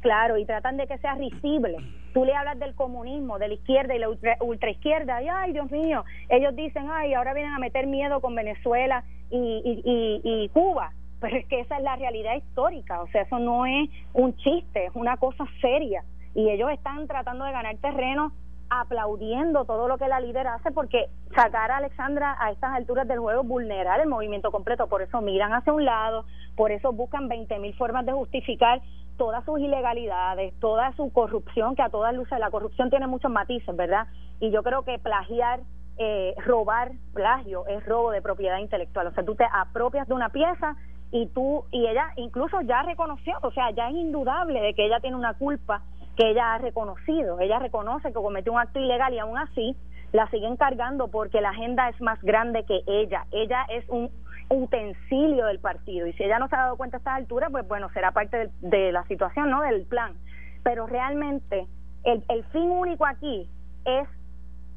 claro, 0.00 0.38
y 0.38 0.46
tratan 0.46 0.78
de 0.78 0.86
que 0.86 0.96
sea 0.96 1.14
risible 1.14 1.76
Tú 2.12 2.24
le 2.24 2.34
hablas 2.34 2.58
del 2.58 2.74
comunismo, 2.74 3.38
de 3.38 3.48
la 3.48 3.54
izquierda 3.54 3.94
y 3.94 3.98
la 3.98 4.08
ultra, 4.40 4.70
izquierda, 4.70 5.22
y 5.22 5.28
ay, 5.28 5.52
Dios 5.52 5.70
mío, 5.70 6.04
ellos 6.28 6.54
dicen, 6.56 6.88
ay, 6.90 7.14
ahora 7.14 7.34
vienen 7.34 7.54
a 7.54 7.58
meter 7.58 7.86
miedo 7.86 8.20
con 8.20 8.34
Venezuela 8.34 9.04
y, 9.30 9.82
y, 10.24 10.48
Cuba. 10.48 10.92
Pero 11.20 11.36
es 11.36 11.46
que 11.46 11.60
esa 11.60 11.76
es 11.76 11.82
la 11.82 11.96
realidad 11.96 12.34
histórica, 12.34 13.02
o 13.02 13.08
sea, 13.08 13.22
eso 13.22 13.38
no 13.38 13.66
es 13.66 13.90
un 14.14 14.34
chiste, 14.36 14.86
es 14.86 14.92
una 14.94 15.18
cosa 15.18 15.44
seria. 15.60 16.02
Y 16.34 16.48
ellos 16.48 16.70
están 16.70 17.06
tratando 17.06 17.44
de 17.44 17.52
ganar 17.52 17.76
terreno 17.76 18.32
aplaudiendo 18.70 19.64
todo 19.64 19.88
lo 19.88 19.98
que 19.98 20.06
la 20.06 20.20
líder 20.20 20.46
hace 20.46 20.70
porque 20.70 21.10
sacar 21.34 21.72
a 21.72 21.78
Alexandra 21.78 22.36
a 22.38 22.52
estas 22.52 22.72
alturas 22.72 23.06
del 23.06 23.18
juego 23.18 23.42
vulnerar 23.42 24.00
el 24.00 24.08
movimiento 24.08 24.52
completo, 24.52 24.86
por 24.86 25.02
eso 25.02 25.20
miran 25.20 25.52
hacia 25.52 25.72
un 25.72 25.84
lado, 25.84 26.24
por 26.56 26.70
eso 26.70 26.92
buscan 26.92 27.28
20 27.28 27.58
mil 27.58 27.74
formas 27.74 28.06
de 28.06 28.12
justificar 28.12 28.80
todas 29.20 29.44
sus 29.44 29.60
ilegalidades, 29.60 30.58
toda 30.60 30.96
su 30.96 31.12
corrupción, 31.12 31.76
que 31.76 31.82
a 31.82 31.90
todas 31.90 32.14
luces 32.14 32.38
la 32.38 32.50
corrupción 32.50 32.88
tiene 32.88 33.06
muchos 33.06 33.30
matices, 33.30 33.76
¿verdad? 33.76 34.06
Y 34.40 34.50
yo 34.50 34.62
creo 34.62 34.82
que 34.82 34.98
plagiar, 34.98 35.60
eh, 35.98 36.34
robar, 36.38 36.92
plagio 37.12 37.66
es 37.66 37.84
robo 37.84 38.12
de 38.12 38.22
propiedad 38.22 38.56
intelectual, 38.56 39.08
o 39.08 39.12
sea, 39.12 39.22
tú 39.22 39.34
te 39.34 39.44
apropias 39.52 40.08
de 40.08 40.14
una 40.14 40.30
pieza 40.30 40.74
y 41.12 41.26
tú, 41.26 41.64
y 41.70 41.86
ella 41.86 42.14
incluso 42.16 42.62
ya 42.62 42.82
reconoció, 42.82 43.34
o 43.42 43.50
sea, 43.50 43.70
ya 43.72 43.90
es 43.90 43.94
indudable 43.94 44.58
de 44.58 44.72
que 44.72 44.86
ella 44.86 45.00
tiene 45.00 45.16
una 45.16 45.34
culpa 45.34 45.82
que 46.16 46.30
ella 46.30 46.54
ha 46.54 46.58
reconocido, 46.58 47.40
ella 47.40 47.58
reconoce 47.58 48.08
que 48.08 48.14
cometió 48.14 48.54
un 48.54 48.58
acto 48.58 48.80
ilegal 48.80 49.12
y 49.12 49.18
aún 49.18 49.36
así 49.36 49.76
la 50.12 50.30
siguen 50.30 50.56
cargando 50.56 51.08
porque 51.08 51.42
la 51.42 51.50
agenda 51.50 51.90
es 51.90 52.00
más 52.00 52.18
grande 52.22 52.64
que 52.64 52.80
ella, 52.86 53.26
ella 53.32 53.66
es 53.68 53.86
un 53.90 54.08
utensilio 54.50 55.46
del 55.46 55.60
partido. 55.60 56.06
Y 56.06 56.12
si 56.14 56.24
ella 56.24 56.38
no 56.38 56.48
se 56.48 56.56
ha 56.56 56.60
dado 56.60 56.76
cuenta 56.76 56.96
a 56.96 56.98
estas 56.98 57.14
alturas, 57.14 57.50
pues 57.50 57.66
bueno, 57.66 57.88
será 57.90 58.12
parte 58.12 58.50
de, 58.60 58.92
la 58.92 59.04
situación, 59.04 59.50
¿no? 59.50 59.62
Del 59.62 59.86
plan. 59.86 60.14
Pero 60.62 60.86
realmente 60.86 61.66
el, 62.04 62.24
el 62.28 62.44
fin 62.46 62.70
único 62.70 63.06
aquí 63.06 63.48
es 63.84 64.08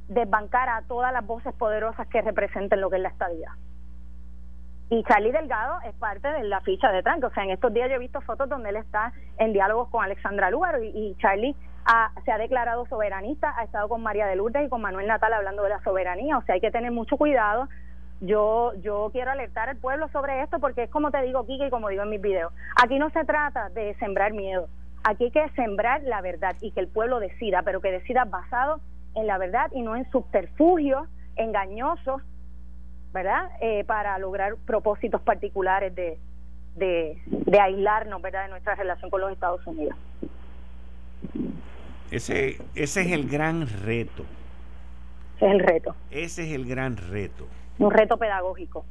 desbancar 0.07 0.69
a 0.69 0.83
todas 0.83 1.11
las 1.11 1.25
voces 1.25 1.53
poderosas 1.55 2.07
que 2.07 2.21
representen 2.21 2.81
lo 2.81 2.89
que 2.89 2.97
es 2.97 3.01
la 3.01 3.09
estabilidad. 3.09 3.53
Y 4.89 5.03
Charlie 5.05 5.31
Delgado 5.31 5.79
es 5.85 5.95
parte 5.95 6.27
de 6.27 6.43
la 6.43 6.61
ficha 6.61 6.91
de 6.91 7.01
Trump. 7.01 7.23
O 7.23 7.31
sea, 7.31 7.43
en 7.43 7.49
estos 7.49 7.73
días 7.73 7.89
yo 7.89 7.95
he 7.95 7.99
visto 7.99 8.21
fotos 8.21 8.47
donde 8.47 8.69
él 8.69 8.75
está 8.75 9.11
en 9.37 9.53
diálogos 9.53 9.89
con 9.89 10.03
Alexandra 10.03 10.51
Lugaro 10.51 10.83
y, 10.83 11.15
Charlie 11.19 11.55
se 12.23 12.31
ha 12.31 12.37
declarado 12.37 12.85
soberanista, 12.85 13.53
ha 13.57 13.63
estado 13.63 13.89
con 13.89 14.03
María 14.03 14.25
de 14.25 14.37
Lourdes 14.37 14.65
y 14.65 14.69
con 14.69 14.81
Manuel 14.81 15.07
Natal 15.07 15.33
hablando 15.33 15.63
de 15.63 15.69
la 15.69 15.83
soberanía. 15.83 16.37
O 16.37 16.43
sea, 16.43 16.55
hay 16.55 16.61
que 16.61 16.71
tener 16.71 16.91
mucho 16.91 17.17
cuidado 17.17 17.67
yo 18.23 18.71
yo 18.81 19.09
quiero 19.11 19.31
alertar 19.31 19.69
al 19.69 19.77
pueblo 19.77 20.07
sobre 20.09 20.41
esto 20.41 20.59
porque 20.59 20.83
es 20.83 20.89
como 20.89 21.11
te 21.11 21.21
digo, 21.21 21.45
Kike, 21.45 21.67
y 21.67 21.69
como 21.69 21.89
digo 21.89 22.03
en 22.03 22.09
mis 22.09 22.21
videos, 22.21 22.53
aquí 22.81 22.97
no 22.97 23.09
se 23.09 23.25
trata 23.25 23.69
de 23.69 23.95
sembrar 23.95 24.33
miedo, 24.33 24.69
aquí 25.03 25.25
hay 25.25 25.31
que 25.31 25.49
sembrar 25.49 26.01
la 26.03 26.21
verdad 26.21 26.55
y 26.61 26.71
que 26.71 26.79
el 26.79 26.87
pueblo 26.87 27.19
decida, 27.19 27.61
pero 27.63 27.81
que 27.81 27.91
decida 27.91 28.23
basado 28.23 28.79
en 29.15 29.27
la 29.27 29.37
verdad 29.37 29.69
y 29.73 29.81
no 29.81 29.95
en 29.95 30.09
subterfugios 30.09 31.07
engañosos, 31.35 32.21
¿verdad? 33.11 33.49
Eh, 33.59 33.83
para 33.83 34.17
lograr 34.19 34.55
propósitos 34.65 35.21
particulares 35.21 35.93
de, 35.93 36.17
de, 36.75 37.21
de 37.25 37.59
aislarnos, 37.59 38.21
¿verdad?, 38.21 38.43
de 38.43 38.49
nuestra 38.49 38.75
relación 38.75 39.09
con 39.09 39.21
los 39.21 39.31
Estados 39.31 39.65
Unidos. 39.67 39.97
Ese, 42.09 42.57
ese 42.75 43.01
es 43.01 43.11
el 43.11 43.27
gran 43.27 43.67
reto. 43.83 44.23
Ese 45.37 45.47
es 45.47 45.51
el 45.51 45.59
reto. 45.59 45.95
Ese 46.11 46.43
es 46.43 46.51
el 46.53 46.65
gran 46.65 46.95
reto 46.97 47.47
un 47.79 47.91
reto 47.91 48.17
pedagógico. 48.17 48.85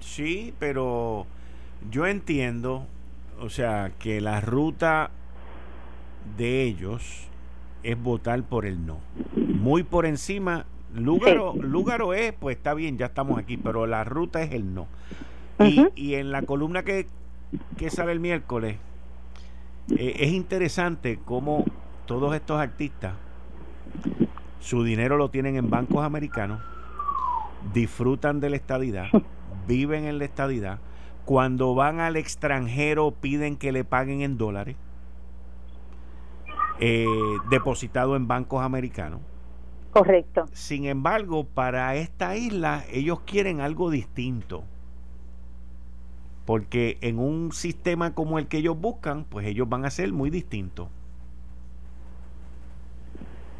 Sí, 0.00 0.54
pero 0.58 1.26
yo 1.90 2.06
entiendo, 2.06 2.86
o 3.40 3.48
sea, 3.48 3.92
que 3.98 4.20
la 4.20 4.40
ruta 4.40 5.10
de 6.36 6.62
ellos 6.62 7.28
es 7.82 8.00
votar 8.00 8.42
por 8.42 8.66
el 8.66 8.86
no. 8.86 8.98
Muy 9.36 9.82
por 9.82 10.06
encima, 10.06 10.66
Lúgaro, 10.94 12.14
es, 12.14 12.32
pues 12.32 12.56
está 12.56 12.74
bien, 12.74 12.98
ya 12.98 13.06
estamos 13.06 13.38
aquí, 13.38 13.56
pero 13.56 13.86
la 13.86 14.04
ruta 14.04 14.42
es 14.42 14.52
el 14.52 14.74
no. 14.74 14.86
y, 15.60 15.86
y, 15.94 16.14
en 16.14 16.32
la 16.32 16.42
columna 16.42 16.82
que, 16.82 17.06
que 17.78 17.90
sale 17.90 18.12
el 18.12 18.20
miércoles, 18.20 18.76
eh, 19.96 20.16
es 20.18 20.32
interesante 20.32 21.18
cómo 21.24 21.64
todos 22.06 22.34
estos 22.34 22.60
artistas, 22.60 23.14
su 24.60 24.82
dinero 24.82 25.16
lo 25.16 25.30
tienen 25.30 25.56
en 25.56 25.70
bancos 25.70 26.04
americanos 26.04 26.60
disfrutan 27.72 28.40
de 28.40 28.50
la 28.50 28.56
estadidad, 28.56 29.06
viven 29.66 30.04
en 30.04 30.18
la 30.18 30.24
estadidad, 30.24 30.78
cuando 31.24 31.74
van 31.74 32.00
al 32.00 32.16
extranjero 32.16 33.10
piden 33.10 33.56
que 33.56 33.72
le 33.72 33.84
paguen 33.84 34.22
en 34.22 34.38
dólares, 34.38 34.76
eh, 36.78 37.06
depositado 37.50 38.16
en 38.16 38.28
bancos 38.28 38.62
americanos. 38.62 39.20
Correcto. 39.92 40.44
Sin 40.52 40.84
embargo, 40.84 41.44
para 41.44 41.94
esta 41.96 42.36
isla 42.36 42.84
ellos 42.92 43.20
quieren 43.20 43.60
algo 43.60 43.90
distinto. 43.90 44.62
Porque 46.44 46.98
en 47.00 47.18
un 47.18 47.50
sistema 47.52 48.14
como 48.14 48.38
el 48.38 48.46
que 48.46 48.58
ellos 48.58 48.78
buscan, 48.78 49.24
pues 49.24 49.46
ellos 49.46 49.68
van 49.68 49.84
a 49.84 49.90
ser 49.90 50.12
muy 50.12 50.30
distintos. 50.30 50.88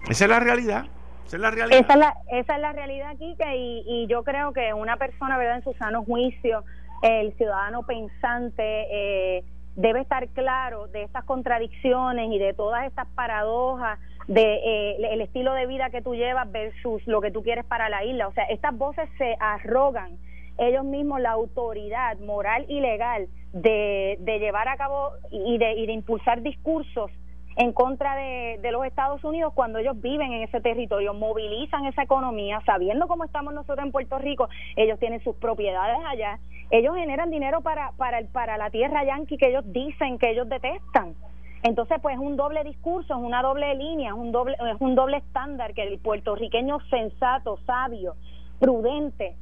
Esa 0.08 0.24
es 0.24 0.30
la 0.30 0.38
realidad. 0.38 0.86
Esa 1.26 1.36
es 1.36 1.42
la 1.42 1.50
realidad. 1.50 1.80
Esa 1.80 2.54
es 2.54 2.60
la, 2.60 2.72
realidad, 2.72 3.16
y, 3.18 3.84
y 3.86 4.06
yo 4.06 4.22
creo 4.22 4.52
que 4.52 4.72
una 4.72 4.96
persona, 4.96 5.36
¿verdad?, 5.36 5.56
en 5.56 5.64
su 5.64 5.72
sano 5.74 6.04
juicio, 6.04 6.64
el 7.02 7.32
ciudadano 7.36 7.82
pensante, 7.82 8.86
eh, 8.90 9.44
debe 9.74 10.00
estar 10.00 10.28
claro 10.28 10.86
de 10.88 11.02
estas 11.02 11.24
contradicciones 11.24 12.30
y 12.32 12.38
de 12.38 12.54
todas 12.54 12.86
estas 12.86 13.06
paradojas 13.08 13.98
de 14.26 14.42
eh, 14.42 14.96
el 15.12 15.20
estilo 15.20 15.52
de 15.52 15.66
vida 15.66 15.90
que 15.90 16.02
tú 16.02 16.14
llevas 16.14 16.50
versus 16.50 17.06
lo 17.06 17.20
que 17.20 17.30
tú 17.30 17.42
quieres 17.42 17.64
para 17.64 17.88
la 17.88 18.04
isla. 18.04 18.28
O 18.28 18.32
sea, 18.32 18.44
estas 18.44 18.76
voces 18.76 19.08
se 19.18 19.36
arrogan 19.38 20.18
ellos 20.58 20.84
mismos 20.84 21.20
la 21.20 21.32
autoridad 21.32 22.18
moral 22.20 22.64
y 22.68 22.80
legal 22.80 23.28
de, 23.52 24.16
de 24.20 24.38
llevar 24.38 24.68
a 24.68 24.76
cabo 24.76 25.12
y 25.30 25.58
de, 25.58 25.74
y 25.74 25.86
de 25.86 25.92
impulsar 25.92 26.42
discursos 26.42 27.10
en 27.56 27.72
contra 27.72 28.14
de, 28.16 28.70
los 28.70 28.84
Estados 28.84 29.24
Unidos 29.24 29.52
cuando 29.54 29.78
ellos 29.78 30.00
viven 30.00 30.32
en 30.32 30.42
ese 30.42 30.60
territorio, 30.60 31.14
movilizan 31.14 31.86
esa 31.86 32.02
economía, 32.02 32.60
sabiendo 32.66 33.08
cómo 33.08 33.24
estamos 33.24 33.54
nosotros 33.54 33.84
en 33.84 33.92
Puerto 33.92 34.18
Rico, 34.18 34.48
ellos 34.76 34.98
tienen 34.98 35.22
sus 35.24 35.36
propiedades 35.36 35.98
allá, 36.06 36.38
ellos 36.70 36.94
generan 36.96 37.30
dinero 37.30 37.62
para, 37.62 37.92
para, 37.96 38.20
para 38.32 38.58
la 38.58 38.70
tierra 38.70 39.04
yanqui 39.04 39.38
que 39.38 39.48
ellos 39.48 39.64
dicen 39.72 40.18
que 40.18 40.30
ellos 40.30 40.48
detestan. 40.48 41.14
Entonces, 41.62 41.98
pues 42.02 42.14
es 42.14 42.20
un 42.20 42.36
doble 42.36 42.62
discurso, 42.64 43.14
es 43.14 43.20
una 43.20 43.42
doble 43.42 43.74
línea, 43.74 44.10
es 44.10 44.16
un 44.16 44.32
doble, 44.32 44.54
es 44.54 44.80
un 44.80 44.94
doble 44.94 45.16
estándar 45.16 45.72
que 45.72 45.82
el 45.82 45.98
puertorriqueño 45.98 46.78
sensato, 46.90 47.58
sabio, 47.64 48.14
prudente, 48.60 49.34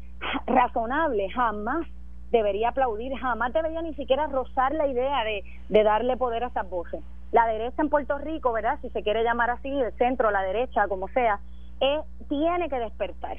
razonable, 0.46 1.28
jamás 1.30 1.86
debería 2.30 2.68
aplaudir, 2.68 3.14
jamás 3.16 3.52
debería 3.52 3.82
ni 3.82 3.94
siquiera 3.94 4.28
rozar 4.28 4.72
la 4.72 4.86
idea 4.86 5.24
de, 5.24 5.42
de 5.68 5.82
darle 5.82 6.16
poder 6.16 6.44
a 6.44 6.46
esas 6.48 6.68
voces. 6.70 7.02
La 7.34 7.48
derecha 7.48 7.82
en 7.82 7.88
Puerto 7.88 8.16
Rico, 8.18 8.52
¿verdad? 8.52 8.78
Si 8.80 8.90
se 8.90 9.02
quiere 9.02 9.24
llamar 9.24 9.50
así, 9.50 9.68
el 9.68 9.92
centro, 9.94 10.30
la 10.30 10.42
derecha, 10.42 10.86
como 10.86 11.08
sea, 11.08 11.40
eh, 11.80 12.00
tiene 12.28 12.68
que 12.68 12.78
despertar. 12.78 13.38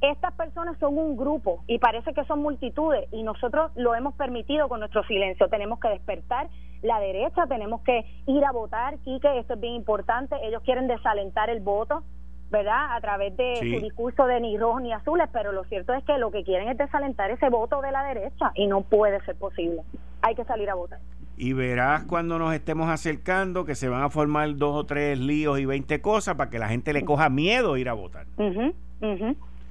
Estas 0.00 0.34
personas 0.34 0.76
son 0.80 0.98
un 0.98 1.16
grupo 1.16 1.62
y 1.68 1.78
parece 1.78 2.12
que 2.12 2.24
son 2.24 2.42
multitudes 2.42 3.06
y 3.12 3.22
nosotros 3.22 3.70
lo 3.76 3.94
hemos 3.94 4.14
permitido 4.14 4.68
con 4.68 4.80
nuestro 4.80 5.04
silencio. 5.04 5.46
Tenemos 5.46 5.78
que 5.78 5.90
despertar 5.90 6.48
la 6.82 6.98
derecha, 6.98 7.46
tenemos 7.46 7.82
que 7.82 8.04
ir 8.26 8.44
a 8.44 8.50
votar, 8.50 8.98
Quique, 9.04 9.38
esto 9.38 9.54
es 9.54 9.60
bien 9.60 9.74
importante. 9.74 10.34
Ellos 10.42 10.64
quieren 10.64 10.88
desalentar 10.88 11.50
el 11.50 11.60
voto, 11.60 12.02
¿verdad? 12.50 12.96
A 12.96 13.00
través 13.00 13.36
de 13.36 13.54
su 13.58 13.80
discurso 13.80 14.26
de 14.26 14.40
ni 14.40 14.58
rojos 14.58 14.82
ni 14.82 14.92
azules, 14.92 15.28
pero 15.32 15.52
lo 15.52 15.62
cierto 15.66 15.94
es 15.94 16.02
que 16.02 16.18
lo 16.18 16.32
que 16.32 16.42
quieren 16.42 16.68
es 16.68 16.76
desalentar 16.76 17.30
ese 17.30 17.48
voto 17.48 17.80
de 17.80 17.92
la 17.92 18.02
derecha 18.02 18.50
y 18.56 18.66
no 18.66 18.80
puede 18.80 19.24
ser 19.24 19.36
posible. 19.36 19.82
Hay 20.20 20.34
que 20.34 20.44
salir 20.44 20.68
a 20.68 20.74
votar. 20.74 20.98
Y 21.42 21.54
verás 21.54 22.04
cuando 22.04 22.38
nos 22.38 22.52
estemos 22.52 22.90
acercando 22.90 23.64
que 23.64 23.74
se 23.74 23.88
van 23.88 24.02
a 24.02 24.10
formar 24.10 24.56
dos 24.56 24.76
o 24.76 24.84
tres 24.84 25.18
líos 25.18 25.58
y 25.58 25.64
veinte 25.64 26.02
cosas 26.02 26.34
para 26.34 26.50
que 26.50 26.58
la 26.58 26.68
gente 26.68 26.92
le 26.92 27.02
coja 27.02 27.30
miedo 27.30 27.78
ir 27.78 27.88
a 27.88 27.94
votar. 27.94 28.26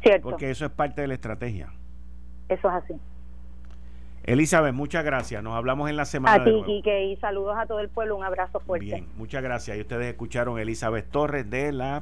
Cierto. 0.01 0.24
Porque 0.24 0.49
eso 0.49 0.65
es 0.65 0.72
parte 0.72 1.01
de 1.01 1.07
la 1.09 1.13
estrategia. 1.13 1.72
Eso 2.47 2.70
es 2.70 2.74
así. 2.74 2.93
Elizabeth, 4.24 4.74
muchas 4.74 5.05
gracias. 5.05 5.43
Nos 5.43 5.53
hablamos 5.53 5.88
en 5.91 5.95
la 5.95 6.05
semana. 6.05 6.41
A 6.41 6.43
ti, 6.43 6.63
Quique, 6.65 7.05
y 7.05 7.17
saludos 7.17 7.55
a 7.55 7.67
todo 7.67 7.82
el 7.82 7.89
pueblo. 7.89 8.15
Un 8.15 8.24
abrazo 8.24 8.59
fuerte. 8.61 8.86
Bien, 8.86 9.05
muchas 9.15 9.43
gracias. 9.43 9.78
Y 9.78 9.82
ustedes 9.82 10.07
escucharon 10.07 10.57
Elizabeth 10.57 11.11
Torres 11.11 11.47
de 11.51 11.72
la 11.72 12.01